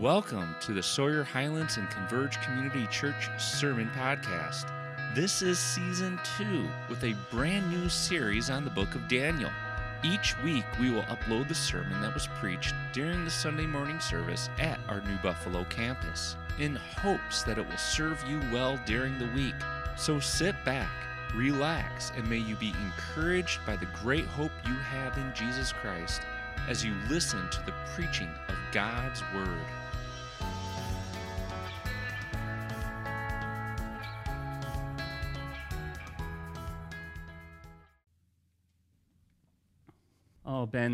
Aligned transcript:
Welcome 0.00 0.54
to 0.60 0.74
the 0.74 0.82
Sawyer 0.82 1.24
Highlands 1.24 1.78
and 1.78 1.88
Converge 1.88 2.38
Community 2.42 2.86
Church 2.88 3.30
Sermon 3.38 3.90
Podcast. 3.96 4.70
This 5.14 5.40
is 5.40 5.58
season 5.58 6.20
two 6.36 6.68
with 6.90 7.02
a 7.02 7.16
brand 7.30 7.70
new 7.70 7.88
series 7.88 8.50
on 8.50 8.62
the 8.62 8.70
book 8.70 8.94
of 8.94 9.08
Daniel. 9.08 9.50
Each 10.04 10.38
week, 10.42 10.66
we 10.78 10.90
will 10.90 11.04
upload 11.04 11.48
the 11.48 11.54
sermon 11.54 12.02
that 12.02 12.12
was 12.12 12.28
preached 12.38 12.74
during 12.92 13.24
the 13.24 13.30
Sunday 13.30 13.64
morning 13.64 13.98
service 13.98 14.50
at 14.58 14.78
our 14.90 15.00
New 15.00 15.16
Buffalo 15.22 15.64
campus 15.70 16.36
in 16.58 16.76
hopes 16.76 17.42
that 17.44 17.56
it 17.56 17.66
will 17.66 17.78
serve 17.78 18.22
you 18.28 18.38
well 18.52 18.78
during 18.84 19.18
the 19.18 19.30
week. 19.34 19.54
So 19.96 20.20
sit 20.20 20.62
back, 20.66 20.92
relax, 21.34 22.12
and 22.14 22.28
may 22.28 22.36
you 22.36 22.56
be 22.56 22.74
encouraged 22.84 23.64
by 23.64 23.76
the 23.76 23.88
great 24.02 24.26
hope 24.26 24.52
you 24.66 24.74
have 24.74 25.16
in 25.16 25.32
Jesus 25.34 25.72
Christ 25.72 26.20
as 26.68 26.84
you 26.84 26.94
listen 27.08 27.48
to 27.48 27.64
the 27.64 27.74
preaching 27.94 28.30
of 28.48 28.56
God's 28.72 29.22
Word. 29.34 29.58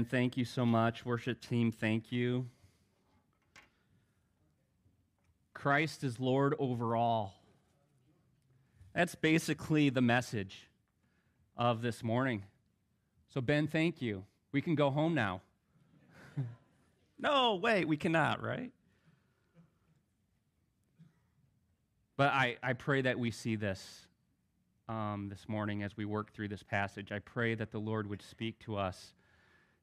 Thank 0.04 0.36
you 0.36 0.44
so 0.44 0.64
much. 0.64 1.04
Worship 1.04 1.40
team, 1.40 1.72
thank 1.72 2.12
you. 2.12 2.46
Christ 5.54 6.02
is 6.02 6.18
Lord 6.18 6.54
over 6.58 6.96
all. 6.96 7.34
That's 8.94 9.14
basically 9.14 9.90
the 9.90 10.00
message 10.00 10.68
of 11.56 11.82
this 11.82 12.02
morning. 12.02 12.42
So, 13.32 13.40
Ben, 13.40 13.66
thank 13.66 14.02
you. 14.02 14.24
We 14.52 14.60
can 14.60 14.74
go 14.74 14.90
home 14.90 15.14
now. 15.14 15.40
no, 17.18 17.54
wait, 17.54 17.86
we 17.86 17.96
cannot, 17.96 18.42
right? 18.42 18.70
But 22.16 22.32
I, 22.32 22.56
I 22.62 22.74
pray 22.74 23.02
that 23.02 23.18
we 23.18 23.30
see 23.30 23.56
this 23.56 24.06
um, 24.88 25.28
this 25.30 25.48
morning 25.48 25.82
as 25.82 25.96
we 25.96 26.04
work 26.04 26.32
through 26.32 26.48
this 26.48 26.62
passage. 26.62 27.10
I 27.12 27.18
pray 27.20 27.54
that 27.54 27.70
the 27.70 27.78
Lord 27.78 28.08
would 28.08 28.22
speak 28.22 28.58
to 28.60 28.76
us 28.76 29.14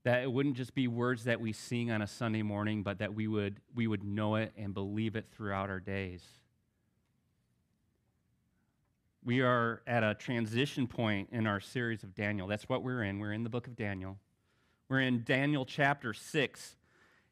that 0.03 0.23
it 0.23 0.31
wouldn't 0.31 0.55
just 0.55 0.73
be 0.73 0.87
words 0.87 1.25
that 1.25 1.41
we 1.41 1.51
sing 1.51 1.91
on 1.91 2.01
a 2.01 2.07
Sunday 2.07 2.41
morning, 2.41 2.83
but 2.83 2.99
that 2.99 3.13
we 3.13 3.27
would, 3.27 3.59
we 3.75 3.87
would 3.87 4.03
know 4.03 4.35
it 4.35 4.53
and 4.57 4.73
believe 4.73 5.15
it 5.15 5.25
throughout 5.31 5.69
our 5.69 5.79
days. 5.79 6.23
We 9.23 9.41
are 9.41 9.81
at 9.85 10.03
a 10.03 10.15
transition 10.15 10.87
point 10.87 11.29
in 11.31 11.45
our 11.45 11.59
series 11.59 12.03
of 12.03 12.15
Daniel. 12.15 12.47
That's 12.47 12.69
what 12.69 12.83
we're 12.83 13.03
in. 13.03 13.19
We're 13.19 13.33
in 13.33 13.43
the 13.43 13.49
book 13.49 13.67
of 13.67 13.75
Daniel. 13.75 14.17
We're 14.87 15.01
in 15.01 15.23
Daniel 15.23 15.65
chapter 15.65 16.13
6. 16.13 16.75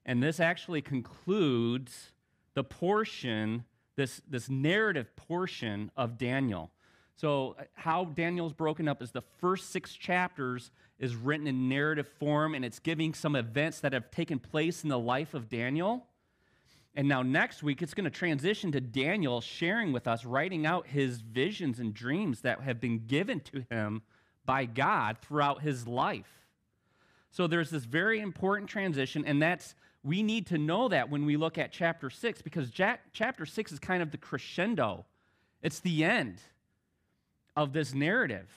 And 0.05 0.21
this 0.21 0.39
actually 0.39 0.81
concludes 0.81 2.11
the 2.53 2.63
portion, 2.63 3.63
this, 3.95 4.21
this 4.29 4.49
narrative 4.49 5.15
portion 5.15 5.91
of 5.95 6.17
Daniel. 6.17 6.71
So, 7.17 7.55
uh, 7.59 7.63
how 7.73 8.05
Daniel's 8.05 8.53
broken 8.53 8.87
up 8.87 9.01
is 9.01 9.09
the 9.09 9.23
first 9.39 9.71
six 9.71 9.93
chapters 9.93 10.69
is 10.99 11.15
written 11.15 11.47
in 11.47 11.67
narrative 11.67 12.07
form, 12.19 12.53
and 12.53 12.63
it's 12.63 12.77
giving 12.77 13.15
some 13.15 13.35
events 13.35 13.79
that 13.79 13.91
have 13.91 14.11
taken 14.11 14.37
place 14.37 14.83
in 14.83 14.89
the 14.89 14.99
life 14.99 15.33
of 15.33 15.49
Daniel. 15.49 16.05
And 16.93 17.07
now, 17.07 17.23
next 17.23 17.63
week, 17.63 17.81
it's 17.81 17.95
going 17.95 18.03
to 18.03 18.11
transition 18.11 18.71
to 18.71 18.79
Daniel 18.79 19.41
sharing 19.41 19.91
with 19.91 20.07
us, 20.07 20.25
writing 20.25 20.67
out 20.67 20.85
his 20.85 21.21
visions 21.21 21.79
and 21.79 21.91
dreams 21.91 22.41
that 22.41 22.61
have 22.61 22.79
been 22.79 23.07
given 23.07 23.39
to 23.41 23.65
him 23.71 24.03
by 24.45 24.65
God 24.65 25.17
throughout 25.19 25.63
his 25.63 25.87
life. 25.87 26.45
So, 27.31 27.47
there's 27.47 27.71
this 27.71 27.85
very 27.85 28.19
important 28.19 28.69
transition, 28.69 29.25
and 29.25 29.41
that's 29.41 29.73
we 30.03 30.21
need 30.21 30.45
to 30.47 30.59
know 30.59 30.87
that 30.89 31.09
when 31.09 31.25
we 31.25 31.35
look 31.35 31.57
at 31.57 31.71
chapter 31.71 32.11
six, 32.11 32.43
because 32.43 32.69
chapter 32.69 33.45
six 33.47 33.71
is 33.71 33.79
kind 33.79 34.03
of 34.03 34.11
the 34.11 34.17
crescendo, 34.19 35.05
it's 35.63 35.79
the 35.79 36.03
end 36.03 36.41
of 37.57 37.73
this 37.73 37.93
narrative, 37.93 38.47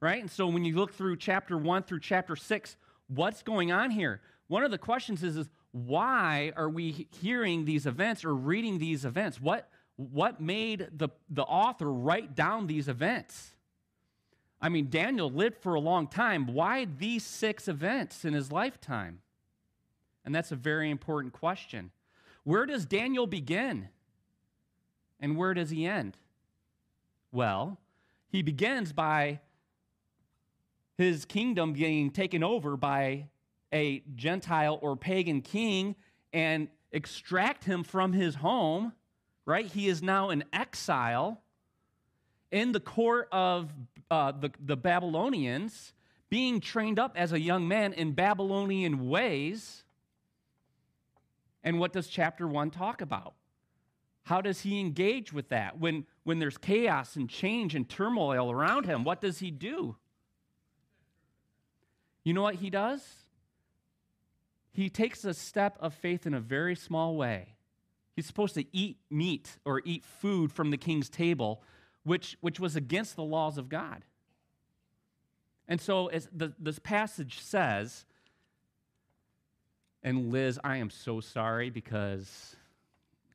right? 0.00 0.20
And 0.20 0.30
so 0.30 0.46
when 0.46 0.64
you 0.64 0.76
look 0.76 0.94
through 0.94 1.16
chapter 1.16 1.58
one 1.58 1.82
through 1.82 2.00
chapter 2.00 2.36
six, 2.36 2.76
what's 3.08 3.42
going 3.42 3.72
on 3.72 3.90
here? 3.90 4.20
One 4.46 4.62
of 4.62 4.70
the 4.70 4.78
questions 4.78 5.22
is, 5.24 5.36
is 5.36 5.50
why 5.72 6.52
are 6.56 6.70
we 6.70 7.08
hearing 7.20 7.64
these 7.64 7.86
events 7.86 8.24
or 8.24 8.34
reading 8.34 8.78
these 8.78 9.04
events? 9.04 9.40
What, 9.40 9.68
what 9.96 10.40
made 10.40 10.88
the, 10.96 11.08
the 11.28 11.42
author 11.42 11.92
write 11.92 12.34
down 12.36 12.68
these 12.68 12.88
events? 12.88 13.50
I 14.60 14.68
mean, 14.68 14.88
Daniel 14.90 15.28
lived 15.28 15.58
for 15.58 15.74
a 15.74 15.80
long 15.80 16.06
time. 16.06 16.46
Why 16.46 16.84
these 16.84 17.24
six 17.24 17.68
events 17.68 18.24
in 18.24 18.32
his 18.32 18.50
lifetime? 18.50 19.20
And 20.24 20.34
that's 20.34 20.52
a 20.52 20.56
very 20.56 20.90
important 20.90 21.32
question. 21.32 21.90
Where 22.44 22.64
does 22.64 22.86
Daniel 22.86 23.26
begin? 23.26 23.88
And 25.20 25.36
where 25.36 25.52
does 25.52 25.70
he 25.70 25.84
end? 25.84 26.16
Well, 27.30 27.78
he 28.28 28.42
begins 28.42 28.92
by 28.92 29.40
his 30.96 31.24
kingdom 31.24 31.72
being 31.72 32.10
taken 32.10 32.42
over 32.42 32.76
by 32.76 33.28
a 33.72 34.02
Gentile 34.14 34.78
or 34.82 34.96
pagan 34.96 35.40
king 35.40 35.94
and 36.32 36.68
extract 36.92 37.64
him 37.64 37.84
from 37.84 38.12
his 38.12 38.36
home, 38.36 38.92
right? 39.46 39.66
He 39.66 39.88
is 39.88 40.02
now 40.02 40.30
in 40.30 40.44
exile 40.52 41.40
in 42.50 42.72
the 42.72 42.80
court 42.80 43.28
of 43.30 43.72
uh, 44.10 44.32
the, 44.32 44.50
the 44.64 44.76
Babylonians, 44.76 45.92
being 46.30 46.60
trained 46.60 46.98
up 46.98 47.12
as 47.16 47.32
a 47.32 47.40
young 47.40 47.68
man 47.68 47.92
in 47.92 48.12
Babylonian 48.12 49.08
ways. 49.08 49.84
And 51.62 51.78
what 51.78 51.92
does 51.92 52.08
chapter 52.08 52.46
1 52.46 52.70
talk 52.70 53.00
about? 53.00 53.34
How 54.28 54.42
does 54.42 54.60
he 54.60 54.78
engage 54.78 55.32
with 55.32 55.48
that? 55.48 55.78
When, 55.78 56.04
when 56.24 56.38
there's 56.38 56.58
chaos 56.58 57.16
and 57.16 57.30
change 57.30 57.74
and 57.74 57.88
turmoil 57.88 58.50
around 58.50 58.84
him, 58.84 59.02
what 59.02 59.22
does 59.22 59.38
he 59.38 59.50
do? 59.50 59.96
You 62.24 62.34
know 62.34 62.42
what 62.42 62.56
he 62.56 62.68
does? 62.68 63.02
He 64.70 64.90
takes 64.90 65.24
a 65.24 65.32
step 65.32 65.78
of 65.80 65.94
faith 65.94 66.26
in 66.26 66.34
a 66.34 66.40
very 66.40 66.76
small 66.76 67.16
way. 67.16 67.54
He's 68.16 68.26
supposed 68.26 68.52
to 68.56 68.66
eat 68.70 68.98
meat 69.08 69.56
or 69.64 69.80
eat 69.86 70.04
food 70.04 70.52
from 70.52 70.72
the 70.72 70.76
king's 70.76 71.08
table, 71.08 71.62
which, 72.02 72.36
which 72.42 72.60
was 72.60 72.76
against 72.76 73.16
the 73.16 73.24
laws 73.24 73.56
of 73.56 73.70
God. 73.70 74.04
And 75.66 75.80
so, 75.80 76.08
as 76.08 76.28
the, 76.30 76.52
this 76.58 76.78
passage 76.78 77.40
says, 77.40 78.04
and 80.02 80.30
Liz, 80.30 80.60
I 80.62 80.76
am 80.76 80.90
so 80.90 81.20
sorry 81.20 81.70
because 81.70 82.56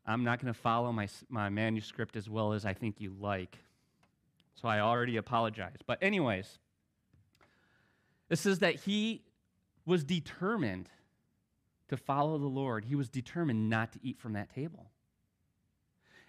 I'm 0.05 0.23
not 0.23 0.41
going 0.41 0.53
to 0.53 0.59
follow 0.59 0.91
my, 0.91 1.07
my 1.29 1.49
manuscript 1.49 2.15
as 2.15 2.29
well 2.29 2.53
as 2.53 2.65
I 2.65 2.73
think 2.73 2.99
you 2.99 3.15
like. 3.19 3.57
So 4.55 4.67
I 4.67 4.79
already 4.79 5.17
apologize. 5.17 5.77
But, 5.85 5.99
anyways, 6.01 6.59
it 8.29 8.37
says 8.37 8.59
that 8.59 8.75
he 8.75 9.21
was 9.85 10.03
determined 10.03 10.89
to 11.89 11.97
follow 11.97 12.37
the 12.37 12.47
Lord. 12.47 12.85
He 12.85 12.95
was 12.95 13.09
determined 13.09 13.69
not 13.69 13.93
to 13.93 13.99
eat 14.01 14.19
from 14.19 14.33
that 14.33 14.53
table. 14.53 14.89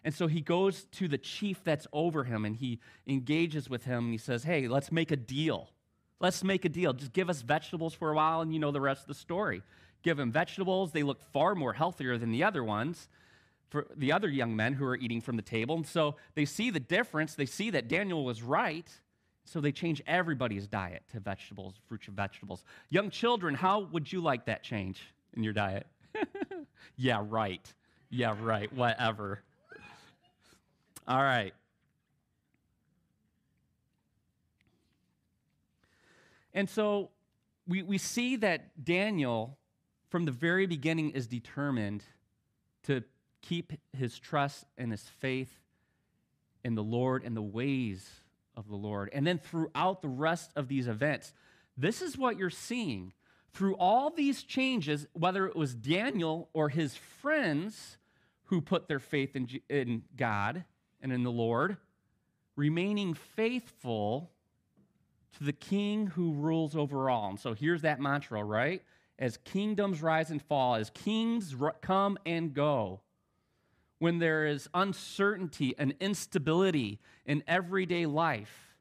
And 0.04 0.14
so 0.14 0.26
he 0.26 0.41
goes 0.41 0.84
to 0.92 1.08
the 1.08 1.18
chief 1.18 1.64
that's 1.64 1.86
over 1.92 2.24
him 2.24 2.44
and 2.44 2.54
he 2.54 2.80
engages 3.06 3.70
with 3.70 3.84
him 3.84 4.04
and 4.04 4.12
he 4.12 4.18
says, 4.18 4.44
Hey, 4.44 4.68
let's 4.68 4.92
make 4.92 5.10
a 5.10 5.16
deal. 5.16 5.70
Let's 6.20 6.44
make 6.44 6.64
a 6.64 6.68
deal. 6.68 6.92
Just 6.92 7.12
give 7.12 7.30
us 7.30 7.41
vegetables 7.41 7.94
for 7.94 8.10
a 8.10 8.14
while 8.14 8.42
and 8.42 8.52
you 8.52 8.58
know 8.58 8.70
the 8.70 8.80
rest 8.80 9.02
of 9.02 9.08
the 9.08 9.14
story. 9.14 9.62
Give 10.02 10.18
him 10.18 10.30
vegetables. 10.30 10.92
They 10.92 11.02
look 11.02 11.22
far 11.32 11.54
more 11.54 11.72
healthier 11.72 12.18
than 12.18 12.32
the 12.32 12.44
other 12.44 12.62
ones 12.62 13.08
for 13.74 13.88
the 13.96 14.12
other 14.12 14.28
young 14.28 14.54
men 14.54 14.72
who 14.72 14.84
are 14.84 14.94
eating 14.94 15.20
from 15.20 15.34
the 15.34 15.42
table. 15.42 15.74
And 15.74 15.84
so 15.84 16.14
they 16.36 16.44
see 16.44 16.70
the 16.70 16.78
difference. 16.78 17.34
They 17.34 17.44
see 17.44 17.70
that 17.70 17.88
Daniel 17.88 18.24
was 18.24 18.40
right. 18.40 18.88
So 19.46 19.60
they 19.60 19.72
change 19.72 20.00
everybody's 20.06 20.68
diet 20.68 21.02
to 21.10 21.18
vegetables, 21.18 21.74
fruits 21.88 22.06
and 22.06 22.15
vegetables. 22.16 22.62
Young 22.88 23.10
children, 23.10 23.53
how 23.53 23.80
would 23.91 24.12
you 24.12 24.21
like 24.21 24.44
that 24.44 24.62
change 24.62 25.03
in 25.32 25.42
your 25.42 25.53
diet? 25.53 25.88
yeah, 26.97 27.21
right. 27.28 27.74
Yeah, 28.10 28.36
right. 28.41 28.72
Whatever. 28.72 29.42
All 31.09 31.20
right. 31.20 31.53
And 36.53 36.70
so 36.70 37.10
we, 37.66 37.82
we 37.82 37.98
see 37.98 38.36
that 38.36 38.84
Daniel, 38.84 39.59
from 40.10 40.27
the 40.27 40.30
very 40.30 40.66
beginning, 40.66 41.10
is 41.10 41.27
determined 41.27 42.04
to 42.84 43.03
keep 43.48 43.72
his 43.92 44.18
trust 44.18 44.64
and 44.78 44.91
his 44.91 45.02
faith 45.02 45.52
in 46.64 46.74
the 46.74 46.82
Lord 46.82 47.22
and 47.24 47.36
the 47.36 47.42
ways 47.42 48.08
of 48.56 48.68
the 48.68 48.76
Lord. 48.76 49.10
And 49.12 49.26
then 49.26 49.38
throughout 49.38 50.02
the 50.02 50.08
rest 50.08 50.50
of 50.56 50.68
these 50.68 50.88
events, 50.88 51.32
this 51.76 52.02
is 52.02 52.16
what 52.16 52.38
you're 52.38 52.50
seeing. 52.50 53.12
Through 53.52 53.76
all 53.76 54.10
these 54.10 54.42
changes, 54.42 55.06
whether 55.12 55.46
it 55.46 55.54
was 55.54 55.74
Daniel 55.74 56.48
or 56.52 56.68
his 56.68 56.96
friends 56.96 57.98
who 58.44 58.60
put 58.60 58.88
their 58.88 58.98
faith 58.98 59.36
in, 59.36 59.48
in 59.68 60.02
God 60.16 60.64
and 61.00 61.12
in 61.12 61.22
the 61.22 61.30
Lord, 61.30 61.76
remaining 62.56 63.14
faithful 63.14 64.30
to 65.38 65.44
the 65.44 65.52
king 65.52 66.08
who 66.08 66.32
rules 66.32 66.74
over 66.76 67.10
all. 67.10 67.30
And 67.30 67.41
so 67.41 67.54
here's 67.54 67.82
that 67.82 68.00
mantra, 68.00 68.42
right? 68.42 68.82
as 69.18 69.36
kingdoms 69.38 70.02
rise 70.02 70.30
and 70.30 70.42
fall, 70.42 70.74
as 70.74 70.91
kings 70.91 71.54
come 71.80 72.18
and 72.26 72.52
go, 72.52 73.00
when 73.98 74.18
there 74.18 74.46
is 74.46 74.68
uncertainty 74.74 75.74
and 75.78 75.94
instability 76.00 77.00
in 77.24 77.42
everyday 77.46 78.06
life, 78.06 78.76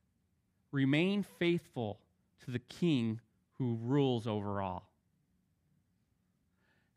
remain 0.71 1.23
faithful 1.23 1.99
to 2.43 2.51
the 2.51 2.59
king 2.59 3.19
who 3.57 3.77
rules 3.81 4.27
over 4.27 4.61
all. 4.61 4.89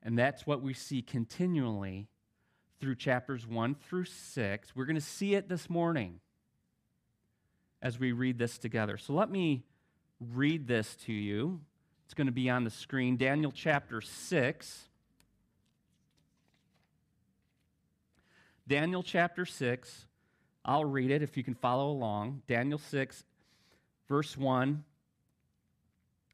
And 0.03 0.19
that's 0.19 0.47
what 0.47 0.63
we 0.63 0.73
see 0.73 1.03
continually 1.03 2.09
through 2.81 2.95
chapters 2.97 3.47
1 3.47 3.75
through 3.75 4.05
6. 4.05 4.77
We're 4.77 4.85
going 4.85 4.95
to 4.97 5.01
see 5.01 5.35
it 5.35 5.49
this 5.49 5.69
morning 5.69 6.21
as 7.83 7.99
we 7.99 8.13
read 8.13 8.39
this 8.39 8.59
together. 8.59 8.99
So 8.99 9.13
let 9.13 9.31
me 9.31 9.65
read 10.21 10.67
this 10.67 10.97
to 11.07 11.13
you. 11.13 11.61
It's 12.05 12.15
going 12.15 12.27
to 12.27 12.33
be 12.33 12.49
on 12.49 12.65
the 12.65 12.71
screen. 12.71 13.17
Daniel 13.17 13.53
chapter 13.53 14.01
6. 14.01 14.89
Daniel 18.69 19.03
chapter 19.03 19.47
6. 19.47 20.07
I'll 20.65 20.85
read 20.85 21.11
it 21.11 21.23
if 21.23 21.37
you 21.37 21.45
can 21.45 21.55
follow 21.55 21.89
along. 21.91 22.43
Daniel 22.49 22.79
6, 22.79 23.25
verse 24.09 24.37
1. 24.37 24.85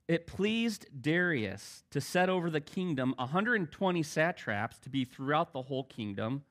It 0.08 0.26
pleased 0.26 0.86
Darius 1.00 1.84
to 1.90 2.00
set 2.00 2.28
over 2.28 2.50
the 2.50 2.60
kingdom 2.60 3.14
120 3.18 4.02
satraps 4.02 4.78
to 4.78 4.88
be 4.88 5.04
throughout 5.04 5.52
the 5.52 5.62
whole 5.62 5.84
kingdom, 5.84 6.44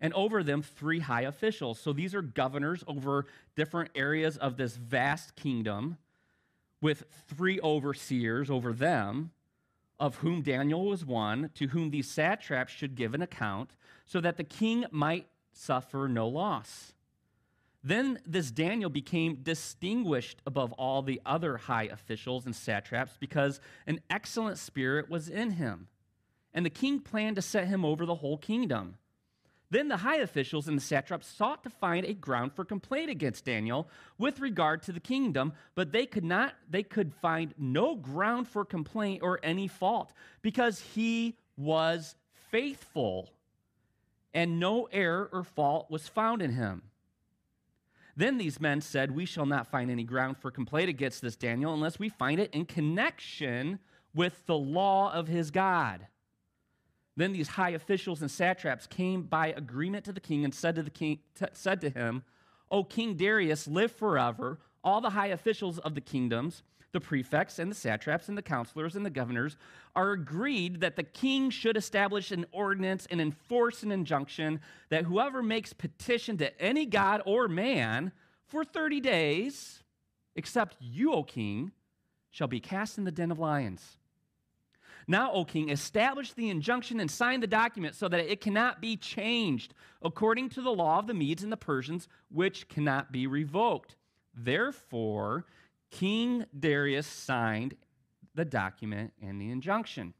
and 0.00 0.12
over 0.14 0.42
them 0.42 0.62
three 0.62 1.00
high 1.00 1.22
officials. 1.22 1.78
So 1.78 1.92
these 1.92 2.14
are 2.14 2.22
governors 2.22 2.82
over 2.86 3.26
different 3.56 3.90
areas 3.94 4.36
of 4.36 4.56
this 4.56 4.76
vast 4.76 5.36
kingdom 5.36 5.98
with 6.80 7.04
three 7.28 7.60
overseers 7.60 8.50
over 8.50 8.72
them, 8.72 9.30
of 10.02 10.16
whom 10.16 10.42
Daniel 10.42 10.86
was 10.86 11.06
one, 11.06 11.48
to 11.54 11.68
whom 11.68 11.90
these 11.90 12.10
satraps 12.10 12.72
should 12.72 12.96
give 12.96 13.14
an 13.14 13.22
account, 13.22 13.70
so 14.04 14.20
that 14.20 14.36
the 14.36 14.42
king 14.42 14.84
might 14.90 15.28
suffer 15.52 16.08
no 16.08 16.26
loss. 16.26 16.92
Then 17.84 18.18
this 18.26 18.50
Daniel 18.50 18.90
became 18.90 19.36
distinguished 19.44 20.42
above 20.44 20.72
all 20.72 21.02
the 21.02 21.22
other 21.24 21.56
high 21.56 21.84
officials 21.84 22.46
and 22.46 22.54
satraps 22.54 23.16
because 23.16 23.60
an 23.86 24.00
excellent 24.10 24.58
spirit 24.58 25.08
was 25.08 25.28
in 25.28 25.52
him. 25.52 25.86
And 26.52 26.66
the 26.66 26.70
king 26.70 26.98
planned 26.98 27.36
to 27.36 27.42
set 27.42 27.68
him 27.68 27.84
over 27.84 28.04
the 28.04 28.16
whole 28.16 28.38
kingdom. 28.38 28.96
Then 29.72 29.88
the 29.88 29.96
high 29.96 30.18
officials 30.18 30.68
and 30.68 30.76
the 30.76 30.82
satraps 30.82 31.26
sought 31.26 31.62
to 31.62 31.70
find 31.70 32.04
a 32.04 32.12
ground 32.12 32.52
for 32.52 32.62
complaint 32.62 33.08
against 33.08 33.46
Daniel 33.46 33.88
with 34.18 34.38
regard 34.38 34.82
to 34.82 34.92
the 34.92 35.00
kingdom, 35.00 35.54
but 35.74 35.92
they 35.92 36.04
could 36.04 36.24
not 36.24 36.52
they 36.68 36.82
could 36.82 37.14
find 37.14 37.54
no 37.56 37.96
ground 37.96 38.48
for 38.48 38.66
complaint 38.66 39.22
or 39.22 39.40
any 39.42 39.66
fault 39.66 40.12
because 40.42 40.80
he 40.94 41.38
was 41.56 42.16
faithful 42.50 43.30
and 44.34 44.60
no 44.60 44.90
error 44.92 45.30
or 45.32 45.42
fault 45.42 45.90
was 45.90 46.06
found 46.06 46.42
in 46.42 46.52
him. 46.52 46.82
Then 48.14 48.36
these 48.36 48.60
men 48.60 48.82
said, 48.82 49.16
We 49.16 49.24
shall 49.24 49.46
not 49.46 49.70
find 49.70 49.90
any 49.90 50.04
ground 50.04 50.36
for 50.36 50.50
complaint 50.50 50.90
against 50.90 51.22
this 51.22 51.34
Daniel 51.34 51.72
unless 51.72 51.98
we 51.98 52.10
find 52.10 52.38
it 52.40 52.52
in 52.52 52.66
connection 52.66 53.78
with 54.14 54.44
the 54.44 54.58
law 54.58 55.10
of 55.14 55.28
his 55.28 55.50
God. 55.50 56.08
Then 57.16 57.32
these 57.32 57.48
high 57.48 57.70
officials 57.70 58.22
and 58.22 58.30
satraps 58.30 58.86
came 58.86 59.22
by 59.22 59.48
agreement 59.48 60.04
to 60.06 60.12
the 60.12 60.20
king 60.20 60.44
and 60.44 60.54
said 60.54 60.76
to 60.76 60.82
the 60.82 60.90
king 60.90 61.20
t- 61.34 61.46
said 61.52 61.80
to 61.82 61.90
him, 61.90 62.24
"O 62.70 62.84
King 62.84 63.16
Darius, 63.16 63.68
live 63.68 63.92
forever. 63.92 64.58
All 64.82 65.00
the 65.00 65.10
high 65.10 65.28
officials 65.28 65.78
of 65.78 65.94
the 65.94 66.00
kingdoms, 66.00 66.62
the 66.92 67.00
prefects 67.00 67.58
and 67.58 67.70
the 67.70 67.74
satraps 67.74 68.28
and 68.28 68.36
the 68.36 68.42
counselors 68.42 68.96
and 68.96 69.04
the 69.04 69.10
governors 69.10 69.56
are 69.94 70.12
agreed 70.12 70.80
that 70.80 70.96
the 70.96 71.02
king 71.02 71.50
should 71.50 71.76
establish 71.76 72.30
an 72.30 72.46
ordinance 72.50 73.06
and 73.10 73.20
enforce 73.20 73.82
an 73.82 73.92
injunction 73.92 74.60
that 74.88 75.04
whoever 75.04 75.42
makes 75.42 75.72
petition 75.72 76.36
to 76.38 76.60
any 76.60 76.84
god 76.86 77.22
or 77.24 77.46
man 77.48 78.12
for 78.46 78.64
30 78.64 79.00
days, 79.00 79.82
except 80.34 80.76
you, 80.80 81.12
O 81.12 81.22
king, 81.22 81.72
shall 82.30 82.48
be 82.48 82.60
cast 82.60 82.98
in 82.98 83.04
the 83.04 83.12
den 83.12 83.30
of 83.30 83.38
lions." 83.38 83.98
Now, 85.06 85.32
O 85.32 85.44
king, 85.44 85.68
establish 85.68 86.32
the 86.32 86.48
injunction 86.50 87.00
and 87.00 87.10
sign 87.10 87.40
the 87.40 87.46
document 87.46 87.94
so 87.94 88.08
that 88.08 88.20
it 88.20 88.40
cannot 88.40 88.80
be 88.80 88.96
changed 88.96 89.74
according 90.02 90.50
to 90.50 90.62
the 90.62 90.72
law 90.72 90.98
of 90.98 91.06
the 91.06 91.14
Medes 91.14 91.42
and 91.42 91.52
the 91.52 91.56
Persians, 91.56 92.08
which 92.30 92.68
cannot 92.68 93.12
be 93.12 93.26
revoked. 93.26 93.96
Therefore, 94.34 95.44
King 95.90 96.46
Darius 96.58 97.06
signed 97.06 97.74
the 98.34 98.44
document 98.44 99.12
and 99.20 99.40
the 99.40 99.50
injunction. 99.50 100.14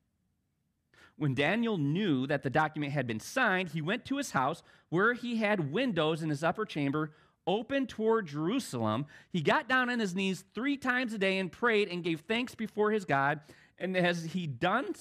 When 1.16 1.34
Daniel 1.34 1.78
knew 1.78 2.26
that 2.26 2.42
the 2.42 2.50
document 2.50 2.92
had 2.92 3.06
been 3.06 3.20
signed, 3.20 3.70
he 3.70 3.80
went 3.80 4.04
to 4.06 4.16
his 4.16 4.32
house 4.32 4.62
where 4.88 5.14
he 5.14 5.36
had 5.36 5.72
windows 5.72 6.22
in 6.22 6.30
his 6.30 6.42
upper 6.42 6.64
chamber 6.64 7.12
open 7.46 7.86
toward 7.86 8.26
Jerusalem. 8.26 9.06
He 9.30 9.40
got 9.40 9.68
down 9.68 9.90
on 9.90 9.98
his 9.98 10.14
knees 10.14 10.44
three 10.54 10.76
times 10.76 11.12
a 11.12 11.18
day 11.18 11.38
and 11.38 11.50
prayed 11.50 11.88
and 11.88 12.04
gave 12.04 12.20
thanks 12.20 12.54
before 12.54 12.90
his 12.90 13.04
God 13.04 13.40
and 13.82 13.96
as 13.96 14.24
he 14.24 14.46
done 14.46 14.94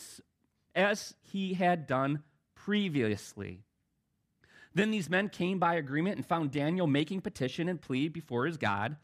as 0.73 1.13
he 1.21 1.53
had 1.53 1.85
done 1.87 2.23
previously. 2.55 3.59
Then 4.73 4.89
these 4.91 5.09
men 5.09 5.29
came 5.29 5.59
by 5.59 5.75
agreement 5.75 6.15
and 6.15 6.25
found 6.25 6.51
Daniel 6.51 6.87
making 6.87 7.21
petition 7.21 7.69
and 7.69 7.79
plea 7.79 8.07
before 8.07 8.45
his 8.45 8.57
God. 8.57 8.95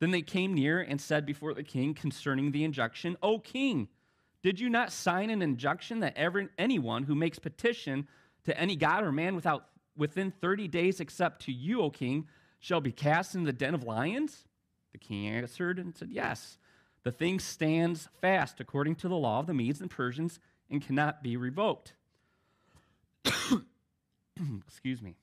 Then 0.00 0.10
they 0.10 0.22
came 0.22 0.54
near 0.54 0.80
and 0.80 1.00
said 1.00 1.24
before 1.24 1.54
the 1.54 1.62
king 1.62 1.94
concerning 1.94 2.50
the 2.50 2.64
injunction, 2.64 3.16
O 3.22 3.38
king, 3.38 3.88
did 4.42 4.60
you 4.60 4.68
not 4.68 4.92
sign 4.92 5.30
an 5.30 5.40
injunction 5.40 6.00
that 6.00 6.16
every, 6.16 6.48
anyone 6.58 7.04
who 7.04 7.14
makes 7.14 7.38
petition 7.38 8.06
to 8.44 8.58
any 8.58 8.76
god 8.76 9.04
or 9.04 9.12
man 9.12 9.34
without, 9.34 9.68
within 9.96 10.32
30 10.32 10.68
days 10.68 11.00
except 11.00 11.42
to 11.42 11.52
you, 11.52 11.80
O 11.80 11.90
king, 11.90 12.26
shall 12.58 12.80
be 12.80 12.92
cast 12.92 13.34
in 13.34 13.44
the 13.44 13.52
den 13.52 13.74
of 13.74 13.84
lions? 13.84 14.44
The 14.92 14.98
king 14.98 15.28
answered 15.28 15.78
and 15.78 15.96
said, 15.96 16.10
Yes. 16.10 16.58
The 17.04 17.12
thing 17.12 17.38
stands 17.38 18.08
fast 18.20 18.60
according 18.60 18.96
to 18.96 19.08
the 19.08 19.16
law 19.16 19.38
of 19.38 19.46
the 19.46 19.54
Medes 19.54 19.80
and 19.80 19.90
Persians 19.90 20.40
and 20.70 20.84
cannot 20.84 21.22
be 21.22 21.36
revoked. 21.36 21.92
Excuse 24.66 25.02
me. 25.02 25.16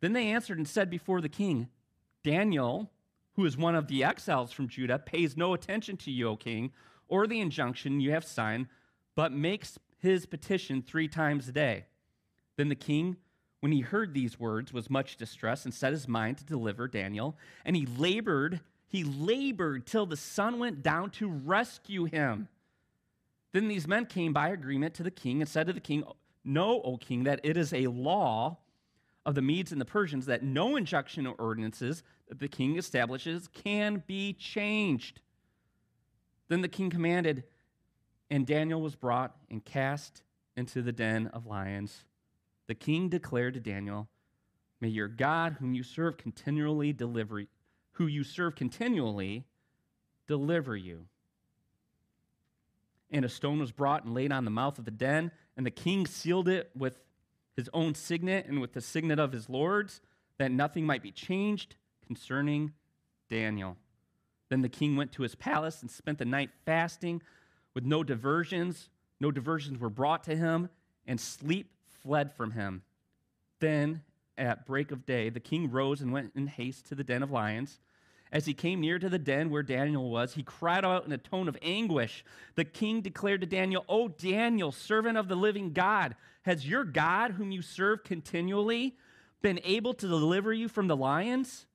Then 0.00 0.12
they 0.12 0.26
answered 0.26 0.58
and 0.58 0.68
said 0.68 0.90
before 0.90 1.20
the 1.20 1.28
king, 1.28 1.68
Daniel, 2.22 2.90
who 3.34 3.44
is 3.44 3.56
one 3.56 3.76
of 3.76 3.86
the 3.86 4.02
exiles 4.02 4.52
from 4.52 4.68
Judah, 4.68 4.98
pays 4.98 5.36
no 5.36 5.54
attention 5.54 5.96
to 5.98 6.10
you, 6.10 6.28
O 6.28 6.36
king, 6.36 6.72
or 7.08 7.26
the 7.26 7.40
injunction 7.40 8.00
you 8.00 8.10
have 8.10 8.24
signed, 8.24 8.66
but 9.14 9.32
makes 9.32 9.78
his 9.98 10.26
petition 10.26 10.82
three 10.82 11.08
times 11.08 11.48
a 11.48 11.52
day. 11.52 11.86
Then 12.56 12.68
the 12.68 12.74
king, 12.74 13.16
when 13.60 13.72
he 13.72 13.80
heard 13.80 14.12
these 14.12 14.40
words, 14.40 14.72
was 14.72 14.90
much 14.90 15.16
distressed 15.16 15.64
and 15.64 15.72
set 15.72 15.92
his 15.92 16.08
mind 16.08 16.38
to 16.38 16.44
deliver 16.44 16.88
Daniel, 16.88 17.36
and 17.64 17.76
he 17.76 17.86
labored 17.86 18.60
he 18.88 19.04
labored 19.04 19.86
till 19.86 20.06
the 20.06 20.16
sun 20.16 20.58
went 20.58 20.82
down 20.82 21.10
to 21.10 21.28
rescue 21.28 22.04
him. 22.04 22.48
Then 23.52 23.68
these 23.68 23.88
men 23.88 24.06
came 24.06 24.32
by 24.32 24.50
agreement 24.50 24.94
to 24.94 25.02
the 25.02 25.10
king 25.10 25.40
and 25.40 25.48
said 25.48 25.66
to 25.66 25.72
the 25.72 25.80
king, 25.80 26.04
Know, 26.44 26.80
O 26.82 26.96
king, 26.96 27.24
that 27.24 27.40
it 27.42 27.56
is 27.56 27.72
a 27.72 27.88
law 27.88 28.58
of 29.24 29.34
the 29.34 29.42
Medes 29.42 29.72
and 29.72 29.80
the 29.80 29.84
Persians 29.86 30.26
that 30.26 30.44
no 30.44 30.76
injunction 30.76 31.26
or 31.26 31.34
ordinances 31.34 32.04
that 32.28 32.38
the 32.38 32.48
king 32.48 32.78
establishes 32.78 33.48
can 33.48 34.04
be 34.06 34.32
changed. 34.32 35.20
Then 36.48 36.60
the 36.60 36.68
king 36.68 36.90
commanded, 36.90 37.42
and 38.30 38.46
Daniel 38.46 38.80
was 38.80 38.94
brought 38.94 39.34
and 39.50 39.64
cast 39.64 40.22
into 40.56 40.80
the 40.80 40.92
den 40.92 41.26
of 41.28 41.46
lions. 41.46 42.04
The 42.68 42.74
king 42.74 43.08
declared 43.08 43.54
to 43.54 43.60
Daniel, 43.60 44.08
May 44.80 44.88
your 44.88 45.08
God, 45.08 45.56
whom 45.58 45.74
you 45.74 45.82
serve, 45.82 46.16
continually 46.16 46.92
deliver 46.92 47.42
who 47.96 48.06
you 48.06 48.24
serve 48.24 48.54
continually, 48.54 49.44
deliver 50.26 50.76
you. 50.76 51.06
And 53.10 53.24
a 53.24 53.28
stone 53.28 53.58
was 53.58 53.72
brought 53.72 54.04
and 54.04 54.14
laid 54.14 54.32
on 54.32 54.44
the 54.44 54.50
mouth 54.50 54.78
of 54.78 54.84
the 54.84 54.90
den, 54.90 55.30
and 55.56 55.64
the 55.64 55.70
king 55.70 56.06
sealed 56.06 56.48
it 56.48 56.70
with 56.76 56.98
his 57.54 57.70
own 57.72 57.94
signet 57.94 58.46
and 58.46 58.60
with 58.60 58.74
the 58.74 58.80
signet 58.80 59.18
of 59.18 59.32
his 59.32 59.48
lords, 59.48 60.02
that 60.38 60.52
nothing 60.52 60.84
might 60.84 61.02
be 61.02 61.10
changed 61.10 61.76
concerning 62.06 62.72
Daniel. 63.30 63.76
Then 64.50 64.60
the 64.60 64.68
king 64.68 64.96
went 64.96 65.12
to 65.12 65.22
his 65.22 65.34
palace 65.34 65.80
and 65.80 65.90
spent 65.90 66.18
the 66.18 66.24
night 66.24 66.50
fasting 66.66 67.22
with 67.74 67.84
no 67.84 68.04
diversions. 68.04 68.90
No 69.20 69.30
diversions 69.30 69.80
were 69.80 69.90
brought 69.90 70.24
to 70.24 70.36
him, 70.36 70.68
and 71.06 71.18
sleep 71.18 71.70
fled 72.02 72.34
from 72.34 72.50
him. 72.50 72.82
Then, 73.60 74.02
at 74.38 74.66
break 74.66 74.90
of 74.90 75.06
day, 75.06 75.28
the 75.30 75.40
king 75.40 75.70
rose 75.70 76.00
and 76.00 76.12
went 76.12 76.32
in 76.34 76.46
haste 76.46 76.86
to 76.86 76.94
the 76.94 77.04
den 77.04 77.22
of 77.22 77.30
lions. 77.30 77.80
As 78.32 78.46
he 78.46 78.54
came 78.54 78.80
near 78.80 78.98
to 78.98 79.08
the 79.08 79.18
den 79.18 79.50
where 79.50 79.62
Daniel 79.62 80.10
was, 80.10 80.34
he 80.34 80.42
cried 80.42 80.84
out 80.84 81.06
in 81.06 81.12
a 81.12 81.18
tone 81.18 81.48
of 81.48 81.56
anguish. 81.62 82.24
The 82.56 82.64
king 82.64 83.00
declared 83.00 83.40
to 83.42 83.46
Daniel, 83.46 83.84
O 83.88 84.08
Daniel, 84.08 84.72
servant 84.72 85.16
of 85.16 85.28
the 85.28 85.36
living 85.36 85.72
God, 85.72 86.16
has 86.42 86.68
your 86.68 86.84
God, 86.84 87.32
whom 87.32 87.52
you 87.52 87.62
serve 87.62 88.04
continually, 88.04 88.96
been 89.42 89.60
able 89.64 89.94
to 89.94 90.08
deliver 90.08 90.52
you 90.52 90.68
from 90.68 90.88
the 90.88 90.96
lions? 90.96 91.66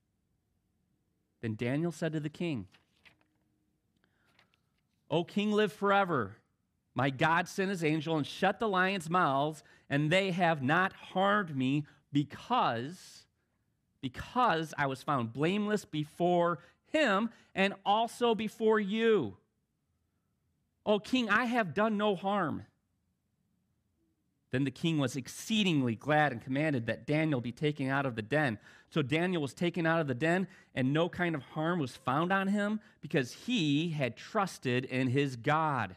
Then 1.42 1.56
Daniel 1.56 1.92
said 1.92 2.14
to 2.14 2.20
the 2.20 2.30
king, 2.30 2.68
O 5.10 5.24
king, 5.24 5.52
live 5.52 5.74
forever. 5.74 6.38
My 6.94 7.10
God 7.10 7.48
sent 7.48 7.70
his 7.70 7.84
angel 7.84 8.18
and 8.18 8.28
shut 8.28 8.60
the 8.60 8.68
lions' 8.68 9.10
mouths, 9.10 9.64
and 9.90 10.12
they 10.12 10.32
have 10.32 10.62
not 10.62 10.94
harmed 10.94 11.56
me 11.56 11.86
because 12.12 13.26
because 14.02 14.74
I 14.78 14.88
was 14.88 15.04
found 15.04 15.32
blameless 15.32 15.86
before 15.86 16.60
him 16.92 17.30
and 17.54 17.74
also 17.86 18.36
before 18.36 18.80
you. 18.80 19.38
O 20.86 21.00
king, 21.00 21.30
I 21.30 21.46
have 21.46 21.74
done 21.74 21.98
no 21.98 22.16
harm. 22.16 22.66
Then 24.52 24.66
the 24.66 24.72
king 24.72 24.98
was 24.98 25.16
exceedingly 25.16 25.96
glad 25.96 26.34
and 26.34 26.42
commanded 26.42 26.88
that 26.88 27.08
Daniel 27.08 27.40
be 27.40 27.54
taken 27.54 27.88
out 27.88 28.06
of 28.06 28.16
the 28.16 28.22
den. 28.22 28.60
So 28.90 29.02
Daniel 29.02 29.42
was 29.42 29.54
taken 29.54 29.86
out 29.86 30.02
of 30.02 30.08
the 30.08 30.14
den, 30.14 30.48
and 30.76 30.92
no 30.92 31.08
kind 31.08 31.36
of 31.36 31.44
harm 31.44 31.80
was 31.80 31.96
found 31.96 32.34
on 32.34 32.48
him 32.50 32.82
because 33.00 33.32
he 33.32 33.92
had 33.92 34.18
trusted 34.18 34.84
in 34.84 35.08
his 35.08 35.38
God. 35.38 35.96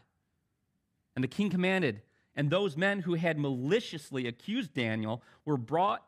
And 1.15 1.23
the 1.23 1.27
king 1.27 1.49
commanded, 1.49 2.01
and 2.35 2.49
those 2.49 2.75
men 2.75 2.99
who 2.99 3.13
had 3.13 3.37
maliciously 3.37 4.27
accused 4.27 4.73
Daniel 4.73 5.21
were 5.45 5.57
brought, 5.57 6.05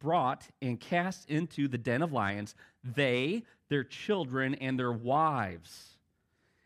brought 0.00 0.48
and 0.60 0.80
cast 0.80 1.28
into 1.30 1.68
the 1.68 1.78
den 1.78 2.02
of 2.02 2.12
lions, 2.12 2.54
they, 2.82 3.44
their 3.68 3.84
children, 3.84 4.54
and 4.54 4.78
their 4.78 4.92
wives. 4.92 5.98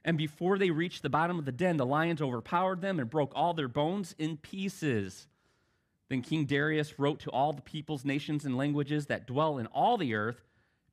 And 0.04 0.18
before 0.18 0.58
they 0.58 0.70
reached 0.70 1.02
the 1.02 1.10
bottom 1.10 1.38
of 1.38 1.44
the 1.44 1.52
den, 1.52 1.76
the 1.76 1.86
lions 1.86 2.20
overpowered 2.20 2.80
them 2.80 2.98
and 2.98 3.08
broke 3.08 3.32
all 3.34 3.54
their 3.54 3.68
bones 3.68 4.14
in 4.18 4.36
pieces. 4.36 5.28
Then 6.08 6.22
King 6.22 6.44
Darius 6.44 6.98
wrote 6.98 7.20
to 7.20 7.30
all 7.30 7.52
the 7.52 7.62
peoples, 7.62 8.04
nations, 8.04 8.44
and 8.44 8.56
languages 8.56 9.06
that 9.06 9.26
dwell 9.26 9.58
in 9.58 9.66
all 9.66 9.96
the 9.96 10.14
earth 10.14 10.42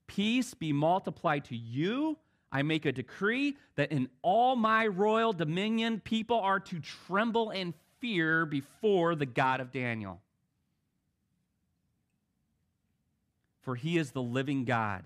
Peace 0.10 0.56
be 0.56 0.74
multiplied 0.74 1.46
to 1.46 1.56
you. 1.56 2.18
I 2.52 2.64
make 2.64 2.88
a 2.88 2.92
decree 2.92 3.56
that 3.76 3.92
in 3.92 4.10
all 4.24 4.56
my 4.56 4.88
royal 4.88 5.34
dominion, 5.34 6.00
people 6.00 6.40
are 6.40 6.60
to 6.62 6.80
tremble 6.80 7.52
and 7.52 7.76
fear 8.00 8.46
before 8.46 9.16
the 9.16 9.26
God 9.26 9.60
of 9.60 9.72
Daniel. 9.72 10.22
For 13.62 13.76
he 13.76 13.98
is 13.98 14.12
the 14.12 14.22
living 14.22 14.66
God 14.66 15.04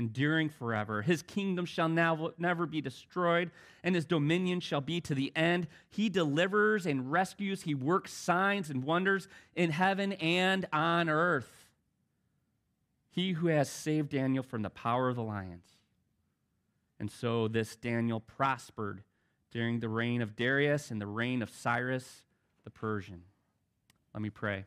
enduring 0.00 0.48
forever. 0.48 1.02
His 1.02 1.22
kingdom 1.22 1.66
shall 1.66 1.88
now 1.88 2.32
never 2.38 2.64
be 2.64 2.80
destroyed, 2.80 3.50
and 3.84 3.94
his 3.94 4.06
dominion 4.06 4.60
shall 4.60 4.80
be 4.80 5.00
to 5.02 5.14
the 5.14 5.30
end. 5.36 5.68
He 5.90 6.08
delivers 6.08 6.86
and 6.86 7.12
rescues, 7.12 7.62
he 7.62 7.74
works 7.74 8.12
signs 8.12 8.70
and 8.70 8.82
wonders 8.82 9.28
in 9.54 9.70
heaven 9.70 10.14
and 10.14 10.66
on 10.72 11.10
earth. 11.10 11.68
He 13.10 13.32
who 13.32 13.48
has 13.48 13.68
saved 13.68 14.08
Daniel 14.08 14.42
from 14.42 14.62
the 14.62 14.70
power 14.70 15.10
of 15.10 15.16
the 15.16 15.22
lions. 15.22 15.66
And 16.98 17.10
so 17.10 17.46
this 17.46 17.76
Daniel 17.76 18.20
prospered 18.20 19.02
during 19.50 19.80
the 19.80 19.88
reign 19.88 20.22
of 20.22 20.36
Darius 20.36 20.90
and 20.90 21.00
the 21.00 21.06
reign 21.06 21.42
of 21.42 21.50
Cyrus 21.50 22.22
the 22.64 22.70
Persian. 22.70 23.22
Let 24.14 24.22
me 24.22 24.30
pray. 24.30 24.64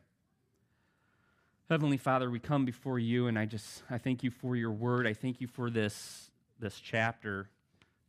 Heavenly 1.70 1.96
Father, 1.96 2.30
we 2.30 2.38
come 2.38 2.64
before 2.64 2.98
you, 2.98 3.26
and 3.26 3.38
I 3.38 3.46
just 3.46 3.82
I 3.88 3.98
thank 3.98 4.22
you 4.22 4.30
for 4.30 4.56
your 4.56 4.72
word. 4.72 5.06
I 5.06 5.14
thank 5.14 5.40
you 5.40 5.46
for 5.46 5.70
this 5.70 6.30
this 6.58 6.78
chapter 6.78 7.48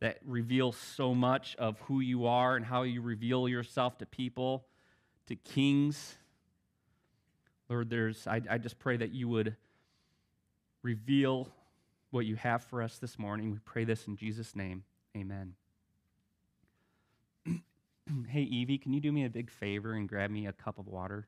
that 0.00 0.18
reveals 0.24 0.76
so 0.76 1.14
much 1.14 1.56
of 1.56 1.80
who 1.80 2.00
you 2.00 2.26
are 2.26 2.56
and 2.56 2.64
how 2.64 2.82
you 2.82 3.00
reveal 3.00 3.48
yourself 3.48 3.96
to 3.98 4.06
people, 4.06 4.66
to 5.26 5.36
kings. 5.36 6.16
Lord, 7.68 7.88
there's 7.88 8.26
I, 8.26 8.42
I 8.48 8.58
just 8.58 8.78
pray 8.78 8.98
that 8.98 9.12
you 9.12 9.28
would 9.28 9.56
reveal 10.82 11.48
what 12.10 12.26
you 12.26 12.36
have 12.36 12.62
for 12.64 12.82
us 12.82 12.98
this 12.98 13.18
morning. 13.18 13.50
We 13.50 13.58
pray 13.64 13.84
this 13.84 14.06
in 14.06 14.16
Jesus' 14.16 14.54
name. 14.54 14.84
Amen. 15.16 15.54
hey, 18.28 18.42
Evie, 18.42 18.78
can 18.78 18.92
you 18.92 19.00
do 19.00 19.12
me 19.12 19.24
a 19.24 19.30
big 19.30 19.50
favor 19.50 19.92
and 19.92 20.08
grab 20.08 20.30
me 20.30 20.46
a 20.46 20.52
cup 20.52 20.78
of 20.78 20.86
water? 20.86 21.26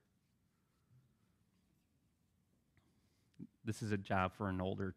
This 3.64 3.82
is 3.82 3.92
a 3.92 3.96
job 3.96 4.32
for 4.36 4.48
an 4.48 4.60
older 4.60 4.94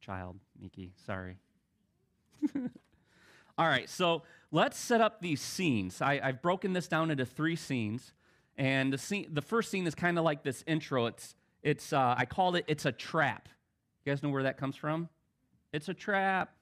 child, 0.00 0.36
Nikki. 0.60 0.92
Sorry. 1.06 1.36
All 3.58 3.66
right, 3.66 3.88
so 3.88 4.22
let's 4.50 4.78
set 4.78 5.00
up 5.00 5.20
these 5.20 5.40
scenes. 5.40 6.00
I, 6.00 6.18
have 6.18 6.42
broken 6.42 6.72
this 6.72 6.88
down 6.88 7.10
into 7.10 7.24
three 7.24 7.56
scenes, 7.56 8.12
and 8.56 8.92
the 8.92 8.98
scene, 8.98 9.28
the 9.32 9.42
first 9.42 9.70
scene 9.70 9.86
is 9.86 9.94
kind 9.94 10.18
of 10.18 10.24
like 10.24 10.42
this 10.42 10.64
intro. 10.66 11.06
It's, 11.06 11.34
it's, 11.62 11.92
uh, 11.92 12.14
I 12.16 12.24
called 12.24 12.56
it, 12.56 12.64
it's 12.68 12.84
a 12.84 12.92
trap. 12.92 13.48
You 14.04 14.12
guys 14.12 14.22
know 14.22 14.30
where 14.30 14.44
that 14.44 14.56
comes 14.56 14.76
from? 14.76 15.08
It's 15.72 15.88
a 15.88 15.94
trap. 15.94 16.52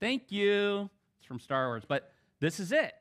Thank 0.00 0.30
you. 0.30 0.90
It's 1.18 1.26
from 1.26 1.40
Star 1.40 1.68
Wars, 1.68 1.84
but 1.86 2.12
this 2.40 2.60
is 2.60 2.72
it. 2.72 2.92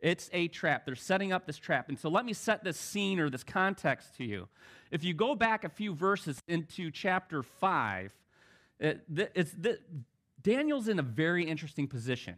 It's 0.00 0.30
a 0.32 0.48
trap. 0.48 0.86
They're 0.86 0.94
setting 0.94 1.32
up 1.32 1.46
this 1.46 1.58
trap. 1.58 1.88
And 1.88 1.98
so 1.98 2.08
let 2.08 2.24
me 2.24 2.32
set 2.32 2.64
this 2.64 2.78
scene 2.78 3.20
or 3.20 3.28
this 3.28 3.44
context 3.44 4.16
to 4.16 4.24
you. 4.24 4.48
If 4.90 5.04
you 5.04 5.14
go 5.14 5.34
back 5.34 5.64
a 5.64 5.68
few 5.68 5.94
verses 5.94 6.42
into 6.48 6.90
chapter 6.90 7.42
5, 7.42 8.12
it, 8.80 9.02
it's, 9.34 9.54
Daniel's 10.42 10.88
in 10.88 10.98
a 10.98 11.02
very 11.02 11.44
interesting 11.44 11.86
position. 11.86 12.36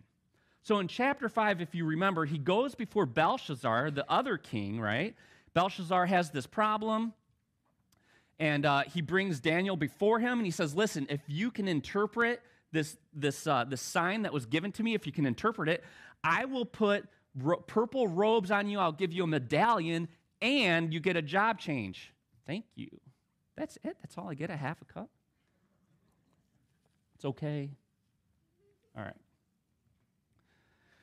So 0.63 0.79
in 0.79 0.89
chapter 0.89 1.29
5, 1.29 1.61
if 1.61 1.75
you 1.75 1.85
remember, 1.85 2.25
he 2.25 2.39
goes 2.39 2.75
before 2.75 3.07
Belshazzar, 3.07 3.91
the 3.91 4.11
other 4.11 4.37
king, 4.37 4.81
right? 4.81 5.15
Belshazzar 5.55 6.07
has 6.07 6.31
this 6.31 6.47
problem, 6.47 7.13
and 8.39 8.65
uh, 8.67 8.83
he 8.83 9.03
brings 9.03 9.41
Daniel 9.41 9.77
before 9.77 10.19
him, 10.19 10.39
and 10.39 10.47
he 10.47 10.51
says, 10.51 10.75
Listen, 10.75 11.07
if 11.11 11.21
you 11.27 11.51
can 11.51 11.69
interpret 11.69 12.43
this, 12.71 12.97
this, 13.13 13.47
uh, 13.47 13.65
this 13.65 13.81
sign 13.81 14.23
that 14.23 14.33
was 14.33 14.47
given 14.47 14.73
to 14.73 14.83
me, 14.83 14.95
if 14.95 15.07
you 15.07 15.13
can 15.13 15.27
interpret 15.27 15.69
it, 15.69 15.85
I 16.25 16.45
will 16.45 16.65
put 16.65 17.09
ro- 17.39 17.59
purple 17.67 18.09
robes 18.09 18.51
on 18.51 18.69
you, 18.69 18.79
I'll 18.79 18.93
give 18.93 19.13
you 19.13 19.25
a 19.25 19.27
medallion, 19.27 20.09
and 20.41 20.93
you 20.93 21.01
get 21.01 21.17
a 21.17 21.23
job 21.23 21.59
change. 21.59 22.13
Thank 22.47 22.65
you. 22.75 22.89
That's 23.57 23.77
it. 23.85 23.97
That's 24.03 24.17
all 24.19 24.29
I 24.29 24.35
get 24.35 24.51
a 24.51 24.57
half 24.57 24.81
a 24.83 24.85
cup. 24.85 25.11
It's 27.17 27.25
okay. 27.25 27.71
All 28.97 29.05
right. 29.05 29.15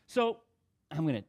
So 0.07 0.37
I'm 0.91 1.03
going 1.03 1.15
to 1.15 1.23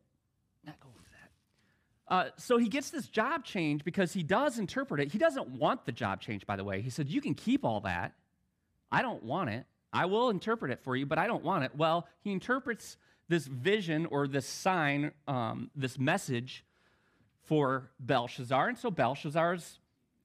not 0.65 0.81
go 0.81 0.89
over 0.89 1.07
that. 1.13 2.15
Uh, 2.15 2.31
so 2.39 2.59
he 2.59 2.69
gets 2.69 2.91
this 2.91 3.07
job 3.07 3.45
change 3.45 3.85
because 3.85 4.13
he 4.13 4.23
does 4.23 4.59
interpret 4.59 5.01
it. 5.01 5.13
He 5.13 5.19
doesn't 5.19 5.49
want 5.49 5.85
the 5.85 5.93
job 5.93 6.21
change, 6.21 6.47
by 6.47 6.57
the 6.57 6.65
way. 6.65 6.81
He 6.81 6.91
said, 6.91 7.09
You 7.09 7.21
can 7.21 7.35
keep 7.35 7.65
all 7.65 7.81
that. 7.83 8.15
I 8.91 9.03
don't 9.03 9.23
want 9.23 9.51
it. 9.51 9.67
I 9.93 10.07
will 10.07 10.31
interpret 10.31 10.71
it 10.71 10.81
for 10.83 10.97
you, 10.97 11.07
but 11.07 11.19
I 11.19 11.27
don't 11.27 11.45
want 11.45 11.65
it. 11.65 11.73
Well, 11.77 12.07
he 12.23 12.33
interprets 12.33 12.97
this 13.31 13.47
vision 13.47 14.07
or 14.07 14.27
this 14.27 14.45
sign, 14.45 15.13
um, 15.29 15.71
this 15.77 15.99
message 15.99 16.65
for 17.45 17.89
Belshazzar. 18.01 18.69
And 18.69 18.77
so 18.77 18.91
Belshazzar's, 18.91 19.79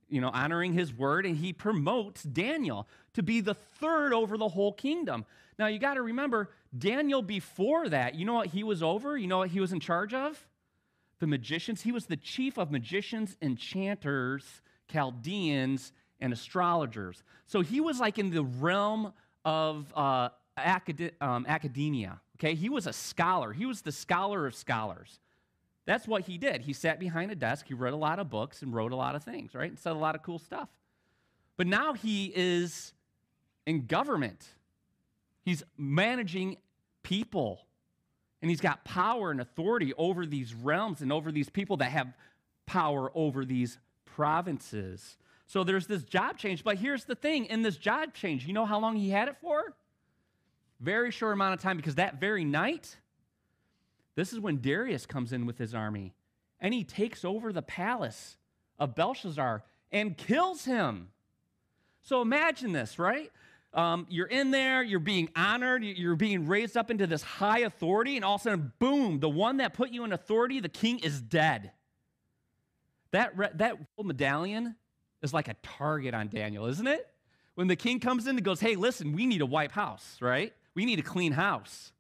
you 0.09 0.19
know, 0.21 0.31
honoring 0.33 0.73
his 0.73 0.91
word, 0.91 1.25
and 1.25 1.37
he 1.37 1.53
promotes 1.53 2.23
Daniel 2.23 2.87
to 3.13 3.21
be 3.21 3.41
the 3.41 3.53
third 3.53 4.11
over 4.11 4.37
the 4.37 4.49
whole 4.49 4.73
kingdom. 4.73 5.23
Now, 5.59 5.67
you 5.67 5.77
got 5.77 5.93
to 5.93 6.01
remember, 6.01 6.49
Daniel 6.75 7.21
before 7.21 7.87
that, 7.89 8.15
you 8.15 8.25
know 8.25 8.33
what 8.33 8.47
he 8.47 8.63
was 8.63 8.81
over? 8.81 9.15
You 9.15 9.27
know 9.27 9.37
what 9.37 9.51
he 9.51 9.59
was 9.59 9.71
in 9.71 9.79
charge 9.79 10.13
of? 10.13 10.47
The 11.19 11.27
magicians. 11.27 11.83
He 11.83 11.91
was 11.91 12.07
the 12.07 12.17
chief 12.17 12.57
of 12.57 12.71
magicians, 12.71 13.37
enchanters, 13.39 14.61
Chaldeans, 14.91 15.93
and 16.19 16.33
astrologers. 16.33 17.23
So 17.45 17.61
he 17.61 17.79
was 17.79 17.99
like 17.99 18.17
in 18.17 18.31
the 18.31 18.43
realm 18.43 19.13
of 19.45 19.93
uh, 19.95 20.29
acad- 20.57 21.13
um, 21.21 21.45
academia. 21.47 22.19
Okay, 22.37 22.55
he 22.55 22.69
was 22.69 22.87
a 22.87 22.93
scholar. 22.93 23.53
He 23.53 23.65
was 23.65 23.81
the 23.81 23.91
scholar 23.91 24.45
of 24.45 24.55
scholars. 24.55 25.19
That's 25.85 26.07
what 26.07 26.23
he 26.23 26.37
did. 26.37 26.61
He 26.61 26.73
sat 26.73 26.99
behind 26.99 27.31
a 27.31 27.35
desk, 27.35 27.67
he 27.67 27.73
read 27.73 27.93
a 27.93 27.97
lot 27.97 28.19
of 28.19 28.29
books 28.29 28.61
and 28.61 28.73
wrote 28.73 28.91
a 28.91 28.95
lot 28.95 29.15
of 29.15 29.23
things, 29.23 29.53
right? 29.53 29.69
And 29.69 29.79
said 29.79 29.93
a 29.93 29.99
lot 29.99 30.15
of 30.15 30.23
cool 30.23 30.39
stuff. 30.39 30.69
But 31.57 31.67
now 31.67 31.93
he 31.93 32.31
is 32.35 32.93
in 33.65 33.85
government. 33.85 34.45
He's 35.43 35.63
managing 35.77 36.57
people. 37.03 37.61
And 38.41 38.49
he's 38.49 38.61
got 38.61 38.83
power 38.83 39.31
and 39.31 39.39
authority 39.39 39.93
over 39.97 40.25
these 40.25 40.53
realms 40.53 41.01
and 41.01 41.11
over 41.11 41.31
these 41.31 41.49
people 41.49 41.77
that 41.77 41.91
have 41.91 42.13
power 42.65 43.11
over 43.15 43.45
these 43.45 43.77
provinces. 44.05 45.17
So 45.47 45.63
there's 45.63 45.87
this 45.87 46.03
job 46.03 46.37
change. 46.37 46.63
But 46.63 46.77
here's 46.77 47.05
the 47.05 47.15
thing 47.15 47.45
in 47.45 47.61
this 47.61 47.77
job 47.77 48.13
change, 48.13 48.45
you 48.45 48.53
know 48.53 48.65
how 48.65 48.79
long 48.79 48.95
he 48.95 49.09
had 49.09 49.27
it 49.27 49.37
for? 49.39 49.73
Very 50.79 51.11
short 51.11 51.33
amount 51.33 51.53
of 51.53 51.61
time 51.61 51.77
because 51.77 51.95
that 51.95 52.19
very 52.19 52.43
night, 52.43 52.97
this 54.15 54.33
is 54.33 54.39
when 54.39 54.61
Darius 54.61 55.05
comes 55.05 55.31
in 55.31 55.45
with 55.45 55.57
his 55.57 55.73
army 55.73 56.13
and 56.59 56.73
he 56.73 56.83
takes 56.83 57.23
over 57.23 57.51
the 57.53 57.61
palace 57.61 58.37
of 58.77 58.95
Belshazzar 58.95 59.63
and 59.91 60.17
kills 60.17 60.65
him. 60.65 61.09
So 62.01 62.21
imagine 62.21 62.71
this, 62.71 62.99
right? 62.99 63.31
Um, 63.73 64.07
you're 64.09 64.27
in 64.27 64.51
there, 64.51 64.83
you're 64.83 64.99
being 64.99 65.29
honored, 65.35 65.83
you're 65.83 66.15
being 66.15 66.47
raised 66.47 66.77
up 66.77 66.89
into 66.89 67.07
this 67.07 67.21
high 67.21 67.59
authority, 67.59 68.15
and 68.15 68.23
all 68.23 68.35
of 68.35 68.41
a 68.41 68.43
sudden, 68.43 68.71
boom, 68.79 69.19
the 69.19 69.29
one 69.29 69.57
that 69.57 69.73
put 69.73 69.89
you 69.91 70.05
in 70.05 70.13
authority, 70.13 70.61
the 70.61 70.69
king, 70.69 70.99
is 70.99 71.19
dead. 71.19 71.71
That, 73.11 73.37
re- 73.37 73.49
that 73.55 73.77
medallion 74.01 74.75
is 75.21 75.33
like 75.33 75.49
a 75.49 75.55
target 75.61 76.13
on 76.13 76.29
Daniel, 76.29 76.67
isn't 76.67 76.87
it? 76.87 77.05
When 77.55 77.67
the 77.67 77.75
king 77.75 77.99
comes 77.99 78.27
in 78.27 78.37
and 78.37 78.45
goes, 78.45 78.61
hey, 78.61 78.75
listen, 78.75 79.11
we 79.11 79.25
need 79.25 79.41
a 79.41 79.45
wipe 79.45 79.71
house, 79.71 80.17
right? 80.21 80.53
We 80.75 80.85
need 80.85 80.99
a 80.99 81.03
clean 81.03 81.31
house. 81.31 81.93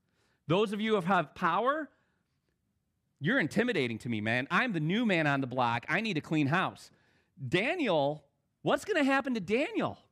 Those 0.47 0.73
of 0.73 0.81
you 0.81 0.95
who 0.95 1.01
have 1.01 1.33
power, 1.33 1.89
You're 3.19 3.39
intimidating 3.39 3.97
to 3.99 4.09
me, 4.09 4.21
man. 4.21 4.47
I'm 4.51 4.73
the 4.73 4.79
new 4.79 5.05
man 5.05 5.25
on 5.25 5.41
the 5.41 5.47
block. 5.47 5.85
I 5.89 6.01
need 6.01 6.17
a 6.17 6.21
clean 6.21 6.47
house. 6.47 6.91
Daniel, 7.47 8.23
what's 8.61 8.85
going 8.85 8.97
to 8.97 9.03
happen 9.03 9.33
to 9.33 9.39
Daniel? 9.39 9.97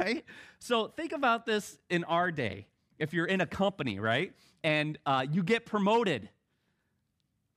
Right? 0.00 0.24
So 0.58 0.88
think 0.88 1.12
about 1.12 1.46
this 1.46 1.78
in 1.90 2.02
our 2.04 2.32
day. 2.32 2.66
If 2.98 3.12
you're 3.12 3.26
in 3.26 3.40
a 3.40 3.46
company, 3.46 4.00
right, 4.00 4.32
and 4.64 4.98
uh, 5.06 5.26
you 5.30 5.44
get 5.44 5.64
promoted, 5.66 6.28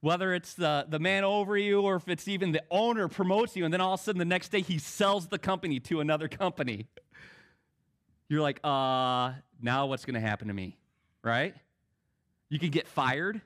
whether 0.02 0.34
it's 0.34 0.54
the, 0.54 0.86
the 0.88 1.00
man 1.00 1.24
over 1.24 1.58
you 1.58 1.82
or 1.82 1.96
if 1.96 2.08
it's 2.08 2.28
even 2.28 2.52
the 2.52 2.62
owner 2.70 3.08
promotes 3.08 3.56
you, 3.56 3.66
and 3.66 3.74
then 3.74 3.82
all 3.82 3.94
of 3.94 4.02
a 4.02 4.04
sudden 4.04 4.20
the 4.20 4.26
next 4.26 4.50
day 4.50 4.62
he 4.62 4.78
sells 4.78 5.28
the 5.30 5.40
company 5.40 5.80
to 5.80 6.02
another 6.02 6.28
company. 6.28 6.88
You're 8.30 8.42
like, 8.42 8.60
uh, 8.64 9.34
now 9.60 9.88
what's 9.88 10.06
going 10.06 10.14
to 10.14 10.20
happen 10.20 10.48
to 10.48 10.54
me? 10.54 10.78
Right? 11.24 11.56
You 12.48 12.60
could 12.60 12.72
get 12.72 12.88
fired. 12.88 13.42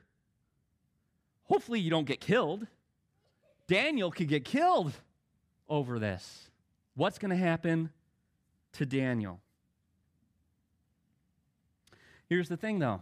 Hopefully, 1.44 1.80
you 1.80 1.90
don't 1.90 2.06
get 2.06 2.20
killed. 2.20 2.66
Daniel 3.66 4.10
could 4.10 4.28
get 4.28 4.44
killed 4.44 4.92
over 5.68 5.98
this. 5.98 6.50
What's 6.94 7.18
going 7.18 7.30
to 7.30 7.36
happen 7.36 7.90
to 8.74 8.86
Daniel? 8.86 9.40
Here's 12.28 12.48
the 12.48 12.56
thing, 12.56 12.78
though. 12.78 13.00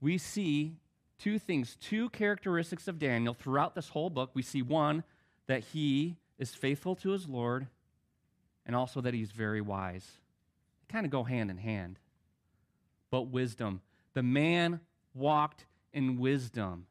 We 0.00 0.18
see 0.18 0.76
two 1.18 1.38
things, 1.38 1.76
two 1.80 2.10
characteristics 2.10 2.88
of 2.88 2.98
Daniel 2.98 3.34
throughout 3.34 3.74
this 3.74 3.88
whole 3.88 4.10
book. 4.10 4.30
We 4.34 4.42
see 4.42 4.60
one, 4.62 5.04
that 5.46 5.64
he 5.72 6.16
is 6.38 6.54
faithful 6.54 6.94
to 6.96 7.10
his 7.10 7.28
Lord, 7.28 7.68
and 8.66 8.76
also 8.76 9.00
that 9.00 9.14
he's 9.14 9.30
very 9.30 9.60
wise. 9.60 10.18
Kind 10.92 11.06
of 11.06 11.10
go 11.10 11.24
hand 11.24 11.50
in 11.50 11.56
hand. 11.56 11.98
But 13.10 13.22
wisdom. 13.22 13.80
The 14.12 14.22
man 14.22 14.80
walked 15.14 15.64
in 15.94 16.18
wisdom. 16.18 16.86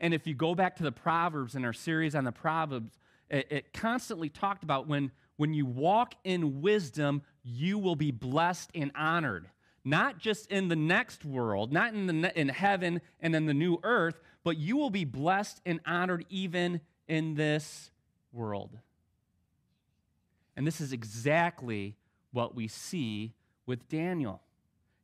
And 0.00 0.14
if 0.14 0.26
you 0.26 0.34
go 0.34 0.54
back 0.54 0.76
to 0.76 0.82
the 0.82 0.92
Proverbs 0.92 1.54
in 1.54 1.64
our 1.66 1.74
series 1.74 2.14
on 2.14 2.24
the 2.24 2.32
Proverbs, 2.32 2.98
it, 3.28 3.46
it 3.50 3.72
constantly 3.74 4.30
talked 4.30 4.62
about 4.62 4.88
when, 4.88 5.10
when 5.36 5.52
you 5.52 5.66
walk 5.66 6.14
in 6.24 6.62
wisdom, 6.62 7.22
you 7.44 7.78
will 7.78 7.96
be 7.96 8.10
blessed 8.10 8.70
and 8.74 8.90
honored. 8.94 9.48
Not 9.84 10.18
just 10.18 10.50
in 10.50 10.68
the 10.68 10.76
next 10.76 11.24
world, 11.24 11.72
not 11.72 11.92
in, 11.92 12.06
the, 12.06 12.40
in 12.40 12.48
heaven 12.48 13.02
and 13.20 13.36
in 13.36 13.44
the 13.44 13.54
new 13.54 13.78
earth, 13.82 14.18
but 14.44 14.56
you 14.56 14.78
will 14.78 14.90
be 14.90 15.04
blessed 15.04 15.60
and 15.66 15.80
honored 15.84 16.24
even 16.30 16.80
in 17.06 17.34
this 17.34 17.90
world. 18.32 18.78
And 20.56 20.66
this 20.66 20.80
is 20.80 20.92
exactly 20.92 21.96
what 22.32 22.54
we 22.54 22.68
see 22.68 23.34
with 23.66 23.88
Daniel. 23.88 24.40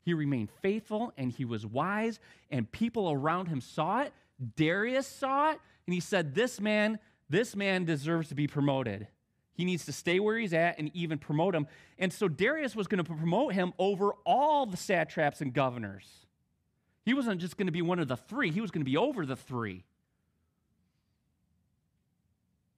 He 0.03 0.15
remained 0.15 0.51
faithful 0.63 1.13
and 1.17 1.33
he 1.33 1.45
was 1.45 1.67
wise, 1.67 2.21
and 2.51 2.71
people 2.71 3.11
around 3.11 3.47
him 3.47 3.61
saw 3.61 4.03
it. 4.03 4.13
Darius 4.57 5.07
saw 5.07 5.51
it, 5.51 5.61
and 5.87 5.95
he 5.95 6.01
said, 6.01 6.35
This 6.35 6.61
man, 6.61 6.99
this 7.29 7.57
man 7.57 7.85
deserves 7.85 8.29
to 8.29 8.35
be 8.35 8.47
promoted. 8.47 9.09
He 9.55 9.65
needs 9.65 9.87
to 9.87 9.93
stay 9.93 10.21
where 10.21 10.39
he's 10.39 10.53
at 10.53 10.79
and 10.79 10.91
even 10.95 11.19
promote 11.19 11.55
him. 11.55 11.67
And 11.99 12.13
so 12.13 12.29
Darius 12.29 12.77
was 12.77 12.87
going 12.87 13.03
to 13.03 13.05
promote 13.05 13.55
him 13.55 13.73
over 13.79 14.13
all 14.27 14.67
the 14.67 14.77
satraps 14.77 15.41
and 15.41 15.53
governors. 15.53 16.27
He 17.07 17.15
wasn't 17.15 17.41
just 17.41 17.57
going 17.57 17.67
to 17.67 17.73
be 17.73 17.83
one 17.83 17.99
of 17.99 18.09
the 18.09 18.17
three, 18.17 18.51
he 18.51 18.61
was 18.61 18.71
going 18.71 18.85
to 18.85 18.91
be 18.91 18.97
over 18.97 19.25
the 19.25 19.37
three. 19.37 19.85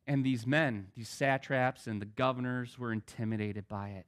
And 0.07 0.25
these 0.25 0.47
men, 0.47 0.87
these 0.97 1.09
satraps 1.09 1.87
and 1.87 2.01
the 2.01 2.07
governors, 2.07 2.79
were 2.79 2.93
intimidated 2.93 3.69
by 3.69 3.91
it. 3.91 4.07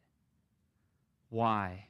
Why? 1.31 1.87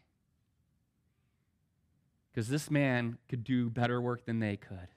Because 2.31 2.49
this 2.49 2.71
man 2.71 3.19
could 3.29 3.43
do 3.43 3.69
better 3.69 4.01
work 4.01 4.25
than 4.25 4.39
they 4.39 4.57
could. 4.57 4.89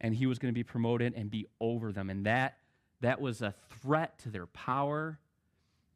And 0.00 0.14
he 0.14 0.26
was 0.26 0.38
going 0.38 0.52
to 0.52 0.54
be 0.54 0.64
promoted 0.64 1.14
and 1.16 1.30
be 1.30 1.46
over 1.60 1.92
them. 1.92 2.10
And 2.10 2.26
that, 2.26 2.58
that 3.00 3.20
was 3.20 3.40
a 3.40 3.54
threat 3.80 4.18
to 4.20 4.28
their 4.28 4.46
power. 4.46 5.18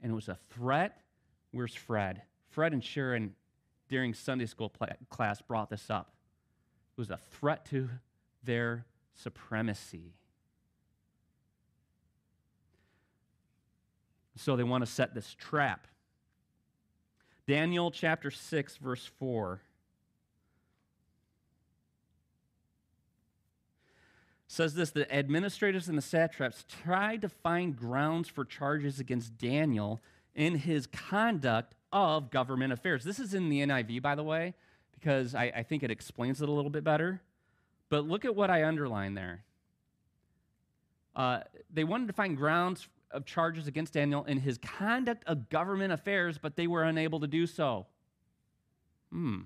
And 0.01 0.13
it 0.13 0.15
was 0.15 0.29
a 0.29 0.39
threat. 0.51 1.03
Where's 1.51 1.75
Fred? 1.75 2.23
Fred 2.49 2.73
and 2.73 2.83
Sharon, 2.83 3.35
during 3.89 4.15
Sunday 4.15 4.47
school 4.47 4.73
class, 5.11 5.43
brought 5.43 5.69
this 5.69 5.91
up. 5.91 6.15
It 6.97 7.01
was 7.01 7.11
a 7.11 7.19
threat 7.33 7.67
to 7.67 7.91
their 8.43 8.87
supremacy. 9.15 10.15
So 14.37 14.57
they 14.57 14.63
want 14.63 14.85
to 14.85 14.91
set 14.91 15.15
this 15.15 15.35
trap. 15.35 15.87
Daniel 17.51 17.91
chapter 17.91 18.31
6, 18.31 18.77
verse 18.77 19.11
4. 19.19 19.61
says 24.47 24.75
this 24.75 24.91
the 24.91 25.13
administrators 25.13 25.89
and 25.89 25.99
the 25.99 26.03
satraps 26.03 26.65
tried 26.85 27.23
to 27.23 27.29
find 27.29 27.77
grounds 27.77 28.29
for 28.29 28.45
charges 28.45 29.01
against 29.01 29.37
Daniel 29.37 30.01
in 30.33 30.59
his 30.59 30.87
conduct 30.87 31.75
of 31.93 32.31
government 32.31 32.73
affairs. 32.73 33.03
This 33.03 33.19
is 33.19 33.35
in 33.35 33.49
the 33.49 33.63
NIV, 33.63 34.01
by 34.01 34.15
the 34.15 34.23
way, 34.23 34.55
because 34.93 35.35
I, 35.35 35.53
I 35.57 35.63
think 35.65 35.83
it 35.83 35.91
explains 35.91 36.41
it 36.41 36.49
a 36.49 36.53
little 36.53 36.71
bit 36.71 36.85
better. 36.85 37.21
But 37.89 38.07
look 38.07 38.25
at 38.25 38.37
what 38.37 38.49
I 38.49 38.63
underline 38.65 39.15
there. 39.15 39.43
Uh, 41.17 41.41
they 41.69 41.83
wanted 41.83 42.07
to 42.07 42.13
find 42.13 42.37
grounds 42.37 42.87
of 43.11 43.25
charges 43.25 43.67
against 43.67 43.95
Daniel 43.95 44.25
in 44.25 44.39
his 44.39 44.59
conduct 44.59 45.25
of 45.27 45.49
government 45.49 45.93
affairs, 45.93 46.39
but 46.39 46.57
they 46.57 46.67
were 46.67 46.85
unable 46.85 47.21
to 47.21 47.27
do 47.27 47.47
so. 47.47 47.87
Hmm. 49.11 49.41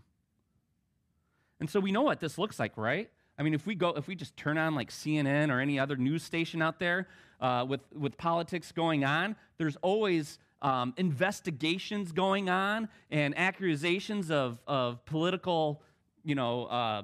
And 1.60 1.70
so 1.70 1.80
we 1.80 1.92
know 1.92 2.02
what 2.02 2.20
this 2.20 2.36
looks 2.36 2.58
like, 2.58 2.76
right? 2.76 3.10
I 3.38 3.42
mean, 3.42 3.54
if 3.54 3.66
we 3.66 3.74
go, 3.74 3.90
if 3.90 4.06
we 4.06 4.14
just 4.14 4.36
turn 4.36 4.58
on 4.58 4.74
like 4.74 4.90
CNN 4.90 5.50
or 5.50 5.60
any 5.60 5.78
other 5.78 5.96
news 5.96 6.22
station 6.22 6.62
out 6.62 6.78
there 6.78 7.08
uh, 7.40 7.64
with 7.68 7.80
with 7.92 8.16
politics 8.16 8.70
going 8.70 9.04
on, 9.04 9.36
there's 9.58 9.76
always 9.76 10.38
um, 10.62 10.94
investigations 10.96 12.12
going 12.12 12.48
on 12.48 12.88
and 13.10 13.36
accusations 13.36 14.30
of 14.30 14.60
of 14.66 15.04
political, 15.04 15.82
you 16.22 16.34
know, 16.34 16.66
uh, 16.66 17.02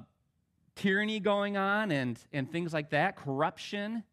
tyranny 0.77 1.20
going 1.20 1.57
on 1.57 1.90
and 1.90 2.18
and 2.33 2.51
things 2.51 2.73
like 2.73 2.90
that, 2.90 3.16
corruption, 3.16 4.05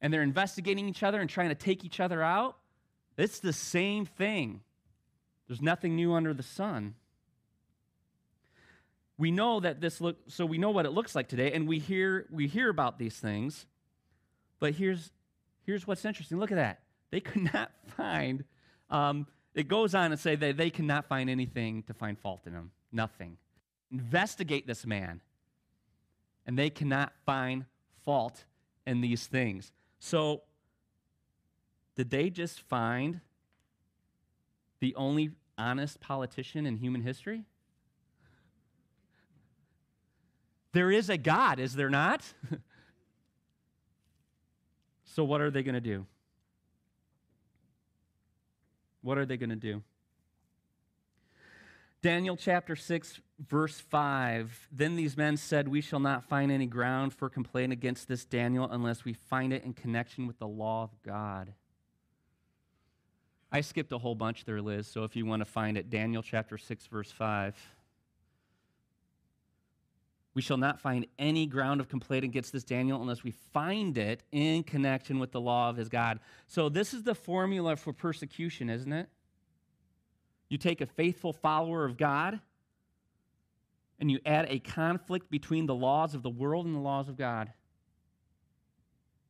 and 0.00 0.12
they're 0.12 0.22
investigating 0.22 0.88
each 0.88 1.02
other 1.02 1.20
and 1.20 1.28
trying 1.28 1.50
to 1.50 1.54
take 1.54 1.84
each 1.84 2.00
other 2.00 2.22
out. 2.22 2.56
It's 3.16 3.40
the 3.40 3.52
same 3.52 4.06
thing. 4.06 4.62
There's 5.46 5.60
nothing 5.60 5.96
new 5.96 6.14
under 6.14 6.32
the 6.32 6.42
sun. 6.42 6.94
We 9.18 9.30
know 9.30 9.60
that 9.60 9.80
this 9.80 10.00
look 10.00 10.16
so 10.28 10.46
we 10.46 10.56
know 10.56 10.70
what 10.70 10.86
it 10.86 10.90
looks 10.90 11.14
like 11.14 11.28
today 11.28 11.52
and 11.52 11.68
we 11.68 11.78
hear 11.78 12.26
we 12.30 12.46
hear 12.46 12.70
about 12.70 12.98
these 12.98 13.18
things 13.18 13.66
but 14.60 14.74
here's 14.74 15.10
here's 15.66 15.86
what's 15.86 16.04
interesting. 16.04 16.38
Look 16.38 16.52
at 16.52 16.56
that. 16.56 16.80
They 17.10 17.20
could 17.20 17.42
not 17.52 17.70
find 17.96 18.44
um, 18.88 19.26
it 19.54 19.68
goes 19.68 19.94
on 19.94 20.10
to 20.10 20.16
say 20.16 20.36
that 20.36 20.56
they 20.56 20.70
cannot 20.70 21.06
find 21.06 21.28
anything 21.28 21.82
to 21.84 21.94
find 21.94 22.18
fault 22.18 22.46
in 22.46 22.54
him. 22.54 22.70
Nothing. 22.92 23.36
Investigate 23.92 24.66
this 24.66 24.86
man 24.86 25.20
and 26.46 26.58
they 26.58 26.70
cannot 26.70 27.12
find 27.26 27.66
fault 28.04 28.44
in 28.86 29.00
these 29.00 29.26
things 29.26 29.72
so 30.00 30.42
did 31.94 32.10
they 32.10 32.30
just 32.30 32.60
find 32.60 33.20
the 34.80 34.94
only 34.96 35.30
honest 35.56 36.00
politician 36.00 36.66
in 36.66 36.78
human 36.78 37.02
history 37.02 37.44
There 40.72 40.90
is 40.90 41.10
a 41.10 41.16
God, 41.16 41.58
is 41.58 41.74
there 41.74 41.90
not? 41.90 42.22
so, 45.04 45.24
what 45.24 45.40
are 45.40 45.50
they 45.50 45.62
going 45.62 45.74
to 45.74 45.80
do? 45.80 46.06
What 49.02 49.18
are 49.18 49.26
they 49.26 49.36
going 49.36 49.50
to 49.50 49.56
do? 49.56 49.82
Daniel 52.02 52.34
chapter 52.36 52.76
6, 52.76 53.20
verse 53.46 53.78
5. 53.78 54.68
Then 54.72 54.96
these 54.96 55.16
men 55.16 55.36
said, 55.36 55.68
We 55.68 55.82
shall 55.82 56.00
not 56.00 56.24
find 56.24 56.50
any 56.50 56.66
ground 56.66 57.12
for 57.12 57.28
complaint 57.28 57.72
against 57.72 58.08
this 58.08 58.24
Daniel 58.24 58.66
unless 58.70 59.04
we 59.04 59.12
find 59.12 59.52
it 59.52 59.64
in 59.64 59.74
connection 59.74 60.26
with 60.26 60.38
the 60.38 60.48
law 60.48 60.84
of 60.84 60.90
God. 61.02 61.52
I 63.52 63.60
skipped 63.60 63.92
a 63.92 63.98
whole 63.98 64.14
bunch 64.14 64.44
there, 64.44 64.62
Liz, 64.62 64.86
so 64.86 65.04
if 65.04 65.14
you 65.14 65.26
want 65.26 65.40
to 65.40 65.44
find 65.44 65.76
it, 65.76 65.90
Daniel 65.90 66.22
chapter 66.22 66.56
6, 66.56 66.86
verse 66.86 67.10
5. 67.10 67.54
We 70.32 70.40
shall 70.40 70.56
not 70.56 70.80
find 70.80 71.06
any 71.18 71.46
ground 71.46 71.80
of 71.80 71.88
complaint 71.88 72.24
against 72.24 72.52
this 72.52 72.64
Daniel 72.64 73.02
unless 73.02 73.24
we 73.24 73.32
find 73.32 73.98
it 73.98 74.22
in 74.30 74.62
connection 74.62 75.18
with 75.18 75.32
the 75.32 75.40
law 75.40 75.68
of 75.68 75.76
his 75.76 75.88
God. 75.88 76.20
So, 76.46 76.68
this 76.68 76.94
is 76.94 77.02
the 77.02 77.16
formula 77.16 77.74
for 77.76 77.92
persecution, 77.92 78.70
isn't 78.70 78.92
it? 78.92 79.08
You 80.50 80.58
take 80.58 80.82
a 80.82 80.86
faithful 80.86 81.32
follower 81.32 81.86
of 81.86 81.96
God 81.96 82.40
and 83.98 84.10
you 84.10 84.18
add 84.26 84.46
a 84.48 84.58
conflict 84.58 85.30
between 85.30 85.66
the 85.66 85.74
laws 85.74 86.14
of 86.14 86.22
the 86.22 86.30
world 86.30 86.66
and 86.66 86.74
the 86.74 86.80
laws 86.80 87.08
of 87.08 87.16
God. 87.16 87.52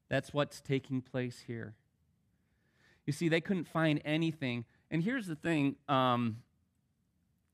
That's 0.08 0.32
what's 0.32 0.60
taking 0.60 1.02
place 1.02 1.44
here. 1.46 1.74
You 3.06 3.12
see, 3.12 3.28
they 3.28 3.40
couldn't 3.40 3.68
find 3.68 4.00
anything. 4.04 4.64
And 4.90 5.02
here's 5.02 5.26
the 5.26 5.36
thing 5.36 5.76
um, 5.88 6.38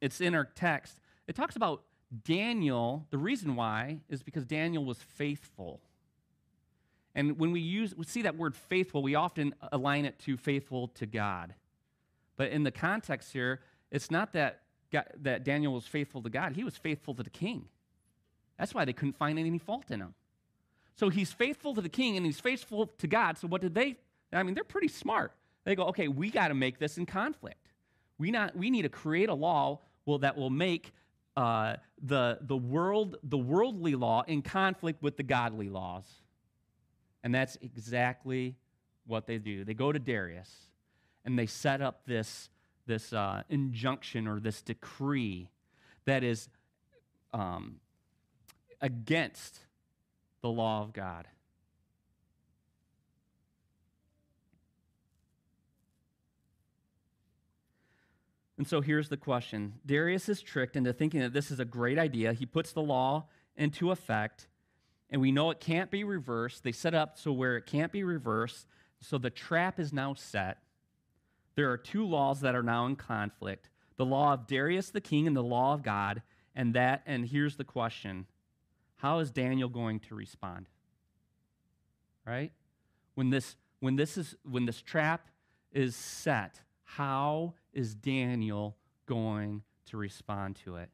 it's 0.01 0.21
in 0.21 0.35
our 0.35 0.45
text. 0.45 1.01
It 1.27 1.35
talks 1.35 1.57
about 1.57 1.83
Daniel, 2.25 3.07
the 3.11 3.19
reason 3.19 3.57
why 3.57 4.01
is 4.09 4.23
because 4.23 4.45
Daniel 4.45 4.85
was 4.85 4.99
faithful. 4.99 5.81
And 7.15 7.39
when 7.39 7.51
we 7.51 7.61
use 7.61 7.95
we 7.97 8.05
see 8.05 8.23
that 8.23 8.37
word 8.37 8.55
faithful, 8.55 9.03
we 9.03 9.15
often 9.15 9.55
align 9.73 10.05
it 10.05 10.19
to 10.21 10.37
faithful 10.37 10.89
to 10.89 11.07
God. 11.07 11.55
But 12.37 12.51
in 12.51 12.63
the 12.63 12.71
context 12.71 13.33
here, 13.33 13.61
it's 13.91 14.11
not 14.11 14.33
that 14.33 14.63
God, 14.93 15.07
that 15.23 15.45
Daniel 15.45 15.73
was 15.73 15.87
faithful 15.87 16.23
to 16.23 16.31
God, 16.31 16.55
he 16.55 16.65
was 16.65 16.77
faithful 16.77 17.15
to 17.15 17.23
the 17.23 17.31
king. 17.31 17.67
That's 18.59 18.75
why 18.75 18.85
they 18.85 18.93
couldn't 18.93 19.17
find 19.17 19.39
any 19.39 19.59
fault 19.59 19.91
in 19.91 20.01
him. 20.01 20.15
So 20.95 21.11
he's 21.11 21.33
faithful 21.33 21.75
to 21.75 21.83
the 21.83 21.91
king 21.91 22.17
and 22.17 22.25
he's 22.25 22.41
faithful 22.41 22.87
to 22.87 23.07
God. 23.07 23.37
So 23.39 23.49
what 23.49 23.61
did 23.61 23.75
they 23.75 23.97
I 24.33 24.43
mean, 24.43 24.55
they're 24.55 24.65
pretty 24.65 24.89
smart. 24.89 25.33
They 25.65 25.77
go, 25.77 25.85
"Okay, 25.85 26.09
we 26.09 26.31
got 26.31 26.49
to 26.49 26.55
make 26.55 26.79
this 26.79 26.99
in 26.99 27.07
conflict. 27.07 27.73
We 28.19 28.31
not 28.31 28.57
we 28.57 28.71
need 28.71 28.83
to 28.83 28.89
create 28.89 29.29
a 29.29 29.35
law 29.35 29.81
will 30.05 30.19
that 30.19 30.37
will 30.37 30.51
make 30.51 30.93
uh, 31.37 31.77
the, 32.03 32.39
the, 32.41 32.57
world, 32.57 33.17
the 33.23 33.37
worldly 33.37 33.95
law 33.95 34.23
in 34.27 34.41
conflict 34.41 35.03
with 35.03 35.17
the 35.17 35.23
godly 35.23 35.69
laws. 35.69 36.07
And 37.23 37.35
that's 37.35 37.59
exactly 37.61 38.57
what 39.07 39.27
they 39.27 39.39
do. 39.39 39.65
They 39.65 39.75
go 39.75 39.93
to 39.93 39.99
Darius 39.99 40.51
and 41.27 41.37
they 41.37 41.47
set 41.47 41.83
up 41.83 42.07
this, 42.07 42.49
this 42.87 43.13
uh, 43.13 43.43
injunction 43.51 44.29
or 44.29 44.39
this 44.39 44.63
decree 44.63 45.51
that 46.05 46.23
is 46.23 46.49
um, 47.35 47.81
against 48.81 49.59
the 50.41 50.49
law 50.49 50.83
of 50.83 50.93
God. 50.93 51.27
And 58.57 58.67
so 58.67 58.81
here's 58.81 59.09
the 59.09 59.17
question 59.17 59.75
Darius 59.85 60.29
is 60.29 60.41
tricked 60.41 60.77
into 60.77 60.93
thinking 60.93 61.21
that 61.21 61.33
this 61.33 61.51
is 61.51 61.61
a 61.61 61.65
great 61.65 61.99
idea. 61.99 62.33
He 62.33 62.47
puts 62.47 62.73
the 62.73 62.81
law 62.81 63.27
into 63.57 63.91
effect, 63.91 64.47
and 65.11 65.21
we 65.21 65.33
know 65.33 65.51
it 65.51 65.61
can't 65.61 65.91
be 65.91 66.05
reversed. 66.05 66.63
They 66.63 66.73
set 66.73 66.95
up 66.95 67.19
so 67.19 67.33
where 67.33 67.57
it 67.57 67.67
can't 67.67 67.93
be 67.93 68.05
reversed, 68.05 68.67
so 69.01 69.19
the 69.19 69.29
trap 69.29 69.79
is 69.79 69.93
now 69.93 70.15
set. 70.15 70.59
There 71.57 71.71
are 71.73 71.79
two 71.79 72.07
laws 72.07 72.43
that 72.43 72.55
are 72.55 72.63
now 72.63 72.87
in 72.87 72.97
conflict 72.97 73.71
the 73.97 74.05
law 74.05 74.35
of 74.35 74.47
Darius 74.47 74.91
the 74.91 75.01
king 75.01 75.27
and 75.27 75.35
the 75.35 75.43
law 75.43 75.73
of 75.73 75.83
God. 75.83 76.23
And 76.55 76.75
that, 76.75 77.03
and 77.07 77.27
here's 77.27 77.57
the 77.57 77.65
question 77.65 78.27
How 78.97 79.19
is 79.19 79.31
Daniel 79.31 79.69
going 79.69 80.01
to 80.01 80.15
respond? 80.15 80.67
Right? 82.27 82.53
When 83.15 83.31
this, 83.31 83.57
when 83.81 83.97
this, 83.97 84.19
is, 84.19 84.35
when 84.43 84.67
this 84.67 84.83
trap 84.83 85.29
is 85.73 85.97
set, 85.97 86.61
how 86.85 87.55
is 87.73 87.95
Daniel 87.95 88.77
going 89.07 89.63
to 89.87 89.97
respond 89.97 90.57
to 90.65 90.77
it? 90.77 90.91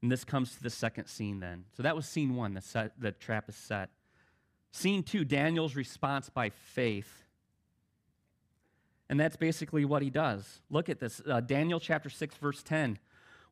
And 0.00 0.12
this 0.12 0.24
comes 0.24 0.54
to 0.54 0.62
the 0.62 0.70
second 0.70 1.06
scene 1.06 1.40
then. 1.40 1.64
So 1.76 1.82
that 1.82 1.96
was 1.96 2.06
scene 2.06 2.36
one, 2.36 2.54
the, 2.54 2.60
set, 2.60 2.92
the 3.00 3.10
trap 3.10 3.48
is 3.48 3.56
set. 3.56 3.90
Scene 4.70 5.02
two, 5.02 5.24
Daniel's 5.24 5.74
response 5.74 6.28
by 6.28 6.50
faith. 6.50 7.24
And 9.08 9.18
that's 9.18 9.36
basically 9.36 9.84
what 9.84 10.02
he 10.02 10.10
does. 10.10 10.60
Look 10.70 10.88
at 10.88 11.00
this 11.00 11.22
uh, 11.28 11.40
Daniel 11.40 11.80
chapter 11.80 12.10
6, 12.10 12.34
verse 12.36 12.62
10. 12.62 12.98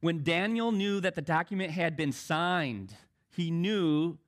When 0.00 0.22
Daniel 0.22 0.70
knew 0.72 1.00
that 1.00 1.14
the 1.14 1.22
document 1.22 1.70
had 1.70 1.96
been 1.96 2.12
signed, 2.12 2.94
he 3.30 3.50
knew 3.50 4.18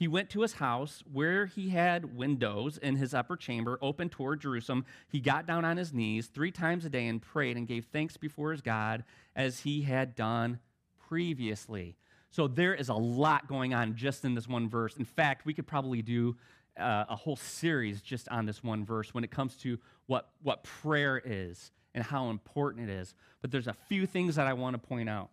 he 0.00 0.08
went 0.08 0.30
to 0.30 0.40
his 0.40 0.54
house 0.54 1.02
where 1.12 1.44
he 1.44 1.68
had 1.68 2.16
windows 2.16 2.78
in 2.78 2.96
his 2.96 3.12
upper 3.12 3.36
chamber 3.36 3.78
open 3.82 4.08
toward 4.08 4.40
Jerusalem. 4.40 4.86
He 5.08 5.20
got 5.20 5.46
down 5.46 5.66
on 5.66 5.76
his 5.76 5.92
knees 5.92 6.28
three 6.28 6.50
times 6.50 6.86
a 6.86 6.88
day 6.88 7.06
and 7.06 7.20
prayed 7.20 7.58
and 7.58 7.68
gave 7.68 7.84
thanks 7.84 8.16
before 8.16 8.52
his 8.52 8.62
God 8.62 9.04
as 9.36 9.60
he 9.60 9.82
had 9.82 10.14
done 10.14 10.58
previously. 11.06 11.96
So 12.30 12.46
there 12.46 12.74
is 12.74 12.88
a 12.88 12.94
lot 12.94 13.48
going 13.48 13.74
on 13.74 13.96
just 13.96 14.24
in 14.24 14.34
this 14.34 14.48
one 14.48 14.68
verse. 14.68 14.96
In 14.96 15.04
fact, 15.04 15.44
we 15.44 15.52
could 15.52 15.66
probably 15.66 16.00
do 16.00 16.36
uh, 16.78 17.04
a 17.08 17.16
whole 17.16 17.36
series 17.36 18.00
just 18.00 18.28
on 18.28 18.46
this 18.46 18.62
one 18.62 18.84
verse 18.84 19.12
when 19.12 19.24
it 19.24 19.30
comes 19.30 19.56
to 19.56 19.78
what, 20.06 20.30
what 20.42 20.62
prayer 20.62 21.20
is 21.24 21.72
and 21.94 22.04
how 22.04 22.30
important 22.30 22.88
it 22.88 22.92
is. 22.92 23.14
But 23.42 23.50
there's 23.50 23.66
a 23.66 23.76
few 23.88 24.06
things 24.06 24.36
that 24.36 24.46
I 24.46 24.52
want 24.52 24.74
to 24.74 24.78
point 24.78 25.08
out. 25.08 25.30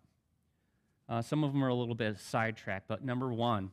Uh, 1.08 1.22
some 1.22 1.44
of 1.44 1.52
them 1.52 1.64
are 1.64 1.68
a 1.68 1.74
little 1.74 1.94
bit 1.94 2.18
sidetracked, 2.18 2.88
but 2.88 3.04
number 3.04 3.32
one, 3.32 3.70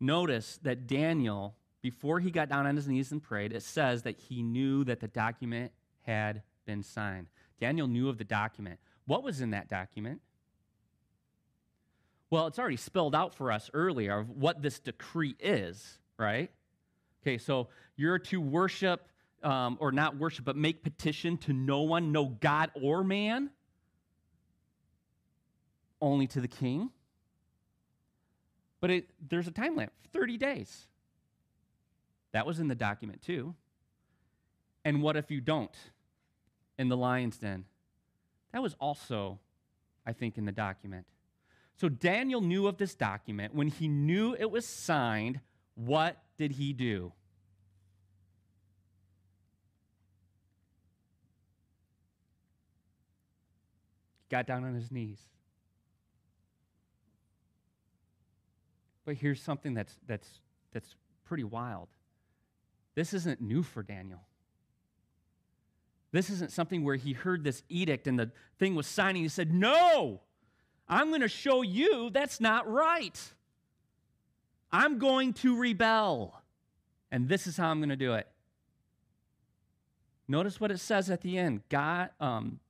notice 0.00 0.58
that 0.62 0.86
Daniel, 0.86 1.54
before 1.80 2.18
he 2.18 2.30
got 2.30 2.48
down 2.48 2.66
on 2.66 2.74
his 2.74 2.88
knees 2.88 3.12
and 3.12 3.22
prayed, 3.22 3.52
it 3.52 3.62
says 3.62 4.02
that 4.02 4.18
he 4.18 4.42
knew 4.42 4.82
that 4.84 4.98
the 4.98 5.06
document 5.08 5.70
had 6.06 6.42
been 6.66 6.82
signed. 6.82 7.28
Daniel 7.60 7.86
knew 7.86 8.08
of 8.08 8.18
the 8.18 8.24
document. 8.24 8.80
What 9.10 9.24
was 9.24 9.40
in 9.40 9.50
that 9.50 9.68
document? 9.68 10.20
Well, 12.30 12.46
it's 12.46 12.60
already 12.60 12.76
spelled 12.76 13.12
out 13.12 13.34
for 13.34 13.50
us 13.50 13.68
earlier 13.74 14.16
of 14.20 14.30
what 14.30 14.62
this 14.62 14.78
decree 14.78 15.34
is, 15.40 15.98
right? 16.16 16.48
Okay, 17.20 17.36
so 17.36 17.70
you're 17.96 18.20
to 18.20 18.40
worship, 18.40 19.08
um, 19.42 19.78
or 19.80 19.90
not 19.90 20.16
worship, 20.16 20.44
but 20.44 20.54
make 20.54 20.84
petition 20.84 21.38
to 21.38 21.52
no 21.52 21.80
one, 21.80 22.12
no 22.12 22.26
God 22.26 22.70
or 22.80 23.02
man, 23.02 23.50
only 26.00 26.28
to 26.28 26.40
the 26.40 26.46
king. 26.46 26.90
But 28.80 28.92
it, 28.92 29.10
there's 29.28 29.48
a 29.48 29.50
time 29.50 29.74
limit 29.74 29.92
30 30.12 30.36
days. 30.36 30.86
That 32.30 32.46
was 32.46 32.60
in 32.60 32.68
the 32.68 32.76
document 32.76 33.22
too. 33.22 33.56
And 34.84 35.02
what 35.02 35.16
if 35.16 35.32
you 35.32 35.40
don't 35.40 35.76
in 36.78 36.88
the 36.88 36.96
lion's 36.96 37.38
den? 37.38 37.64
That 38.52 38.62
was 38.62 38.74
also, 38.80 39.38
I 40.04 40.12
think, 40.12 40.38
in 40.38 40.44
the 40.44 40.52
document. 40.52 41.06
So 41.76 41.88
Daniel 41.88 42.40
knew 42.40 42.66
of 42.66 42.76
this 42.76 42.94
document. 42.94 43.54
When 43.54 43.68
he 43.68 43.88
knew 43.88 44.34
it 44.38 44.50
was 44.50 44.66
signed, 44.66 45.40
what 45.74 46.22
did 46.36 46.52
he 46.52 46.72
do? 46.72 47.12
He 54.22 54.36
got 54.36 54.46
down 54.46 54.64
on 54.64 54.74
his 54.74 54.90
knees. 54.90 55.20
But 59.04 59.16
here's 59.16 59.42
something 59.42 59.74
that's, 59.74 59.96
that's, 60.06 60.28
that's 60.72 60.94
pretty 61.24 61.44
wild. 61.44 61.88
This 62.94 63.14
isn't 63.14 63.40
new 63.40 63.62
for 63.62 63.82
Daniel. 63.82 64.20
This 66.12 66.30
isn't 66.30 66.50
something 66.50 66.84
where 66.84 66.96
he 66.96 67.12
heard 67.12 67.44
this 67.44 67.62
edict 67.68 68.06
and 68.06 68.18
the 68.18 68.30
thing 68.58 68.74
was 68.74 68.86
signing. 68.86 69.22
He 69.22 69.28
said, 69.28 69.54
No, 69.54 70.20
I'm 70.88 71.08
going 71.08 71.20
to 71.20 71.28
show 71.28 71.62
you 71.62 72.10
that's 72.10 72.40
not 72.40 72.68
right. 72.70 73.18
I'm 74.72 74.98
going 74.98 75.32
to 75.34 75.56
rebel. 75.56 76.42
And 77.12 77.28
this 77.28 77.46
is 77.46 77.56
how 77.56 77.68
I'm 77.68 77.78
going 77.78 77.90
to 77.90 77.96
do 77.96 78.14
it. 78.14 78.26
Notice 80.28 80.60
what 80.60 80.70
it 80.70 80.78
says 80.78 81.10
at 81.10 81.22
the 81.22 81.38
end. 81.38 81.62
God, 81.68 82.10
um, 82.20 82.60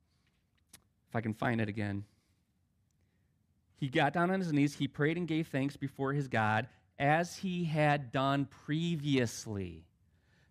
if 1.09 1.15
I 1.15 1.21
can 1.21 1.33
find 1.33 1.61
it 1.61 1.69
again. 1.69 2.05
He 3.77 3.87
got 3.87 4.13
down 4.13 4.29
on 4.31 4.39
his 4.39 4.53
knees, 4.53 4.75
he 4.75 4.87
prayed 4.87 5.17
and 5.17 5.27
gave 5.27 5.47
thanks 5.47 5.75
before 5.75 6.13
his 6.13 6.27
God 6.27 6.67
as 6.99 7.37
he 7.37 7.63
had 7.65 8.11
done 8.11 8.45
previously. 8.45 9.83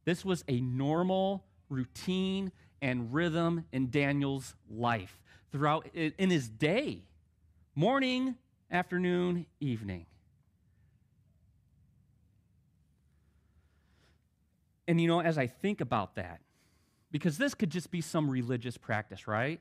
This 0.04 0.24
was 0.24 0.44
a 0.48 0.60
normal 0.60 1.44
routine 1.68 2.50
and 2.82 3.12
rhythm 3.12 3.64
in 3.72 3.90
Daniel's 3.90 4.54
life 4.70 5.20
throughout 5.52 5.86
in 5.94 6.30
his 6.30 6.48
day 6.48 7.02
morning, 7.74 8.36
afternoon, 8.70 9.46
evening. 9.60 10.06
And 14.86 15.00
you 15.00 15.06
know, 15.06 15.20
as 15.20 15.38
I 15.38 15.46
think 15.46 15.80
about 15.80 16.16
that, 16.16 16.40
because 17.10 17.38
this 17.38 17.54
could 17.54 17.70
just 17.70 17.90
be 17.90 18.00
some 18.00 18.28
religious 18.28 18.76
practice, 18.76 19.26
right? 19.26 19.60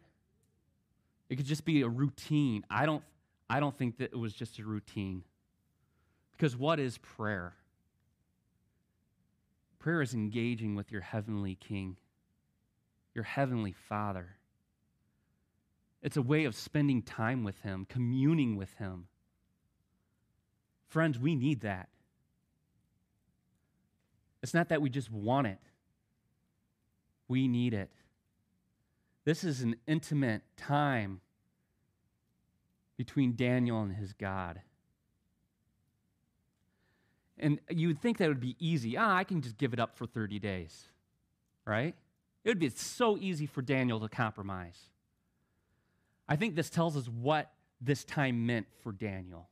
It 1.30 1.36
could 1.36 1.46
just 1.46 1.66
be 1.66 1.82
a 1.82 1.88
routine. 1.88 2.66
I 2.70 2.86
don't 2.86 3.04
I 3.50 3.60
don't 3.60 3.78
think 3.78 3.98
that 3.98 4.12
it 4.12 4.18
was 4.18 4.34
just 4.34 4.60
a 4.60 4.64
routine. 4.64 5.24
Because 6.32 6.56
what 6.56 6.80
is 6.80 6.98
prayer? 6.98 7.54
Prayer 9.80 10.02
is 10.02 10.14
engaging 10.14 10.76
with 10.76 10.92
your 10.92 11.02
heavenly 11.02 11.56
King, 11.56 11.98
your 13.14 13.24
heavenly 13.24 13.74
Father. 13.74 14.38
It's 16.02 16.18
a 16.18 16.22
way 16.22 16.46
of 16.46 16.56
spending 16.56 17.02
time 17.02 17.44
with 17.44 17.60
Him, 17.62 17.86
communing 17.90 18.56
with 18.56 18.74
Him. 18.76 19.08
Friends, 20.88 21.20
we 21.20 21.36
need 21.36 21.62
that. 21.62 21.90
It's 24.42 24.54
not 24.54 24.70
that 24.70 24.82
we 24.82 24.90
just 24.90 25.12
want 25.12 25.48
it, 25.48 25.60
we 27.28 27.48
need 27.48 27.74
it. 27.74 27.92
This 29.26 29.44
is 29.44 29.62
an 29.62 29.76
intimate 29.86 30.42
time 30.58 31.22
between 32.98 33.36
Daniel 33.36 33.82
and 33.82 33.94
his 33.94 34.14
God. 34.14 34.62
And 37.38 37.60
you 37.70 37.88
would 37.88 38.02
think 38.02 38.18
that 38.18 38.28
would 38.28 38.40
be 38.40 38.56
easy. 38.60 38.98
Ah, 38.98 39.16
I 39.16 39.24
can 39.24 39.42
just 39.42 39.58
give 39.58 39.72
it 39.72 39.80
up 39.80 39.96
for 39.96 40.06
30 40.06 40.40
days, 40.40 40.86
right? 41.66 41.96
It 42.50 42.54
would 42.54 42.60
be 42.60 42.70
so 42.70 43.16
easy 43.16 43.46
for 43.46 43.62
Daniel 43.62 44.00
to 44.00 44.10
compromise. 44.10 44.90
I 46.28 46.36
think 46.36 46.56
this 46.56 46.72
tells 46.72 46.98
us 46.98 47.08
what 47.08 47.52
this 47.80 48.04
time 48.04 48.48
meant 48.48 48.66
for 48.82 48.92
Daniel. 48.92 49.48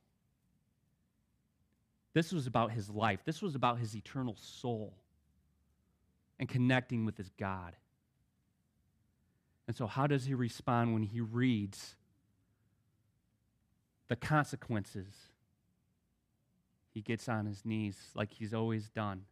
This 2.12 2.32
was 2.32 2.48
about 2.48 2.72
his 2.72 2.90
life, 2.90 3.20
this 3.24 3.40
was 3.40 3.54
about 3.54 3.78
his 3.78 3.94
eternal 3.94 4.34
soul 4.36 4.94
and 6.40 6.48
connecting 6.48 7.04
with 7.04 7.16
his 7.16 7.30
God. 7.38 7.76
And 9.68 9.76
so, 9.76 9.86
how 9.86 10.08
does 10.08 10.24
he 10.24 10.34
respond 10.34 10.92
when 10.92 11.04
he 11.04 11.20
reads 11.20 11.94
the 14.08 14.16
consequences? 14.16 15.14
He 16.92 17.00
gets 17.00 17.28
on 17.28 17.46
his 17.46 17.64
knees 17.64 17.96
like 18.16 18.32
he's 18.32 18.52
always 18.52 18.88
done 18.88 19.26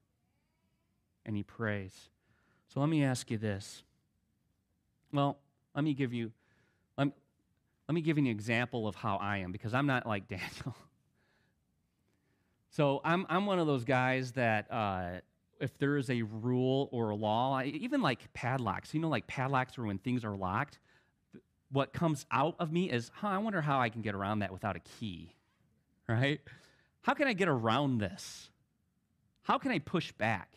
and 1.24 1.34
he 1.34 1.42
prays. 1.42 2.10
So, 2.68 2.80
let 2.80 2.88
me 2.88 3.04
ask 3.04 3.30
you 3.30 3.38
this. 3.38 3.82
Well, 5.12 5.38
let 5.74 5.84
me 5.84 5.94
give 5.94 6.12
you. 6.12 6.32
Let, 6.98 7.08
let 7.88 7.94
me 7.94 8.00
give 8.00 8.18
you 8.18 8.24
an 8.24 8.30
example 8.30 8.88
of 8.88 8.96
how 8.96 9.16
I 9.16 9.38
am 9.38 9.52
because 9.52 9.74
I'm 9.74 9.86
not 9.86 10.06
like 10.06 10.28
Daniel. 10.28 10.74
so 12.70 13.00
I'm, 13.04 13.26
I'm 13.28 13.46
one 13.46 13.58
of 13.58 13.66
those 13.66 13.84
guys 13.84 14.32
that 14.32 14.70
uh, 14.70 15.20
if 15.60 15.78
there 15.78 15.96
is 15.96 16.10
a 16.10 16.22
rule 16.22 16.88
or 16.92 17.10
a 17.10 17.16
law, 17.16 17.62
even 17.62 18.02
like 18.02 18.32
padlocks, 18.34 18.92
you 18.94 19.00
know, 19.00 19.08
like 19.08 19.26
padlocks 19.26 19.78
are 19.78 19.84
when 19.84 19.98
things 19.98 20.24
are 20.24 20.36
locked. 20.36 20.78
What 21.70 21.92
comes 21.92 22.26
out 22.30 22.54
of 22.58 22.72
me 22.72 22.90
is, 22.90 23.10
huh, 23.14 23.28
I 23.28 23.38
wonder 23.38 23.60
how 23.60 23.80
I 23.80 23.88
can 23.88 24.02
get 24.02 24.14
around 24.14 24.40
that 24.40 24.52
without 24.52 24.76
a 24.76 24.80
key, 24.80 25.32
right? 26.08 26.40
How 27.02 27.14
can 27.14 27.26
I 27.26 27.32
get 27.32 27.48
around 27.48 27.98
this? 27.98 28.50
How 29.42 29.58
can 29.58 29.72
I 29.72 29.78
push 29.78 30.12
back? 30.12 30.56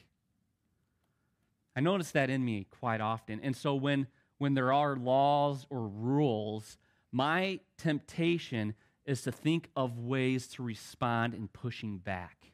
I 1.80 1.82
notice 1.82 2.12
that 2.12 2.30
in 2.30 2.44
me 2.44 2.68
quite 2.70 3.00
often. 3.00 3.40
And 3.42 3.56
so 3.56 3.74
when, 3.74 4.08
when 4.38 4.54
there 4.54 4.74
are 4.74 4.98
laws 4.98 5.66
or 5.70 5.88
rules, 5.88 6.78
my 7.10 7.62
temptation 7.78 8.74
is 9.06 9.22
to 9.22 9.32
think 9.32 9.70
of 9.78 9.98
ways 9.98 10.48
to 10.50 10.62
respond 10.62 11.34
in 11.34 11.48
pushing 11.48 11.98
back. 11.98 12.52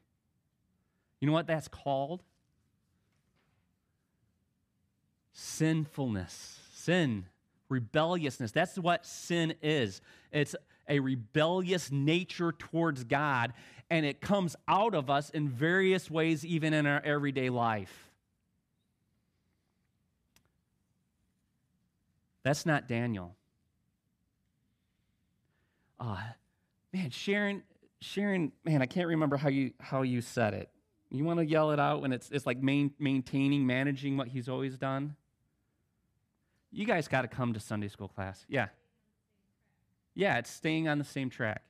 You 1.19 1.25
know 1.25 1.33
what 1.33 1.47
that's 1.47 1.67
called? 1.67 2.21
sinfulness, 5.33 6.59
sin, 6.73 7.25
rebelliousness. 7.67 8.51
That's 8.51 8.77
what 8.77 9.07
sin 9.07 9.55
is. 9.63 10.01
It's 10.31 10.55
a 10.87 10.99
rebellious 10.99 11.91
nature 11.91 12.51
towards 12.51 13.03
God, 13.03 13.53
and 13.89 14.05
it 14.05 14.21
comes 14.21 14.55
out 14.67 14.93
of 14.93 15.09
us 15.09 15.31
in 15.31 15.49
various 15.49 16.11
ways, 16.11 16.45
even 16.45 16.75
in 16.75 16.85
our 16.85 17.01
everyday 17.03 17.49
life. 17.49 18.04
That's 22.45 22.63
not 22.63 22.87
Daniel. 22.87 23.35
Uh, 25.99 26.21
man, 26.93 27.09
Sharon, 27.09 27.63
Sharon, 28.01 28.51
man, 28.63 28.83
I 28.83 28.85
can't 28.85 29.07
remember 29.07 29.35
how 29.35 29.49
you 29.49 29.71
how 29.79 30.03
you 30.03 30.21
said 30.21 30.53
it. 30.53 30.69
You 31.09 31.23
want 31.23 31.39
to 31.39 31.45
yell 31.45 31.71
it 31.71 31.79
out 31.79 32.03
when 32.03 32.13
it's 32.13 32.29
it's 32.29 32.45
like 32.45 32.61
main, 32.61 32.93
maintaining, 32.99 33.65
managing 33.65 34.15
what 34.15 34.27
he's 34.27 34.47
always 34.47 34.77
done. 34.77 35.15
You 36.71 36.85
guys 36.85 37.07
got 37.07 37.23
to 37.23 37.27
come 37.27 37.53
to 37.53 37.59
Sunday 37.59 37.87
school 37.87 38.09
class. 38.09 38.45
Yeah. 38.47 38.67
Yeah, 40.13 40.37
it's 40.37 40.51
staying 40.51 40.87
on 40.87 40.99
the 40.99 41.03
same 41.03 41.31
track. 41.31 41.63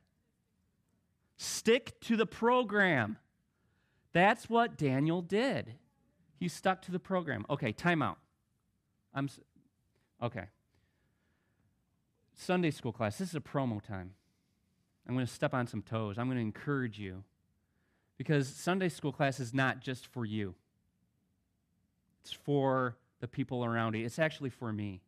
Stick 1.38 2.02
to 2.02 2.18
the 2.18 2.26
program. 2.26 3.18
That's 4.12 4.50
what 4.50 4.78
Daniel 4.78 5.22
did. 5.22 5.76
He 6.38 6.50
stuck 6.50 6.82
to 6.82 6.92
the 6.92 7.00
program. 7.00 7.46
Okay, 7.50 7.72
time 7.72 8.02
out. 8.02 8.18
I'm 9.14 9.30
okay. 10.22 10.48
Sunday 12.36 12.72
school 12.72 12.92
class. 12.92 13.18
This 13.18 13.30
is 13.30 13.36
a 13.36 13.42
promo 13.42 13.82
time. 13.82 14.12
I'm 15.08 15.14
going 15.14 15.26
to 15.26 15.32
step 15.32 15.54
on 15.54 15.68
some 15.68 15.82
toes. 15.82 16.18
I'm 16.18 16.28
going 16.28 16.38
to 16.38 16.42
encourage 16.42 17.00
you 17.00 17.24
because 18.18 18.48
Sunday 18.48 18.90
school 18.90 19.12
class 19.12 19.40
is 19.40 19.54
not 19.54 19.80
just 19.80 20.08
for 20.08 20.26
you. 20.26 20.56
It's 22.24 22.34
for 22.34 22.98
the 23.20 23.28
people 23.28 23.64
around 23.64 23.96
you. 23.96 24.06
It's 24.06 24.20
actually 24.20 24.50
for 24.50 24.72
me. 24.74 25.02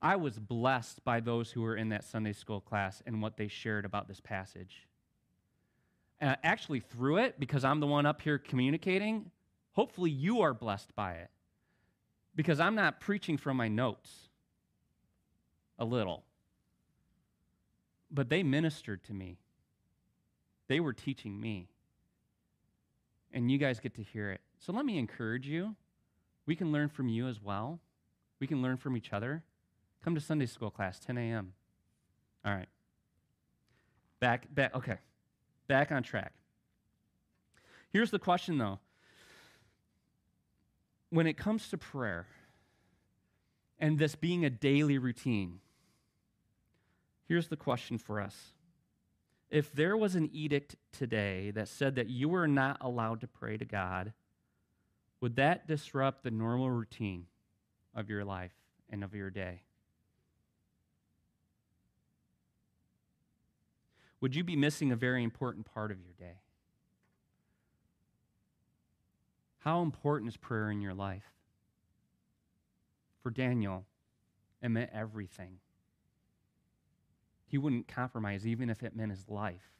I 0.00 0.16
was 0.16 0.38
blessed 0.38 1.04
by 1.04 1.20
those 1.20 1.50
who 1.50 1.62
were 1.62 1.76
in 1.76 1.90
that 1.90 2.04
Sunday 2.04 2.32
school 2.32 2.60
class 2.60 3.02
and 3.06 3.20
what 3.20 3.36
they 3.36 3.48
shared 3.48 3.84
about 3.84 4.08
this 4.08 4.20
passage. 4.20 4.86
And 6.20 6.36
actually, 6.42 6.80
through 6.80 7.18
it, 7.18 7.38
because 7.38 7.64
I'm 7.64 7.80
the 7.80 7.86
one 7.86 8.06
up 8.06 8.22
here 8.22 8.38
communicating, 8.38 9.30
hopefully 9.72 10.10
you 10.10 10.40
are 10.40 10.54
blessed 10.54 10.94
by 10.94 11.14
it. 11.14 11.30
Because 12.34 12.60
I'm 12.60 12.74
not 12.74 13.00
preaching 13.00 13.36
from 13.36 13.56
my 13.56 13.68
notes 13.68 14.28
a 15.78 15.84
little, 15.84 16.24
but 18.10 18.28
they 18.28 18.42
ministered 18.42 19.04
to 19.04 19.14
me. 19.14 19.38
They 20.68 20.80
were 20.80 20.92
teaching 20.92 21.40
me. 21.40 21.68
And 23.32 23.50
you 23.50 23.58
guys 23.58 23.80
get 23.80 23.94
to 23.96 24.02
hear 24.02 24.30
it. 24.30 24.40
So 24.58 24.72
let 24.72 24.84
me 24.84 24.98
encourage 24.98 25.46
you. 25.46 25.76
We 26.46 26.56
can 26.56 26.72
learn 26.72 26.88
from 26.88 27.08
you 27.08 27.28
as 27.28 27.42
well. 27.42 27.80
We 28.40 28.46
can 28.46 28.62
learn 28.62 28.76
from 28.76 28.96
each 28.96 29.12
other. 29.12 29.42
Come 30.02 30.14
to 30.14 30.20
Sunday 30.20 30.46
school 30.46 30.70
class, 30.70 30.98
10 31.00 31.18
a.m. 31.18 31.52
All 32.44 32.54
right. 32.54 32.68
Back, 34.20 34.54
back, 34.54 34.74
okay. 34.74 34.98
Back 35.66 35.92
on 35.92 36.02
track. 36.02 36.32
Here's 37.92 38.10
the 38.10 38.18
question 38.18 38.58
though. 38.58 38.78
When 41.10 41.26
it 41.26 41.36
comes 41.36 41.68
to 41.70 41.78
prayer 41.78 42.26
and 43.78 43.98
this 43.98 44.14
being 44.14 44.44
a 44.44 44.50
daily 44.50 44.98
routine, 44.98 45.60
here's 47.28 47.48
the 47.48 47.56
question 47.56 47.98
for 47.98 48.20
us. 48.20 48.52
If 49.50 49.72
there 49.72 49.96
was 49.96 50.14
an 50.14 50.28
edict 50.32 50.76
today 50.92 51.50
that 51.52 51.68
said 51.68 51.94
that 51.96 52.08
you 52.08 52.28
were 52.28 52.48
not 52.48 52.78
allowed 52.80 53.20
to 53.20 53.28
pray 53.28 53.56
to 53.56 53.64
God, 53.64 54.12
would 55.20 55.36
that 55.36 55.66
disrupt 55.66 56.24
the 56.24 56.30
normal 56.30 56.70
routine 56.70 57.26
of 57.94 58.10
your 58.10 58.24
life 58.24 58.54
and 58.90 59.04
of 59.04 59.14
your 59.14 59.30
day? 59.30 59.62
Would 64.20 64.34
you 64.34 64.42
be 64.42 64.56
missing 64.56 64.90
a 64.90 64.96
very 64.96 65.22
important 65.22 65.66
part 65.66 65.90
of 65.90 65.98
your 66.00 66.14
day? 66.18 66.40
How 69.58 69.82
important 69.82 70.30
is 70.30 70.36
prayer 70.36 70.70
in 70.70 70.80
your 70.80 70.94
life? 70.94 71.32
For 73.22 73.30
Daniel, 73.30 73.84
it 74.62 74.68
meant 74.68 74.90
everything. 74.92 75.58
He 77.46 77.58
wouldn't 77.58 77.88
compromise, 77.88 78.46
even 78.46 78.68
if 78.68 78.82
it 78.82 78.96
meant 78.96 79.12
his 79.12 79.28
life. 79.28 79.72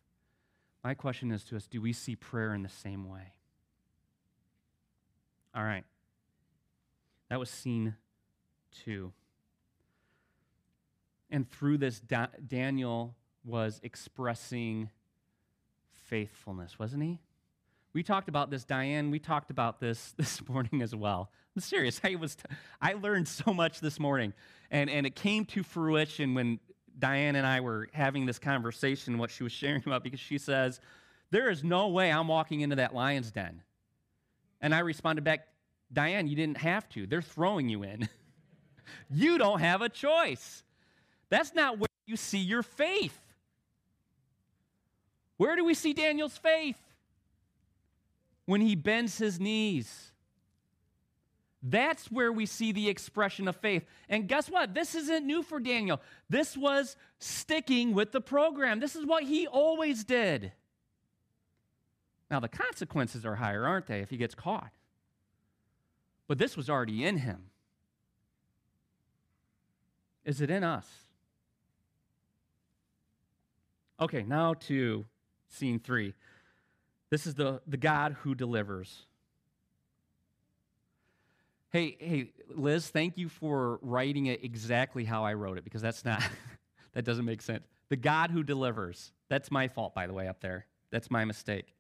My 0.85 0.95
question 0.95 1.33
is 1.33 1.43
to 1.45 1.57
us 1.57 1.67
do 1.67 1.81
we 1.81 1.93
see 1.93 2.15
prayer 2.15 2.55
in 2.55 2.63
the 2.63 2.69
same 2.69 3.09
way? 3.09 3.35
All 5.55 5.65
right. 5.65 5.85
That 7.29 7.41
was 7.41 7.51
scene 7.51 7.97
two. 8.85 9.13
And 11.31 11.51
through 11.51 11.79
this, 11.79 11.99
da- 11.99 12.29
Daniel 12.47 13.17
was 13.45 13.81
expressing 13.83 14.91
faithfulness, 15.91 16.79
wasn't 16.79 17.03
he? 17.03 17.19
We 17.93 18.03
talked 18.03 18.29
about 18.29 18.51
this, 18.51 18.65
Diane. 18.65 19.11
We 19.11 19.19
talked 19.19 19.51
about 19.51 19.81
this 19.81 20.13
this 20.17 20.47
morning 20.49 20.83
as 20.83 20.95
well. 20.95 21.31
I'm 21.55 21.63
serious. 21.63 22.01
I 22.05 22.15
was, 22.17 22.37
t- 22.37 22.45
I 22.81 22.93
learned 22.93 23.27
so 23.27 23.53
much 23.53 23.81
this 23.81 23.99
morning, 23.99 24.35
and 24.71 24.91
and 24.91 25.07
it 25.07 25.17
came 25.17 25.47
to 25.47 25.63
fruition 25.63 26.35
when 26.35 26.61
Diane 26.99 27.37
and 27.37 27.47
I 27.47 27.61
were 27.61 27.89
having 27.93 28.27
this 28.27 28.39
conversation. 28.39 29.19
What 29.19 29.31
she 29.31 29.43
was 29.43 29.53
sharing 29.53 29.83
about 29.87 30.03
because 30.03 30.21
she 30.21 30.39
says, 30.39 30.81
"There 31.31 31.51
is 31.51 31.63
no 31.63 31.89
way 31.89 32.11
I'm 32.11 32.29
walking 32.29 32.61
into 32.61 32.77
that 32.77 32.95
lion's 32.95 33.31
den," 33.31 33.63
And 34.61 34.75
I 34.75 34.81
responded 34.81 35.25
back, 35.25 35.49
Diane, 35.93 36.27
you 36.27 36.37
didn't 36.37 36.59
have 36.59 36.89
to. 36.91 37.07
They're 37.07 37.23
throwing 37.23 37.69
you 37.69 37.83
in. 37.83 38.09
you 39.11 39.39
don't 39.39 39.61
have 39.61 39.83
a 39.83 39.89
choice. 39.89 40.63
That's 41.29 41.55
not 41.55 41.79
where 41.79 41.89
you 42.07 42.17
see 42.17 42.39
your 42.39 42.63
faith. 42.63 43.19
Where 45.37 45.57
do 45.57 45.65
we 45.65 45.75
see 45.75 45.93
Daniel's 45.93 46.37
faith? 46.37 46.81
When 48.47 48.61
he 48.61 48.75
bends 48.75 49.19
his 49.19 49.39
knees. 49.39 50.13
That's 51.69 52.13
where 52.13 52.31
we 52.31 52.47
see 52.47 52.71
the 52.71 52.89
expression 52.89 53.49
of 53.49 53.57
faith. 53.57 53.85
And 54.09 54.29
guess 54.29 54.49
what? 54.49 54.73
This 54.73 54.95
isn't 54.95 55.27
new 55.27 55.43
for 55.43 55.59
Daniel. 55.59 56.01
This 56.31 56.57
was 56.57 56.97
sticking 57.19 57.93
with 57.93 58.13
the 58.13 58.21
program. 58.21 58.79
This 58.79 58.95
is 58.95 59.05
what 59.05 59.25
he 59.25 59.49
always 59.49 60.05
did. 60.05 60.53
Now, 62.31 62.39
the 62.39 62.49
consequences 62.49 63.27
are 63.27 63.35
higher, 63.35 63.67
aren't 63.67 63.87
they, 63.87 64.01
if 64.01 64.11
he 64.11 64.17
gets 64.17 64.35
caught? 64.35 64.71
But 66.29 66.39
this 66.39 66.57
was 66.57 66.71
already 66.71 67.05
in 67.05 67.19
him. 67.19 67.51
Is 70.25 70.41
it 70.41 70.51
in 70.51 70.63
us? 70.63 70.89
Okay, 73.99 74.23
now 74.23 74.55
to 74.55 75.05
scene 75.49 75.81
three. 75.81 76.15
This 77.11 77.27
is 77.27 77.35
the, 77.35 77.61
the 77.67 77.77
God 77.77 78.17
who 78.21 78.37
delivers. 78.37 79.07
Hey, 81.77 81.95
hey, 82.01 82.33
Liz, 82.55 82.89
thank 82.89 83.19
you 83.19 83.29
for 83.29 83.79
writing 83.83 84.25
it 84.25 84.43
exactly 84.43 85.05
how 85.05 85.27
I 85.27 85.35
wrote 85.35 85.59
it 85.59 85.65
because 85.65 85.83
that's 85.83 86.07
not, 86.07 86.23
that 86.95 87.05
doesn't 87.05 87.27
make 87.27 87.43
sense. 87.43 87.67
The 87.91 87.97
God 87.97 88.31
who 88.31 88.43
delivers. 88.43 89.13
That's 89.29 89.51
my 89.51 89.69
fault, 89.69 89.95
by 89.95 90.07
the 90.07 90.15
way, 90.15 90.27
up 90.27 90.41
there. 90.41 90.65
That's 90.91 91.11
my 91.11 91.27
mistake. 91.27 91.75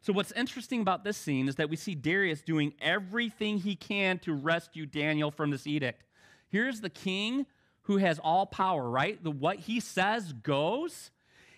So, 0.00 0.12
what's 0.12 0.32
interesting 0.32 0.80
about 0.80 1.04
this 1.04 1.16
scene 1.16 1.46
is 1.46 1.54
that 1.54 1.70
we 1.70 1.76
see 1.76 1.94
Darius 1.94 2.42
doing 2.42 2.74
everything 2.80 3.58
he 3.58 3.76
can 3.76 4.18
to 4.18 4.32
rescue 4.32 4.84
Daniel 4.84 5.30
from 5.30 5.50
this 5.50 5.64
edict. 5.64 6.02
Here's 6.48 6.80
the 6.80 6.90
king 6.90 7.46
who 7.82 7.98
has 7.98 8.18
all 8.18 8.46
power, 8.46 8.90
right? 8.90 9.22
The 9.22 9.30
what 9.30 9.60
he 9.60 9.78
says 9.78 10.32
goes, 10.32 11.12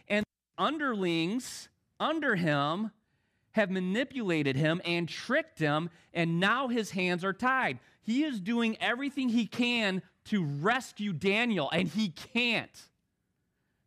and 0.09 0.27
underlings 0.59 1.71
under 1.99 2.37
him 2.37 2.90
have 3.57 3.71
manipulated 3.71 4.55
him 4.55 4.83
and 4.85 5.09
tricked 5.09 5.59
him, 5.59 5.88
and 6.12 6.38
now 6.38 6.69
his 6.69 6.90
hands 6.90 7.25
are 7.25 7.33
tied. 7.33 7.79
He 8.03 8.23
is 8.23 8.38
doing 8.38 8.77
everything 8.81 9.31
he 9.31 9.47
can 9.47 10.03
to 10.27 10.45
rescue 10.45 11.14
Daniel, 11.14 11.71
and 11.73 11.88
he 11.88 12.11
can't. 12.11 12.83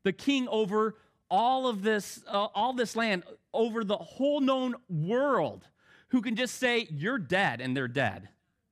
The 0.04 0.12
king 0.12 0.48
over 0.48 0.96
all 1.30 1.68
of 1.68 1.84
this, 1.84 2.24
uh, 2.28 2.48
all 2.56 2.74
this 2.74 2.96
land, 2.96 3.24
over 3.54 3.84
the 3.84 3.98
whole 3.98 4.42
known 4.42 4.74
world, 4.90 5.68
who 6.10 6.22
can 6.22 6.36
just 6.36 6.56
say, 6.56 6.88
You're 6.90 7.20
dead, 7.20 7.62
and 7.62 7.78
they're 7.78 7.88
dead. 7.88 8.28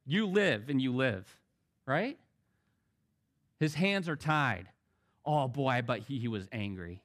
You 0.05 0.25
live, 0.25 0.67
and 0.67 0.81
you 0.81 0.95
live, 0.95 1.27
right? 1.85 2.17
His 3.59 3.75
hands 3.75 4.09
are 4.09 4.15
tied. 4.15 4.67
Oh 5.23 5.47
boy, 5.47 5.69
I 5.69 5.81
bet 5.81 5.99
he, 5.99 6.17
he 6.17 6.27
was 6.27 6.47
angry. 6.51 7.03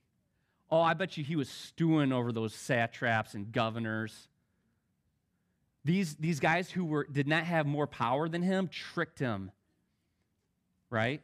Oh, 0.73 0.81
I 0.81 0.95
bet 0.95 1.19
you 1.19 1.23
he 1.23 1.37
was 1.37 1.51
stewing 1.51 2.13
over 2.13 2.33
those 2.33 2.55
satraps 2.55 3.35
and 3.35 3.53
governors. 3.53 4.29
These, 5.85 6.15
these 6.15 6.41
guys 6.41 6.71
who 6.71 6.87
were, 6.87 7.05
did 7.05 7.29
not 7.29 7.45
have 7.45 7.67
more 7.67 7.87
power 7.87 8.27
than 8.27 8.41
him 8.41 8.69
tricked 8.69 9.19
him, 9.19 9.51
right? 10.89 11.21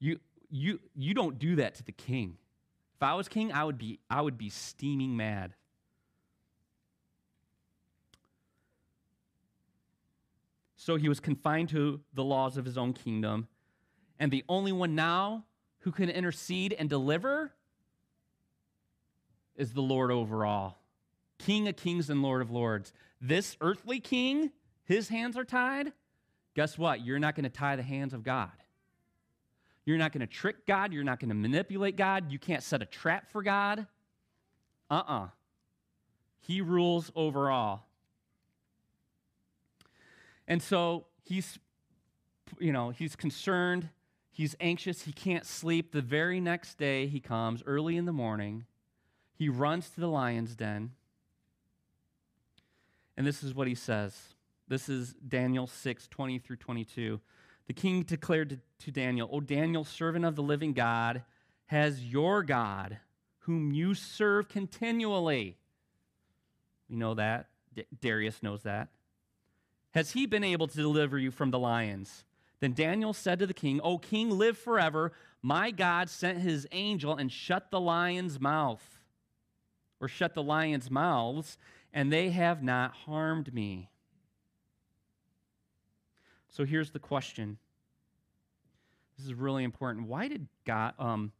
You, 0.00 0.20
you, 0.50 0.80
you 0.94 1.14
don't 1.14 1.38
do 1.38 1.56
that 1.56 1.76
to 1.76 1.82
the 1.82 1.92
king. 1.92 2.36
If 2.96 3.02
I 3.02 3.14
was 3.14 3.26
king, 3.26 3.52
I 3.52 3.64
would 3.64 3.78
be, 3.78 4.00
I 4.10 4.20
would 4.20 4.36
be 4.36 4.50
steaming 4.50 5.16
mad. 5.16 5.54
So 10.76 10.96
he 10.96 11.08
was 11.08 11.20
confined 11.20 11.70
to 11.70 12.00
the 12.12 12.22
laws 12.22 12.58
of 12.58 12.66
his 12.66 12.76
own 12.76 12.92
kingdom. 12.92 13.48
And 14.18 14.30
the 14.30 14.44
only 14.46 14.72
one 14.72 14.94
now 14.94 15.44
who 15.80 15.90
can 15.90 16.10
intercede 16.10 16.74
and 16.78 16.90
deliver 16.90 17.52
is 19.56 19.72
the 19.72 19.80
Lord 19.80 20.10
over 20.10 20.44
all, 20.44 20.82
King 21.38 21.68
of 21.68 21.76
kings 21.76 22.10
and 22.10 22.22
Lord 22.22 22.42
of 22.42 22.50
lords. 22.50 22.92
This 23.20 23.56
earthly 23.60 24.00
king, 24.00 24.50
his 24.84 25.08
hands 25.08 25.36
are 25.36 25.44
tied. 25.44 25.92
Guess 26.54 26.78
what? 26.78 27.04
You're 27.04 27.18
not 27.18 27.34
going 27.34 27.44
to 27.44 27.50
tie 27.50 27.76
the 27.76 27.82
hands 27.82 28.14
of 28.14 28.22
God. 28.22 28.50
You're 29.84 29.98
not 29.98 30.12
going 30.12 30.20
to 30.20 30.26
trick 30.26 30.66
God. 30.66 30.92
You're 30.92 31.04
not 31.04 31.20
going 31.20 31.28
to 31.28 31.34
manipulate 31.34 31.96
God. 31.96 32.32
You 32.32 32.38
can't 32.38 32.62
set 32.62 32.82
a 32.82 32.86
trap 32.86 33.30
for 33.30 33.42
God. 33.42 33.86
Uh 34.90 34.94
uh-uh. 34.94 35.24
uh 35.24 35.28
He 36.40 36.60
rules 36.60 37.10
over 37.14 37.50
all. 37.50 37.86
And 40.48 40.62
so 40.62 41.06
he's, 41.24 41.58
you 42.58 42.72
know, 42.72 42.90
he's 42.90 43.16
concerned. 43.16 43.88
He's 44.30 44.54
anxious. 44.60 45.02
He 45.02 45.12
can't 45.12 45.44
sleep. 45.44 45.92
The 45.92 46.02
very 46.02 46.40
next 46.40 46.78
day, 46.78 47.06
he 47.06 47.20
comes 47.20 47.62
early 47.66 47.96
in 47.96 48.04
the 48.04 48.12
morning 48.12 48.64
he 49.38 49.48
runs 49.48 49.90
to 49.90 50.00
the 50.00 50.08
lion's 50.08 50.56
den. 50.56 50.92
And 53.16 53.26
this 53.26 53.42
is 53.42 53.54
what 53.54 53.68
he 53.68 53.74
says. 53.74 54.16
This 54.68 54.88
is 54.88 55.14
Daniel 55.26 55.66
6, 55.66 56.08
20 56.08 56.38
through 56.38 56.56
22. 56.56 57.20
The 57.66 57.72
king 57.72 58.02
declared 58.02 58.60
to, 58.80 58.90
Daniel, 58.90 59.28
O 59.32 59.40
Daniel, 59.40 59.84
servant 59.84 60.24
of 60.24 60.36
the 60.36 60.42
living 60.42 60.72
God, 60.72 61.22
has 61.66 62.04
your 62.04 62.42
God, 62.42 62.98
whom 63.40 63.72
you 63.72 63.94
serve 63.94 64.48
continually. 64.48 65.56
We 66.88 66.96
know 66.96 67.14
that. 67.14 67.48
D- 67.74 67.86
Darius 68.00 68.42
knows 68.42 68.62
that. 68.62 68.88
Has 69.92 70.12
he 70.12 70.26
been 70.26 70.44
able 70.44 70.68
to 70.68 70.76
deliver 70.76 71.18
you 71.18 71.30
from 71.30 71.50
the 71.50 71.58
lions? 71.58 72.24
Then 72.60 72.72
Daniel 72.72 73.12
said 73.12 73.38
to 73.40 73.46
the 73.46 73.54
king, 73.54 73.80
O 73.82 73.98
king, 73.98 74.30
live 74.30 74.56
forever. 74.56 75.12
My 75.42 75.70
God 75.70 76.08
sent 76.08 76.38
his 76.38 76.66
angel 76.72 77.14
and 77.16 77.30
shut 77.30 77.70
the 77.70 77.80
lion's 77.80 78.40
mouth 78.40 78.95
or 80.00 80.08
shut 80.08 80.34
the 80.34 80.42
lions' 80.42 80.90
mouths, 80.90 81.58
and 81.92 82.12
they 82.12 82.30
have 82.30 82.62
not 82.62 82.92
harmed 82.92 83.52
me. 83.52 83.90
So 86.48 86.64
here's 86.64 86.90
the 86.90 86.98
question. 86.98 87.58
This 89.16 89.26
is 89.26 89.34
really 89.34 89.64
important. 89.64 90.08
Why 90.08 90.28
did 90.28 90.46
God 90.64 90.94
um, 90.98 91.32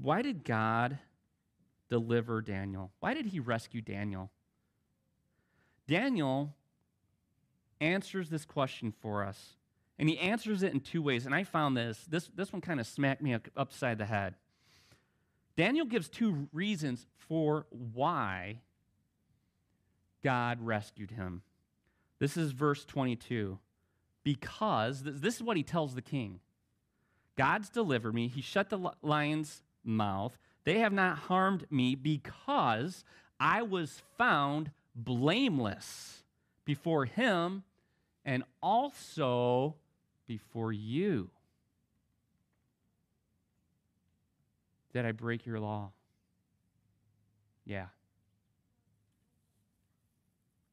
why 0.00 0.22
did 0.22 0.44
God 0.44 0.98
deliver 1.88 2.40
Daniel? 2.40 2.90
Why 3.00 3.14
did 3.14 3.26
he 3.26 3.40
rescue 3.40 3.82
Daniel? 3.82 4.30
Daniel 5.86 6.54
answers 7.80 8.30
this 8.30 8.44
question 8.44 8.92
for 9.00 9.24
us. 9.24 9.56
And 9.98 10.08
he 10.08 10.18
answers 10.18 10.62
it 10.62 10.72
in 10.72 10.80
two 10.80 11.02
ways. 11.02 11.26
And 11.26 11.34
I 11.34 11.44
found 11.44 11.76
this. 11.76 12.06
This, 12.08 12.30
this 12.34 12.52
one 12.52 12.62
kind 12.62 12.80
of 12.80 12.86
smacked 12.86 13.20
me 13.20 13.36
upside 13.56 13.98
the 13.98 14.06
head. 14.06 14.34
Daniel 15.60 15.84
gives 15.84 16.08
two 16.08 16.48
reasons 16.54 17.06
for 17.18 17.66
why 17.68 18.62
God 20.24 20.58
rescued 20.62 21.10
him. 21.10 21.42
This 22.18 22.38
is 22.38 22.52
verse 22.52 22.86
22. 22.86 23.58
Because, 24.24 25.02
this 25.04 25.36
is 25.36 25.42
what 25.42 25.58
he 25.58 25.62
tells 25.62 25.94
the 25.94 26.00
king 26.00 26.40
God's 27.36 27.68
delivered 27.68 28.14
me. 28.14 28.28
He 28.28 28.40
shut 28.40 28.70
the 28.70 28.92
lion's 29.02 29.62
mouth. 29.84 30.38
They 30.64 30.78
have 30.78 30.94
not 30.94 31.18
harmed 31.18 31.66
me 31.70 31.94
because 31.94 33.04
I 33.38 33.60
was 33.60 34.00
found 34.16 34.70
blameless 34.94 36.22
before 36.64 37.04
him 37.04 37.64
and 38.24 38.44
also 38.62 39.74
before 40.26 40.72
you. 40.72 41.28
Did 44.92 45.06
I 45.06 45.12
break 45.12 45.46
your 45.46 45.60
law? 45.60 45.92
Yeah. 47.64 47.86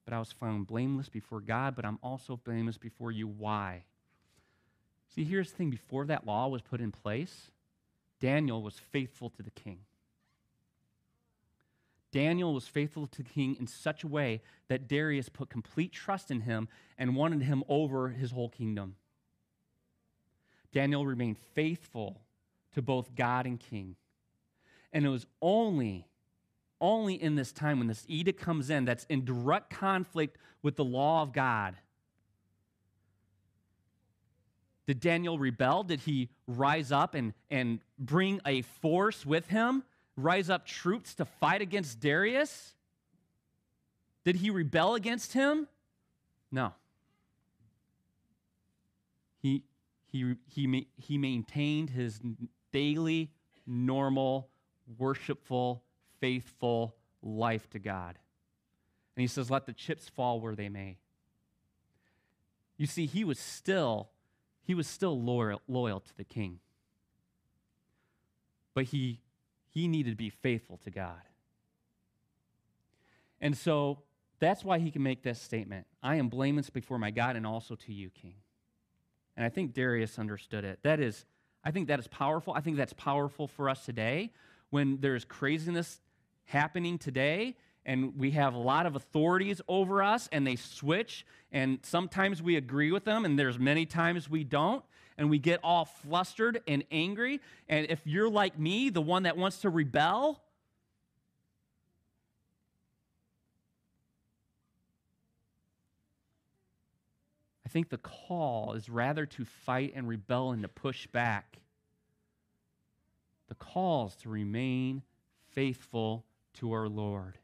But 0.05 0.13
I 0.13 0.19
was 0.19 0.31
found 0.31 0.67
blameless 0.67 1.09
before 1.09 1.41
God, 1.41 1.75
but 1.75 1.85
I'm 1.85 1.99
also 2.01 2.37
blameless 2.37 2.77
before 2.77 3.11
you. 3.11 3.27
Why? 3.27 3.83
See, 5.13 5.23
here's 5.23 5.51
the 5.51 5.57
thing 5.57 5.69
before 5.69 6.05
that 6.05 6.25
law 6.25 6.47
was 6.47 6.61
put 6.61 6.81
in 6.81 6.91
place, 6.91 7.51
Daniel 8.19 8.61
was 8.61 8.79
faithful 8.79 9.29
to 9.31 9.43
the 9.43 9.51
king. 9.51 9.79
Daniel 12.11 12.53
was 12.53 12.67
faithful 12.67 13.05
to 13.05 13.21
the 13.21 13.29
king 13.29 13.57
in 13.59 13.67
such 13.67 14.03
a 14.03 14.07
way 14.07 14.41
that 14.69 14.87
Darius 14.87 15.29
put 15.29 15.49
complete 15.49 15.91
trust 15.91 16.31
in 16.31 16.41
him 16.41 16.67
and 16.97 17.15
wanted 17.15 17.43
him 17.43 17.63
over 17.67 18.09
his 18.09 18.31
whole 18.31 18.49
kingdom. 18.49 18.95
Daniel 20.71 21.05
remained 21.05 21.37
faithful 21.53 22.21
to 22.73 22.81
both 22.81 23.13
God 23.13 23.45
and 23.45 23.59
king. 23.59 23.95
And 24.93 25.05
it 25.05 25.09
was 25.09 25.25
only, 25.41 26.07
only 26.79 27.21
in 27.21 27.35
this 27.35 27.51
time 27.51 27.79
when 27.79 27.87
this 27.87 28.05
edict 28.07 28.39
comes 28.39 28.69
in 28.69 28.85
that's 28.85 29.05
in 29.05 29.25
direct 29.25 29.69
conflict 29.69 30.37
with 30.61 30.75
the 30.75 30.85
law 30.85 31.21
of 31.21 31.33
God. 31.33 31.75
Did 34.87 35.01
Daniel 35.01 35.37
rebel? 35.37 35.83
Did 35.83 35.99
he 35.99 36.29
rise 36.47 36.93
up 36.93 37.13
and, 37.13 37.33
and 37.51 37.79
bring 37.99 38.39
a 38.45 38.61
force 38.61 39.25
with 39.25 39.47
him? 39.47 39.83
Rise 40.15 40.49
up 40.49 40.65
troops 40.65 41.13
to 41.15 41.25
fight 41.25 41.61
against 41.61 41.99
Darius? 41.99 42.73
Did 44.23 44.37
he 44.37 44.49
rebel 44.49 44.95
against 44.95 45.33
him? 45.33 45.67
No. 46.51 46.73
He, 49.41 49.63
he, 50.05 50.35
he, 50.47 50.87
he 50.95 51.17
maintained 51.17 51.89
his 51.89 52.19
daily, 52.71 53.31
normal 53.65 54.49
worshipful, 54.97 55.83
faithful 56.19 56.95
life 57.21 57.69
to 57.71 57.79
God. 57.79 58.17
And 59.15 59.21
he 59.21 59.27
says, 59.27 59.49
Let 59.49 59.65
the 59.65 59.73
chips 59.73 60.09
fall 60.09 60.39
where 60.39 60.55
they 60.55 60.69
may. 60.69 60.97
You 62.77 62.85
see, 62.85 63.07
he 63.07 63.23
was 63.23 63.39
still, 63.39 64.09
he 64.61 64.75
was 64.75 64.87
still 64.87 65.19
loyal, 65.19 65.61
loyal 65.67 65.99
to 65.99 66.17
the 66.17 66.23
king. 66.23 66.59
But 68.73 68.85
he, 68.85 69.21
he 69.69 69.87
needed 69.87 70.11
to 70.11 70.15
be 70.15 70.29
faithful 70.29 70.77
to 70.83 70.91
God. 70.91 71.21
And 73.41 73.57
so 73.57 74.03
that's 74.39 74.63
why 74.63 74.77
he 74.79 74.91
can 74.91 75.01
make 75.03 75.23
this 75.23 75.41
statement 75.41 75.87
I 76.03 76.15
am 76.15 76.29
blameless 76.29 76.69
before 76.69 76.99
my 76.99 77.11
God 77.11 77.35
and 77.35 77.45
also 77.45 77.75
to 77.75 77.93
you, 77.93 78.09
king. 78.09 78.35
And 79.35 79.45
I 79.45 79.49
think 79.49 79.73
Darius 79.73 80.17
understood 80.19 80.63
it. 80.63 80.79
That 80.83 80.99
is, 80.99 81.25
I 81.63 81.71
think 81.71 81.87
that 81.87 81.99
is 81.99 82.07
powerful. 82.07 82.53
I 82.53 82.61
think 82.61 82.77
that's 82.77 82.93
powerful 82.93 83.47
for 83.47 83.69
us 83.69 83.85
today 83.85 84.31
when 84.69 84.99
there's 85.01 85.25
craziness 85.25 85.99
happening 86.45 86.97
today 86.97 87.55
and 87.87 88.17
we 88.17 88.31
have 88.31 88.53
a 88.53 88.57
lot 88.57 88.85
of 88.85 88.97
authorities 88.97 89.61
over 89.69 90.03
us, 90.03 90.27
and 90.33 90.45
they 90.45 90.57
switch, 90.57 91.25
and 91.53 91.79
sometimes 91.83 92.43
we 92.43 92.57
agree 92.57 92.91
with 92.91 93.05
them, 93.05 93.23
and 93.23 93.39
there's 93.39 93.57
many 93.57 93.85
times 93.85 94.29
we 94.29 94.43
don't, 94.43 94.83
and 95.17 95.29
we 95.29 95.39
get 95.39 95.61
all 95.63 95.85
flustered 95.85 96.61
and 96.67 96.83
angry. 96.91 97.39
And 97.69 97.87
if 97.89 98.01
you're 98.03 98.29
like 98.29 98.59
me, 98.59 98.89
the 98.89 99.01
one 99.01 99.23
that 99.23 99.37
wants 99.37 99.61
to 99.61 99.69
rebel, 99.69 100.43
I 107.65 107.69
think 107.69 107.87
the 107.87 107.97
call 107.97 108.73
is 108.73 108.89
rather 108.89 109.25
to 109.25 109.45
fight 109.45 109.93
and 109.95 110.09
rebel 110.09 110.51
and 110.51 110.61
to 110.61 110.67
push 110.67 111.07
back. 111.07 111.59
The 113.47 113.55
calls 113.55 114.15
to 114.17 114.29
remain 114.29 115.03
faithful 115.49 116.25
to 116.55 116.73
our 116.73 116.87
Lord. 116.87 117.37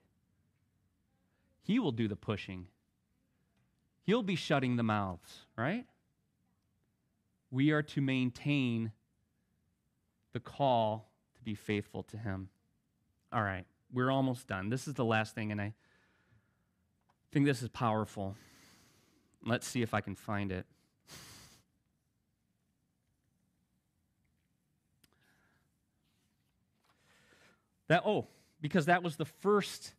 He 1.62 1.80
will 1.80 1.91
do 1.91 2.08
the 2.08 2.16
pushing, 2.16 2.68
He'll 4.06 4.24
be 4.24 4.36
shutting 4.36 4.76
the 4.76 4.84
mouths, 4.84 5.45
right? 5.56 5.86
We 7.51 7.72
are 7.72 7.84
to 7.84 8.01
maintain 8.01 8.91
the 10.34 10.41
call 10.41 11.10
to 11.36 11.41
be 11.41 11.56
faithful 11.56 12.04
to 12.04 12.18
Him. 12.18 12.49
All 13.32 13.41
right, 13.41 13.66
we're 13.93 14.12
almost 14.12 14.47
done. 14.47 14.70
This 14.70 14.88
is 14.89 14.95
the 14.95 15.06
last 15.06 15.36
thing, 15.36 15.51
and 15.54 15.62
I 15.62 15.74
think 17.32 17.45
this 17.45 17.62
is 17.62 17.70
powerful. 17.70 18.36
Let's 19.45 19.68
see 19.68 19.82
if 19.82 19.93
I 19.93 20.01
can 20.01 20.16
find 20.16 20.51
it. 20.51 20.66
That 27.88 28.04
oh, 28.06 28.28
because 28.62 28.86
that 28.86 29.04
was 29.04 29.16
the 29.16 29.26
first 29.26 29.94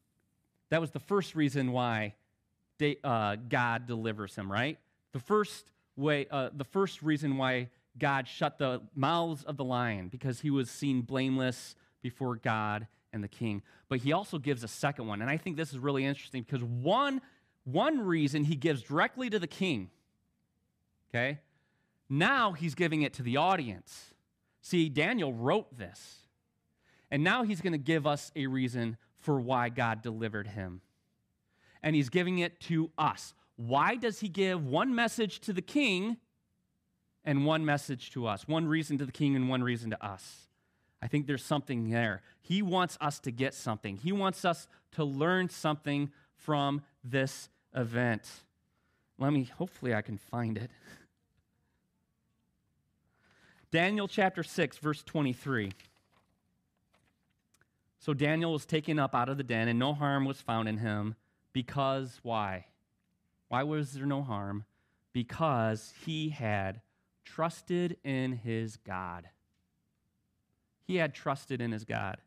that 0.70 0.80
was 0.80 0.90
the 0.90 1.00
first 1.00 1.34
reason 1.34 1.72
why 1.72 2.14
uh, 3.04 3.36
God 3.48 3.86
delivers 3.86 4.34
him, 4.34 4.50
right? 4.50 4.78
The 5.12 5.20
first 5.20 5.70
way, 5.96 6.26
uh, 6.30 6.50
the 6.52 6.64
first 6.64 7.02
reason 7.02 7.36
why 7.36 7.68
God 7.96 8.26
shut 8.26 8.58
the 8.58 8.82
mouths 8.94 9.44
of 9.44 9.56
the 9.56 9.64
lion 9.64 10.08
because 10.08 10.40
he 10.40 10.50
was 10.50 10.68
seen 10.70 11.02
blameless 11.02 11.76
before 12.02 12.36
God 12.36 12.88
and 13.12 13.22
the 13.22 13.28
king. 13.28 13.62
But 13.88 14.00
he 14.00 14.12
also 14.12 14.38
gives 14.38 14.64
a 14.64 14.68
second 14.68 15.06
one, 15.06 15.22
and 15.22 15.30
I 15.30 15.36
think 15.36 15.56
this 15.56 15.72
is 15.72 15.78
really 15.78 16.04
interesting 16.04 16.42
because 16.42 16.64
one 16.64 17.20
one 17.64 18.00
reason 18.00 18.44
he 18.44 18.56
gives 18.56 18.82
directly 18.82 19.30
to 19.30 19.38
the 19.38 19.46
king. 19.46 19.90
Okay? 21.10 21.38
Now 22.10 22.52
he's 22.52 22.74
giving 22.74 23.02
it 23.02 23.14
to 23.14 23.22
the 23.22 23.38
audience. 23.38 24.12
See, 24.60 24.88
Daniel 24.88 25.32
wrote 25.32 25.78
this. 25.78 26.23
And 27.14 27.22
now 27.22 27.44
he's 27.44 27.60
going 27.60 27.74
to 27.74 27.78
give 27.78 28.08
us 28.08 28.32
a 28.34 28.48
reason 28.48 28.96
for 29.20 29.40
why 29.40 29.68
God 29.68 30.02
delivered 30.02 30.48
him. 30.48 30.80
And 31.80 31.94
he's 31.94 32.08
giving 32.08 32.40
it 32.40 32.58
to 32.62 32.90
us. 32.98 33.34
Why 33.54 33.94
does 33.94 34.18
he 34.18 34.28
give 34.28 34.66
one 34.66 34.96
message 34.96 35.38
to 35.42 35.52
the 35.52 35.62
king 35.62 36.16
and 37.24 37.46
one 37.46 37.64
message 37.64 38.10
to 38.14 38.26
us? 38.26 38.48
One 38.48 38.66
reason 38.66 38.98
to 38.98 39.06
the 39.06 39.12
king 39.12 39.36
and 39.36 39.48
one 39.48 39.62
reason 39.62 39.90
to 39.90 40.04
us. 40.04 40.48
I 41.00 41.06
think 41.06 41.28
there's 41.28 41.44
something 41.44 41.88
there. 41.88 42.20
He 42.42 42.62
wants 42.62 42.98
us 43.00 43.20
to 43.20 43.30
get 43.30 43.54
something, 43.54 43.96
he 43.96 44.10
wants 44.10 44.44
us 44.44 44.66
to 44.94 45.04
learn 45.04 45.48
something 45.48 46.10
from 46.34 46.82
this 47.04 47.48
event. 47.76 48.28
Let 49.20 49.32
me, 49.32 49.44
hopefully, 49.44 49.94
I 49.94 50.02
can 50.02 50.18
find 50.18 50.58
it. 50.58 50.72
Daniel 53.70 54.08
chapter 54.08 54.42
6, 54.42 54.78
verse 54.78 55.04
23. 55.04 55.70
So 58.04 58.12
Daniel 58.12 58.52
was 58.52 58.66
taken 58.66 58.98
up 58.98 59.14
out 59.14 59.30
of 59.30 59.38
the 59.38 59.42
den, 59.42 59.66
and 59.66 59.78
no 59.78 59.94
harm 59.94 60.26
was 60.26 60.38
found 60.38 60.68
in 60.68 60.76
him, 60.76 61.14
because 61.54 62.20
why? 62.22 62.66
Why 63.48 63.62
was 63.62 63.94
there 63.94 64.04
no 64.04 64.20
harm? 64.20 64.66
Because 65.14 65.94
he 66.04 66.28
had 66.28 66.82
trusted 67.24 67.96
in 68.04 68.32
his 68.32 68.76
God. 68.76 69.30
He 70.86 70.96
had 70.96 71.14
trusted 71.14 71.62
in 71.62 71.72
his 71.72 71.86
God. 71.86 72.18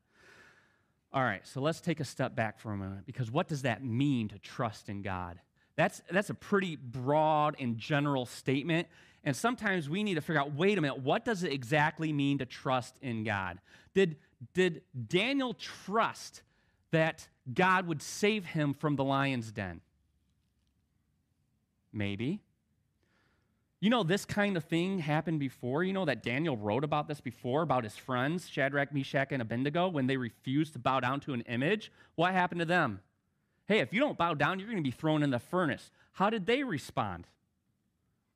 All 1.14 1.22
right, 1.22 1.46
so 1.46 1.62
let's 1.62 1.80
take 1.80 2.00
a 2.00 2.06
step 2.06 2.36
back 2.36 2.60
for 2.60 2.72
a 2.72 2.76
moment 2.76 3.06
because 3.06 3.30
what 3.30 3.48
does 3.48 3.62
that 3.62 3.86
mean 3.86 4.30
to 4.30 4.40
trust 4.40 4.90
in 4.90 5.04
God? 5.04 5.40
That's, 5.76 6.02
that's 6.10 6.32
a 6.32 6.34
pretty 6.34 6.76
broad 6.76 7.56
and 7.60 7.78
general 7.78 8.26
statement. 8.26 8.88
And 9.28 9.36
sometimes 9.36 9.90
we 9.90 10.04
need 10.04 10.14
to 10.14 10.22
figure 10.22 10.40
out 10.40 10.54
wait 10.54 10.78
a 10.78 10.82
minute, 10.82 11.02
what 11.02 11.26
does 11.26 11.44
it 11.44 11.52
exactly 11.52 12.14
mean 12.14 12.38
to 12.38 12.46
trust 12.46 12.98
in 13.02 13.26
God? 13.26 13.60
Did, 13.94 14.16
did 14.54 14.84
Daniel 15.10 15.54
trust 15.54 16.44
that 16.92 17.28
God 17.54 17.88
would 17.88 18.02
save 18.02 18.46
him 18.46 18.74
from 18.74 18.96
the 18.96 19.04
lion's 19.04 19.52
den? 19.52 19.82
Maybe. 21.92 22.40
You 23.82 23.90
know, 23.90 24.04
this 24.04 24.24
kind 24.24 24.56
of 24.56 24.64
thing 24.64 25.00
happened 25.00 25.42
before. 25.42 25.84
You 25.84 25.92
know 25.92 26.06
that 26.06 26.24
Daniel 26.24 26.56
wrote 26.56 26.86
about 26.86 27.10
this 27.10 27.20
before, 27.20 27.64
about 27.64 27.84
his 27.84 27.98
friends, 27.98 28.48
Shadrach, 28.48 28.94
Meshach, 28.94 29.34
and 29.34 29.42
Abednego, 29.42 29.90
when 29.90 30.08
they 30.08 30.16
refused 30.16 30.72
to 30.72 30.80
bow 30.80 31.02
down 31.02 31.20
to 31.20 31.34
an 31.34 31.42
image. 31.42 31.92
What 32.16 32.32
happened 32.32 32.60
to 32.60 32.66
them? 32.66 33.02
Hey, 33.66 33.80
if 33.80 33.92
you 33.92 34.00
don't 34.00 34.18
bow 34.18 34.36
down, 34.36 34.58
you're 34.58 34.70
going 34.70 34.82
to 34.82 34.90
be 34.90 34.96
thrown 34.96 35.22
in 35.22 35.32
the 35.32 35.40
furnace. 35.40 35.92
How 36.14 36.30
did 36.30 36.46
they 36.46 36.64
respond? 36.64 37.28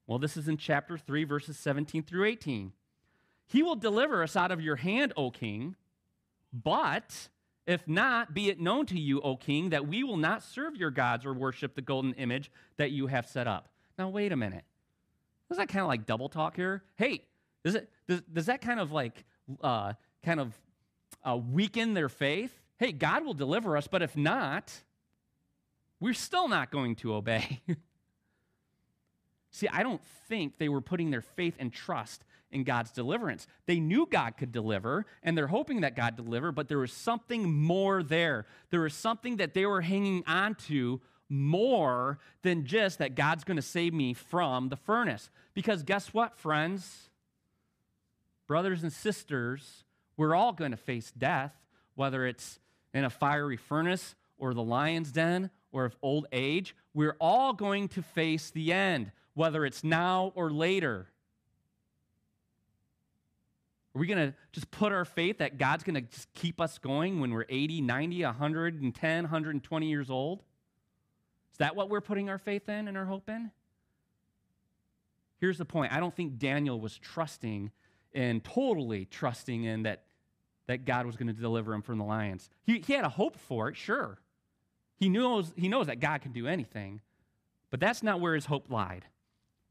Well, 0.07 0.19
this 0.19 0.35
is 0.35 0.47
in 0.47 0.57
chapter 0.57 0.97
3, 0.97 1.23
verses 1.23 1.57
17 1.57 2.03
through 2.03 2.25
18. 2.25 2.73
He 3.47 3.63
will 3.63 3.75
deliver 3.75 4.23
us 4.23 4.35
out 4.35 4.51
of 4.51 4.61
your 4.61 4.77
hand, 4.77 5.13
O 5.17 5.31
king, 5.31 5.75
but 6.53 7.29
if 7.67 7.87
not, 7.87 8.33
be 8.33 8.49
it 8.49 8.59
known 8.59 8.85
to 8.87 8.99
you, 8.99 9.21
O 9.21 9.35
king, 9.35 9.69
that 9.69 9.87
we 9.87 10.03
will 10.03 10.17
not 10.17 10.43
serve 10.43 10.75
your 10.75 10.91
gods 10.91 11.25
or 11.25 11.33
worship 11.33 11.75
the 11.75 11.81
golden 11.81 12.13
image 12.13 12.51
that 12.77 12.91
you 12.91 13.07
have 13.07 13.27
set 13.27 13.47
up. 13.47 13.69
Now, 13.97 14.09
wait 14.09 14.31
a 14.31 14.35
minute. 14.35 14.63
Does 15.49 15.57
that 15.57 15.67
kind 15.67 15.81
of 15.81 15.87
like 15.87 16.05
double 16.05 16.29
talk 16.29 16.55
here? 16.55 16.83
Hey, 16.95 17.25
does, 17.63 17.75
it, 17.75 17.89
does, 18.07 18.21
does 18.21 18.45
that 18.47 18.61
kind 18.61 18.79
of 18.79 18.91
like, 18.91 19.25
uh, 19.61 19.93
kind 20.23 20.39
of 20.39 20.53
uh, 21.23 21.37
weaken 21.37 21.93
their 21.93 22.09
faith? 22.09 22.57
Hey, 22.77 22.91
God 22.93 23.25
will 23.25 23.33
deliver 23.33 23.77
us, 23.77 23.87
but 23.87 24.01
if 24.01 24.15
not, 24.15 24.73
we're 25.99 26.13
still 26.13 26.47
not 26.47 26.71
going 26.71 26.95
to 26.97 27.13
obey. 27.13 27.61
See, 29.51 29.67
I 29.67 29.83
don't 29.83 30.01
think 30.27 30.57
they 30.57 30.69
were 30.69 30.81
putting 30.81 31.11
their 31.11 31.21
faith 31.21 31.55
and 31.59 31.71
trust 31.71 32.23
in 32.51 32.63
God's 32.63 32.91
deliverance. 32.91 33.47
They 33.65 33.79
knew 33.79 34.07
God 34.09 34.37
could 34.37 34.51
deliver, 34.51 35.05
and 35.23 35.37
they're 35.37 35.47
hoping 35.47 35.81
that 35.81 35.95
God 35.95 36.15
deliver, 36.15 36.51
but 36.51 36.67
there 36.67 36.79
was 36.79 36.91
something 36.91 37.53
more 37.53 38.03
there. 38.03 38.45
There 38.69 38.81
was 38.81 38.93
something 38.93 39.37
that 39.37 39.53
they 39.53 39.65
were 39.65 39.81
hanging 39.81 40.23
on 40.27 40.55
to 40.67 41.01
more 41.29 42.19
than 42.41 42.65
just 42.65 42.99
that 42.99 43.15
God's 43.15 43.45
going 43.45 43.55
to 43.55 43.61
save 43.61 43.93
me 43.93 44.13
from 44.13 44.69
the 44.69 44.75
furnace. 44.75 45.29
Because 45.53 45.83
guess 45.83 46.13
what, 46.13 46.37
friends? 46.37 47.09
Brothers 48.47 48.83
and 48.83 48.91
sisters, 48.91 49.85
we're 50.17 50.35
all 50.35 50.51
going 50.51 50.71
to 50.71 50.77
face 50.77 51.11
death, 51.17 51.53
whether 51.95 52.25
it's 52.25 52.59
in 52.93 53.05
a 53.05 53.09
fiery 53.09 53.55
furnace 53.55 54.15
or 54.37 54.53
the 54.53 54.63
lion's 54.63 55.11
den 55.11 55.49
or 55.71 55.85
of 55.85 55.95
old 56.01 56.27
age. 56.33 56.75
We're 56.93 57.15
all 57.21 57.53
going 57.53 57.87
to 57.89 58.01
face 58.01 58.51
the 58.51 58.73
end, 58.73 59.11
whether 59.33 59.65
it's 59.65 59.83
now 59.83 60.31
or 60.35 60.49
later. 60.49 61.07
Are 63.95 63.99
we 63.99 64.07
going 64.07 64.31
to 64.31 64.37
just 64.53 64.71
put 64.71 64.91
our 64.91 65.05
faith 65.05 65.39
that 65.39 65.57
God's 65.57 65.83
going 65.83 65.95
to 65.95 66.01
just 66.01 66.33
keep 66.33 66.61
us 66.61 66.77
going 66.77 67.19
when 67.19 67.31
we're 67.31 67.45
80, 67.49 67.81
90, 67.81 68.23
110, 68.23 69.23
120 69.23 69.89
years 69.89 70.09
old? 70.09 70.43
Is 71.51 71.57
that 71.57 71.75
what 71.75 71.89
we're 71.89 72.01
putting 72.01 72.29
our 72.29 72.37
faith 72.37 72.69
in 72.69 72.87
and 72.87 72.97
our 72.97 73.05
hope 73.05 73.29
in? 73.29 73.51
Here's 75.39 75.57
the 75.57 75.65
point 75.65 75.91
I 75.91 75.99
don't 75.99 76.15
think 76.15 76.37
Daniel 76.37 76.79
was 76.79 76.97
trusting 76.97 77.71
and 78.13 78.43
totally 78.43 79.05
trusting 79.05 79.63
in 79.63 79.83
that, 79.83 80.03
that 80.67 80.85
God 80.85 81.05
was 81.05 81.15
going 81.17 81.27
to 81.27 81.33
deliver 81.33 81.73
him 81.73 81.81
from 81.81 81.97
the 81.97 82.03
lions. 82.03 82.49
He, 82.63 82.79
he 82.79 82.93
had 82.93 83.05
a 83.05 83.09
hope 83.09 83.37
for 83.37 83.67
it, 83.67 83.75
sure. 83.75 84.19
He 84.97 85.09
knows, 85.09 85.51
he 85.57 85.67
knows 85.67 85.87
that 85.87 85.99
God 85.99 86.21
can 86.21 86.31
do 86.31 86.47
anything, 86.47 87.01
but 87.71 87.79
that's 87.79 88.03
not 88.03 88.21
where 88.21 88.35
his 88.35 88.45
hope 88.45 88.69
lied. 88.69 89.05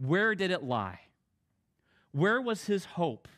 Where 0.05 0.35
did 0.35 0.51
it 0.51 0.63
lie? 0.63 1.01
Where 2.13 2.41
was 2.41 2.65
his 2.65 2.85
hope? 2.85 3.29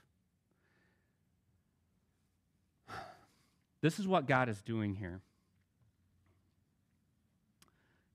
This 3.80 3.98
is 3.98 4.06
what 4.06 4.26
God 4.26 4.48
is 4.48 4.62
doing 4.62 4.94
here 4.94 5.20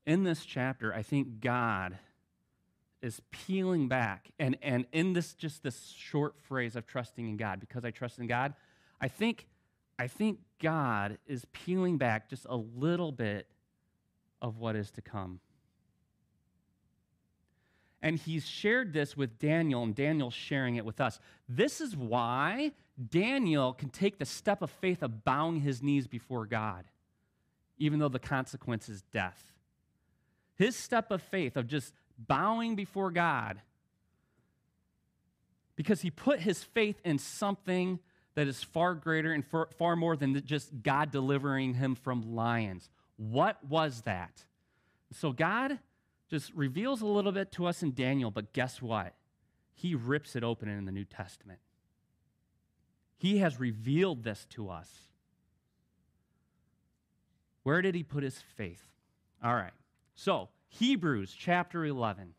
in 0.08 0.24
this 0.24 0.46
chapter, 0.46 0.94
I 0.94 1.02
think 1.02 1.38
God 1.38 1.98
is 3.02 3.20
peeling 3.30 3.88
back. 3.88 4.30
And, 4.38 4.56
and 4.62 4.86
in 4.90 5.12
this 5.12 5.34
just 5.34 5.62
this 5.62 5.94
short 5.94 6.34
phrase 6.40 6.76
of 6.76 6.86
trusting 6.86 7.28
in 7.28 7.36
God, 7.36 7.60
because 7.60 7.84
I 7.84 7.90
trust 7.90 8.18
in 8.18 8.26
God, 8.26 8.54
I 9.02 9.08
think, 9.08 9.46
I 9.98 10.06
think 10.06 10.38
God 10.62 11.18
is 11.26 11.44
peeling 11.52 11.98
back 11.98 12.30
just 12.30 12.46
a 12.48 12.56
little 12.56 13.12
bit 13.12 13.48
of 14.40 14.56
what 14.56 14.76
is 14.76 14.90
to 14.92 15.02
come. 15.02 15.40
And 18.00 18.18
he's 18.18 18.46
shared 18.46 18.92
this 18.92 19.16
with 19.16 19.38
Daniel, 19.38 19.82
and 19.82 19.94
Daniel's 19.94 20.34
sharing 20.34 20.76
it 20.76 20.84
with 20.84 21.00
us. 21.00 21.18
This 21.48 21.80
is 21.80 21.96
why 21.96 22.72
Daniel 23.10 23.72
can 23.72 23.88
take 23.88 24.18
the 24.18 24.24
step 24.24 24.62
of 24.62 24.70
faith 24.70 25.02
of 25.02 25.24
bowing 25.24 25.60
his 25.60 25.82
knees 25.82 26.06
before 26.06 26.46
God 26.46 26.84
even 27.78 27.98
though 27.98 28.08
the 28.08 28.18
consequence 28.18 28.88
is 28.88 29.02
death. 29.12 29.52
His 30.56 30.76
step 30.76 31.10
of 31.10 31.22
faith, 31.22 31.56
of 31.56 31.68
just 31.68 31.94
bowing 32.18 32.74
before 32.74 33.10
God, 33.10 33.60
because 35.76 36.00
he 36.00 36.10
put 36.10 36.40
his 36.40 36.64
faith 36.64 37.00
in 37.04 37.18
something 37.18 38.00
that 38.34 38.48
is 38.48 38.62
far 38.62 38.94
greater 38.94 39.32
and 39.32 39.44
far, 39.46 39.68
far 39.78 39.94
more 39.94 40.16
than 40.16 40.44
just 40.44 40.82
God 40.82 41.12
delivering 41.12 41.74
him 41.74 41.94
from 41.94 42.34
lions. 42.34 42.88
What 43.16 43.64
was 43.64 44.02
that? 44.02 44.44
So 45.12 45.32
God 45.32 45.78
just 46.30 46.52
reveals 46.54 47.00
a 47.00 47.06
little 47.06 47.32
bit 47.32 47.52
to 47.52 47.66
us 47.66 47.82
in 47.82 47.94
Daniel, 47.94 48.30
but 48.30 48.52
guess 48.52 48.82
what? 48.82 49.14
He 49.74 49.94
rips 49.94 50.36
it 50.36 50.44
open 50.44 50.68
in 50.68 50.84
the 50.84 50.92
New 50.92 51.04
Testament. 51.04 51.60
He 53.16 53.38
has 53.38 53.58
revealed 53.58 54.24
this 54.24 54.46
to 54.50 54.68
us. 54.70 54.90
Where 57.62 57.82
did 57.82 57.94
he 57.94 58.02
put 58.02 58.22
his 58.22 58.42
faith? 58.56 58.82
All 59.42 59.54
right. 59.54 59.72
So, 60.14 60.48
Hebrews 60.68 61.34
chapter 61.36 61.84
11. 61.84 62.34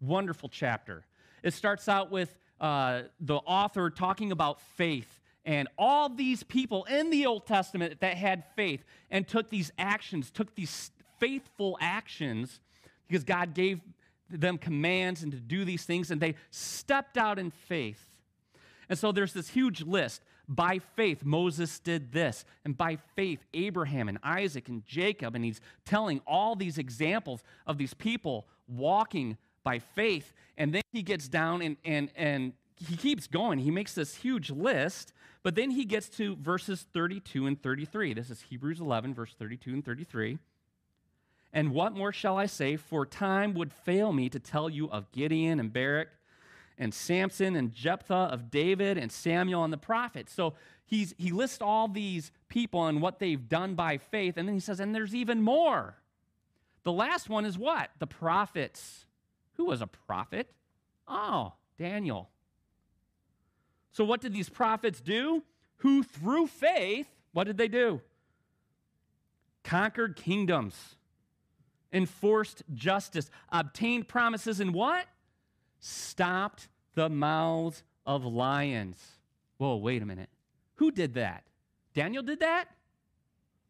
Wonderful 0.00 0.48
chapter. 0.48 1.04
It 1.42 1.54
starts 1.54 1.88
out 1.88 2.10
with 2.10 2.36
uh, 2.60 3.02
the 3.20 3.36
author 3.36 3.90
talking 3.90 4.32
about 4.32 4.60
faith 4.60 5.20
and 5.44 5.68
all 5.78 6.08
these 6.08 6.42
people 6.42 6.84
in 6.84 7.10
the 7.10 7.26
Old 7.26 7.46
Testament 7.46 8.00
that 8.00 8.16
had 8.16 8.44
faith 8.54 8.84
and 9.10 9.26
took 9.26 9.48
these 9.48 9.72
actions, 9.78 10.30
took 10.30 10.54
these 10.54 10.90
faithful 11.18 11.78
actions 11.80 12.60
because 13.08 13.24
God 13.24 13.54
gave 13.54 13.80
them 14.30 14.58
commands 14.58 15.22
and 15.22 15.32
to 15.32 15.38
do 15.38 15.64
these 15.64 15.84
things, 15.84 16.10
and 16.10 16.20
they 16.20 16.34
stepped 16.50 17.16
out 17.16 17.38
in 17.38 17.50
faith. 17.50 18.08
And 18.88 18.98
so 18.98 19.12
there's 19.12 19.32
this 19.32 19.48
huge 19.48 19.82
list. 19.82 20.22
By 20.48 20.78
faith, 20.96 21.24
Moses 21.24 21.78
did 21.78 22.12
this. 22.12 22.44
And 22.64 22.76
by 22.76 22.96
faith, 23.14 23.44
Abraham 23.52 24.08
and 24.08 24.18
Isaac 24.22 24.68
and 24.68 24.84
Jacob. 24.86 25.34
And 25.34 25.44
he's 25.44 25.60
telling 25.84 26.20
all 26.26 26.56
these 26.56 26.78
examples 26.78 27.42
of 27.66 27.76
these 27.76 27.92
people 27.92 28.46
walking 28.66 29.36
by 29.62 29.78
faith. 29.78 30.32
And 30.56 30.74
then 30.74 30.82
he 30.92 31.02
gets 31.02 31.28
down 31.28 31.60
and, 31.60 31.76
and, 31.84 32.10
and 32.16 32.54
he 32.76 32.96
keeps 32.96 33.26
going. 33.26 33.58
He 33.58 33.70
makes 33.70 33.92
this 33.92 34.14
huge 34.14 34.50
list. 34.50 35.12
But 35.42 35.54
then 35.54 35.70
he 35.70 35.84
gets 35.84 36.08
to 36.10 36.36
verses 36.36 36.86
32 36.94 37.46
and 37.46 37.62
33. 37.62 38.14
This 38.14 38.30
is 38.30 38.40
Hebrews 38.40 38.80
11, 38.80 39.14
verse 39.14 39.34
32 39.38 39.74
and 39.74 39.84
33. 39.84 40.38
And 41.52 41.72
what 41.72 41.94
more 41.94 42.12
shall 42.12 42.36
I 42.36 42.46
say? 42.46 42.76
For 42.76 43.06
time 43.06 43.54
would 43.54 43.72
fail 43.72 44.12
me 44.12 44.28
to 44.28 44.38
tell 44.38 44.68
you 44.68 44.90
of 44.90 45.10
Gideon 45.12 45.58
and 45.58 45.72
Barak 45.72 46.08
and 46.76 46.92
Samson 46.92 47.56
and 47.56 47.72
Jephthah, 47.72 48.28
of 48.30 48.50
David 48.50 48.98
and 48.98 49.10
Samuel 49.10 49.64
and 49.64 49.72
the 49.72 49.78
prophets. 49.78 50.32
So 50.32 50.54
he's, 50.84 51.14
he 51.18 51.32
lists 51.32 51.60
all 51.60 51.88
these 51.88 52.30
people 52.48 52.86
and 52.86 53.00
what 53.00 53.18
they've 53.18 53.48
done 53.48 53.74
by 53.74 53.98
faith. 53.98 54.36
And 54.36 54.46
then 54.46 54.54
he 54.54 54.60
says, 54.60 54.78
and 54.78 54.94
there's 54.94 55.14
even 55.14 55.42
more. 55.42 55.96
The 56.84 56.92
last 56.92 57.28
one 57.28 57.44
is 57.44 57.58
what? 57.58 57.90
The 57.98 58.06
prophets. 58.06 59.06
Who 59.56 59.64
was 59.66 59.82
a 59.82 59.86
prophet? 59.86 60.52
Oh, 61.08 61.54
Daniel. 61.78 62.28
So 63.90 64.04
what 64.04 64.20
did 64.20 64.32
these 64.32 64.48
prophets 64.48 65.00
do? 65.00 65.42
Who 65.78 66.02
through 66.02 66.46
faith, 66.48 67.08
what 67.32 67.44
did 67.44 67.56
they 67.56 67.68
do? 67.68 68.00
Conquered 69.64 70.14
kingdoms 70.14 70.96
enforced 71.92 72.62
justice, 72.74 73.30
obtained 73.50 74.08
promises, 74.08 74.60
and 74.60 74.74
what? 74.74 75.06
Stopped 75.80 76.68
the 76.94 77.08
mouths 77.08 77.82
of 78.04 78.24
lions. 78.24 78.98
Whoa, 79.58 79.76
wait 79.76 80.02
a 80.02 80.06
minute. 80.06 80.28
Who 80.76 80.90
did 80.90 81.14
that? 81.14 81.44
Daniel 81.94 82.22
did 82.22 82.40
that? 82.40 82.68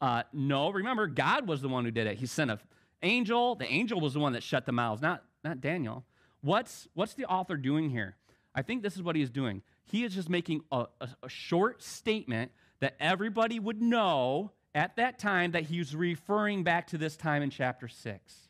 Uh, 0.00 0.22
no, 0.32 0.70
remember, 0.70 1.06
God 1.06 1.48
was 1.48 1.60
the 1.60 1.68
one 1.68 1.84
who 1.84 1.90
did 1.90 2.06
it. 2.06 2.18
He 2.18 2.26
sent 2.26 2.50
an 2.50 2.58
angel. 3.02 3.54
The 3.54 3.66
angel 3.66 4.00
was 4.00 4.14
the 4.14 4.20
one 4.20 4.32
that 4.34 4.42
shut 4.42 4.66
the 4.66 4.72
mouths, 4.72 5.02
not, 5.02 5.24
not 5.42 5.60
Daniel. 5.60 6.04
What's, 6.40 6.86
what's 6.94 7.14
the 7.14 7.24
author 7.24 7.56
doing 7.56 7.90
here? 7.90 8.16
I 8.54 8.62
think 8.62 8.82
this 8.82 8.96
is 8.96 9.02
what 9.02 9.16
he 9.16 9.22
is 9.22 9.30
doing. 9.30 9.62
He 9.84 10.04
is 10.04 10.14
just 10.14 10.28
making 10.28 10.62
a, 10.70 10.86
a, 11.00 11.08
a 11.22 11.28
short 11.28 11.82
statement 11.82 12.52
that 12.80 12.94
everybody 13.00 13.58
would 13.58 13.80
know 13.80 14.52
at 14.78 14.94
that 14.94 15.18
time 15.18 15.50
that 15.50 15.64
he's 15.64 15.94
referring 15.94 16.62
back 16.62 16.86
to 16.86 16.96
this 16.96 17.16
time 17.16 17.42
in 17.42 17.50
chapter 17.50 17.88
6. 17.88 18.48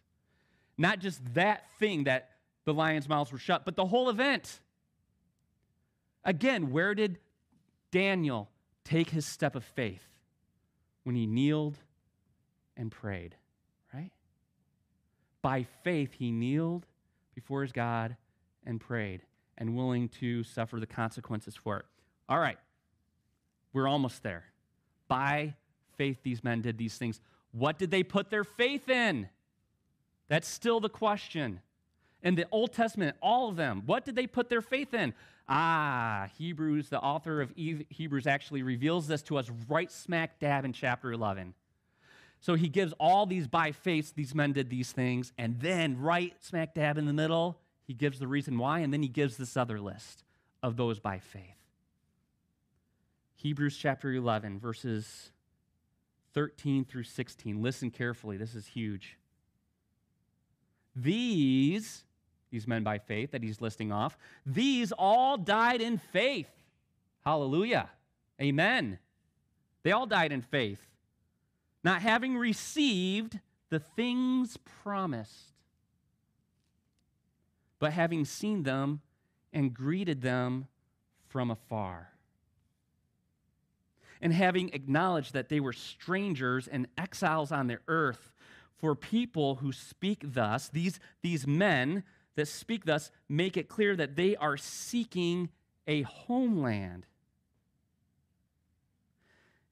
Not 0.76 0.98
just 0.98 1.34
that 1.34 1.64
thing 1.78 2.04
that 2.04 2.32
the 2.66 2.74
lion's 2.74 3.08
mouths 3.08 3.32
were 3.32 3.38
shut, 3.38 3.64
but 3.64 3.76
the 3.76 3.86
whole 3.86 4.10
event. 4.10 4.60
Again, 6.24 6.70
where 6.70 6.94
did 6.94 7.18
Daniel 7.90 8.50
take 8.84 9.08
his 9.08 9.24
step 9.24 9.56
of 9.56 9.64
faith? 9.64 10.04
When 11.04 11.16
he 11.16 11.26
kneeled 11.26 11.78
and 12.76 12.92
prayed, 12.92 13.34
right? 13.94 14.10
By 15.40 15.66
faith, 15.82 16.12
he 16.12 16.30
kneeled 16.30 16.84
before 17.34 17.62
his 17.62 17.72
God 17.72 18.18
and 18.66 18.78
prayed 18.78 19.22
and 19.56 19.74
willing 19.74 20.10
to 20.20 20.44
suffer 20.44 20.78
the 20.78 20.86
consequences 20.86 21.56
for 21.56 21.78
it. 21.78 21.86
All 22.28 22.38
right, 22.38 22.58
we're 23.72 23.88
almost 23.88 24.22
there. 24.22 24.44
By 25.08 25.54
faith 25.98 26.22
these 26.22 26.42
men 26.42 26.62
did 26.62 26.78
these 26.78 26.96
things. 26.96 27.20
What 27.52 27.78
did 27.78 27.90
they 27.90 28.02
put 28.02 28.30
their 28.30 28.44
faith 28.44 28.88
in? 28.88 29.28
That's 30.28 30.48
still 30.48 30.80
the 30.80 30.88
question. 30.88 31.60
In 32.22 32.34
the 32.34 32.46
Old 32.50 32.72
Testament, 32.72 33.16
all 33.20 33.48
of 33.48 33.56
them, 33.56 33.82
what 33.84 34.04
did 34.04 34.16
they 34.16 34.26
put 34.26 34.48
their 34.48 34.62
faith 34.62 34.94
in? 34.94 35.12
Ah, 35.48 36.28
Hebrews, 36.36 36.88
the 36.88 37.00
author 37.00 37.40
of 37.40 37.52
Hebrews 37.56 38.26
actually 38.26 38.62
reveals 38.62 39.06
this 39.06 39.22
to 39.24 39.38
us 39.38 39.50
right 39.68 39.90
smack 39.90 40.38
dab 40.38 40.64
in 40.64 40.72
chapter 40.72 41.12
11. 41.12 41.54
So 42.40 42.54
he 42.54 42.68
gives 42.68 42.92
all 43.00 43.26
these 43.26 43.48
by 43.48 43.72
faith, 43.72 44.12
these 44.14 44.34
men 44.34 44.52
did 44.52 44.70
these 44.70 44.92
things, 44.92 45.32
and 45.38 45.58
then 45.60 45.98
right 45.98 46.34
smack 46.40 46.74
dab 46.74 46.98
in 46.98 47.06
the 47.06 47.12
middle, 47.12 47.58
he 47.84 47.94
gives 47.94 48.18
the 48.18 48.28
reason 48.28 48.58
why, 48.58 48.80
and 48.80 48.92
then 48.92 49.02
he 49.02 49.08
gives 49.08 49.36
this 49.36 49.56
other 49.56 49.80
list 49.80 50.22
of 50.62 50.76
those 50.76 51.00
by 51.00 51.18
faith. 51.18 51.56
Hebrews 53.36 53.76
chapter 53.76 54.12
11, 54.12 54.60
verses 54.60 55.30
13 56.38 56.84
through 56.84 57.02
16. 57.02 57.60
Listen 57.60 57.90
carefully, 57.90 58.36
this 58.36 58.54
is 58.54 58.64
huge. 58.64 59.18
These, 60.94 62.04
these 62.52 62.64
men 62.64 62.84
by 62.84 62.98
faith 62.98 63.32
that 63.32 63.42
he's 63.42 63.60
listing 63.60 63.90
off, 63.90 64.16
these 64.46 64.92
all 64.92 65.36
died 65.36 65.80
in 65.80 65.98
faith. 65.98 66.48
Hallelujah. 67.24 67.90
Amen. 68.40 69.00
They 69.82 69.90
all 69.90 70.06
died 70.06 70.30
in 70.30 70.42
faith, 70.42 70.86
not 71.82 72.02
having 72.02 72.36
received 72.36 73.40
the 73.70 73.80
things 73.80 74.56
promised, 74.84 75.54
but 77.80 77.92
having 77.92 78.24
seen 78.24 78.62
them 78.62 79.00
and 79.52 79.74
greeted 79.74 80.22
them 80.22 80.68
from 81.26 81.50
afar 81.50 82.12
and 84.20 84.32
having 84.32 84.70
acknowledged 84.72 85.32
that 85.32 85.48
they 85.48 85.60
were 85.60 85.72
strangers 85.72 86.68
and 86.68 86.86
exiles 86.96 87.52
on 87.52 87.66
the 87.66 87.78
earth, 87.88 88.32
for 88.78 88.94
people 88.94 89.56
who 89.56 89.72
speak 89.72 90.20
thus, 90.22 90.68
these, 90.68 91.00
these 91.22 91.46
men 91.46 92.04
that 92.36 92.46
speak 92.46 92.84
thus, 92.84 93.10
make 93.28 93.56
it 93.56 93.68
clear 93.68 93.96
that 93.96 94.14
they 94.14 94.36
are 94.36 94.56
seeking 94.56 95.48
a 95.86 96.02
homeland. 96.02 97.04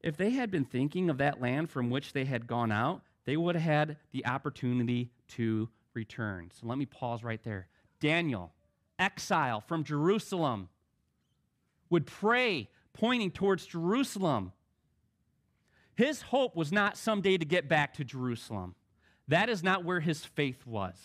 If 0.00 0.16
they 0.16 0.30
had 0.30 0.50
been 0.50 0.64
thinking 0.64 1.08
of 1.08 1.18
that 1.18 1.40
land 1.40 1.70
from 1.70 1.90
which 1.90 2.12
they 2.12 2.24
had 2.24 2.46
gone 2.46 2.72
out, 2.72 3.02
they 3.24 3.36
would 3.36 3.54
have 3.54 3.64
had 3.64 3.96
the 4.12 4.26
opportunity 4.26 5.10
to 5.28 5.68
return. 5.94 6.50
So 6.52 6.66
let 6.66 6.78
me 6.78 6.86
pause 6.86 7.22
right 7.22 7.42
there. 7.42 7.68
Daniel, 8.00 8.52
exile 8.98 9.60
from 9.60 9.84
Jerusalem, 9.84 10.68
would 11.90 12.06
pray 12.06 12.68
pointing 12.96 13.30
towards 13.30 13.66
Jerusalem. 13.66 14.52
His 15.94 16.22
hope 16.22 16.56
was 16.56 16.72
not 16.72 16.96
someday 16.96 17.38
to 17.38 17.44
get 17.44 17.68
back 17.68 17.94
to 17.94 18.04
Jerusalem. 18.04 18.74
That 19.28 19.48
is 19.48 19.62
not 19.62 19.84
where 19.84 20.00
his 20.00 20.24
faith 20.24 20.66
was. 20.66 20.96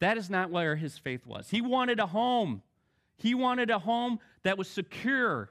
That 0.00 0.16
is 0.16 0.30
not 0.30 0.50
where 0.50 0.76
his 0.76 0.98
faith 0.98 1.26
was. 1.26 1.50
He 1.50 1.60
wanted 1.60 1.98
a 1.98 2.06
home. 2.06 2.62
He 3.16 3.34
wanted 3.34 3.70
a 3.70 3.78
home 3.78 4.20
that 4.44 4.56
was 4.56 4.68
secure 4.68 5.50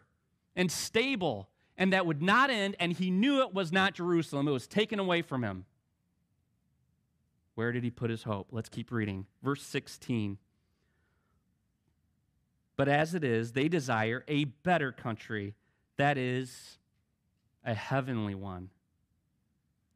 and 0.56 0.72
stable 0.72 1.50
and 1.78 1.94
that 1.94 2.06
would 2.06 2.22
not 2.22 2.50
end, 2.50 2.76
and 2.80 2.92
he 2.92 3.12
knew 3.12 3.42
it 3.42 3.54
was 3.54 3.72
not 3.72 3.94
Jerusalem. 3.94 4.48
It 4.48 4.52
was 4.52 4.68
taken 4.68 5.00
away 5.00 5.22
from 5.22 5.44
him. 5.44 5.66
Where 7.54 7.72
did 7.72 7.84
he 7.84 7.92
put 7.92 8.10
his 8.10 8.24
hope? 8.24 8.48
Let's 8.52 8.70
keep 8.70 8.92
reading. 8.92 9.28
Verse 9.44 9.62
16. 9.62 10.40
But 12.78 12.88
as 12.88 13.14
it 13.16 13.24
is, 13.24 13.52
they 13.52 13.68
desire 13.68 14.24
a 14.28 14.46
better 14.46 14.92
country, 14.92 15.56
that 15.98 16.18
is, 16.18 16.78
a 17.66 17.74
heavenly 17.74 18.36
one. 18.36 18.70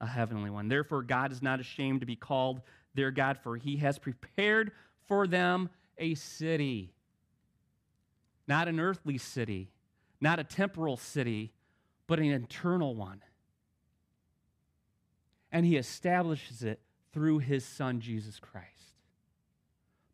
A 0.01 0.07
heavenly 0.07 0.49
one. 0.49 0.67
Therefore, 0.67 1.03
God 1.03 1.31
is 1.31 1.41
not 1.41 1.59
ashamed 1.59 1.99
to 2.01 2.05
be 2.07 2.15
called 2.15 2.61
their 2.95 3.11
God, 3.11 3.37
for 3.37 3.55
he 3.55 3.77
has 3.77 3.99
prepared 3.99 4.71
for 5.07 5.27
them 5.27 5.69
a 5.97 6.15
city. 6.15 6.93
Not 8.47 8.67
an 8.67 8.79
earthly 8.79 9.17
city, 9.19 9.69
not 10.19 10.39
a 10.39 10.43
temporal 10.43 10.97
city, 10.97 11.53
but 12.07 12.19
an 12.19 12.31
eternal 12.31 12.95
one. 12.95 13.21
and 15.51 15.65
he 15.65 15.75
establishes 15.77 16.63
it 16.63 16.79
through 17.13 17.39
his 17.39 17.65
son, 17.65 17.99
Jesus 17.99 18.39
Christ, 18.39 18.95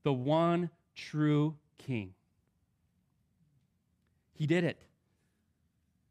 the 0.04 0.14
one 0.14 0.70
true 0.96 1.56
king. 1.78 2.14
He 4.38 4.46
did 4.46 4.64
it 4.64 4.78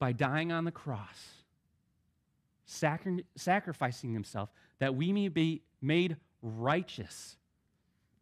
by 0.00 0.10
dying 0.10 0.50
on 0.50 0.64
the 0.64 0.72
cross, 0.72 1.44
sacri- 2.64 3.24
sacrificing 3.36 4.12
himself 4.12 4.50
that 4.80 4.96
we 4.96 5.12
may 5.12 5.28
be 5.28 5.62
made 5.80 6.16
righteous, 6.42 7.36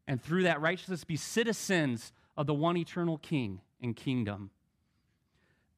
and 0.07 0.23
through 0.23 0.43
that 0.43 0.61
righteousness 0.61 1.05
be 1.05 1.17
citizens 1.17 2.13
of 2.37 2.47
the 2.47 2.53
one 2.53 2.77
eternal 2.77 3.17
king 3.17 3.63
and 3.83 3.97
kingdom. 3.97 4.51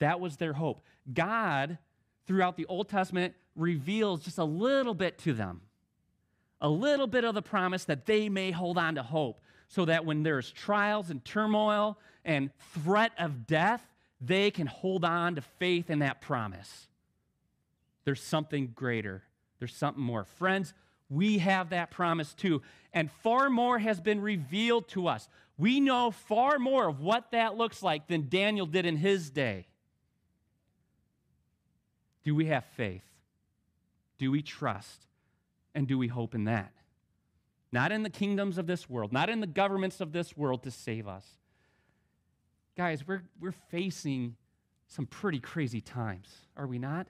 That 0.01 0.18
was 0.18 0.39
their 0.39 0.55
hope. 0.55 0.83
God, 1.14 1.79
throughout 2.27 2.57
the 2.57 2.66
Old 2.66 2.89
Testament, 2.89 3.35
reveals 3.55 4.24
just 4.24 4.39
a 4.39 4.45
little 4.45 4.95
bit 4.95 5.18
to 5.18 5.35
them, 5.35 5.61
a 6.61 6.68
little 6.68 7.07
bit 7.07 7.22
of 7.22 7.37
the 7.37 7.43
promise 7.43 7.85
that 7.85 8.07
they 8.07 8.29
may 8.29 8.51
hold 8.51 8.77
on 8.77 8.97
to 8.97 9.05
hope, 9.05 9.41
so 9.68 9.85
that 9.85 10.05
when 10.05 10.24
there's 10.24 10.51
trials 10.51 11.11
and 11.11 11.24
turmoil 11.24 11.97
and 12.24 12.51
threat 12.74 13.12
of 13.18 13.47
death, 13.47 13.87
they 14.21 14.51
can 14.51 14.67
hold 14.67 15.05
on 15.05 15.35
to 15.35 15.41
faith 15.41 15.91
in 15.91 16.01
that 16.01 16.21
promise. 16.21 16.89
There's 18.05 18.23
something 18.23 18.73
greater, 18.75 19.23
there's 19.59 19.75
something 19.75 20.03
more. 20.03 20.25
Friends, 20.25 20.73
we 21.09 21.39
have 21.39 21.71
that 21.71 21.91
promise 21.91 22.35
too. 22.35 22.62
And 22.93 23.11
far 23.11 23.49
more 23.51 23.79
has 23.79 24.01
been 24.01 24.21
revealed 24.21 24.89
to 24.89 25.07
us. 25.07 25.29
We 25.59 25.81
know 25.81 26.11
far 26.11 26.59
more 26.59 26.89
of 26.89 27.01
what 27.01 27.31
that 27.31 27.57
looks 27.57 27.83
like 27.83 28.09
than 28.09 28.29
Daniel 28.29 28.67
did 28.67 28.87
in 28.87 28.97
his 28.97 29.31
day. 29.31 29.67
Do 32.25 32.35
we 32.35 32.47
have 32.47 32.64
faith? 32.77 33.05
Do 34.19 34.31
we 34.31 34.43
trust? 34.43 35.07
And 35.75 35.87
do 35.87 35.99
we 35.99 36.09
hope 36.09 36.35
in 36.35 36.45
that? 36.45 36.73
Not 37.71 37.93
in 37.93 38.03
the 38.03 38.11
kingdoms 38.11 38.59
of 38.59 38.67
this 38.67 38.89
world, 38.89 39.12
not 39.12 39.29
in 39.29 39.41
the 39.41 39.47
governments 39.47 40.01
of 40.01 40.12
this 40.12 40.37
world 40.37 40.62
to 40.62 40.71
save 40.71 41.07
us. 41.07 41.25
Guys, 42.77 43.07
we're, 43.07 43.22
we're 43.41 43.55
facing 43.70 44.37
some 44.89 45.07
pretty 45.07 45.41
crazy 45.41 45.81
times, 45.81 46.29
are 46.57 46.66
we 46.66 46.79
not? 46.79 47.09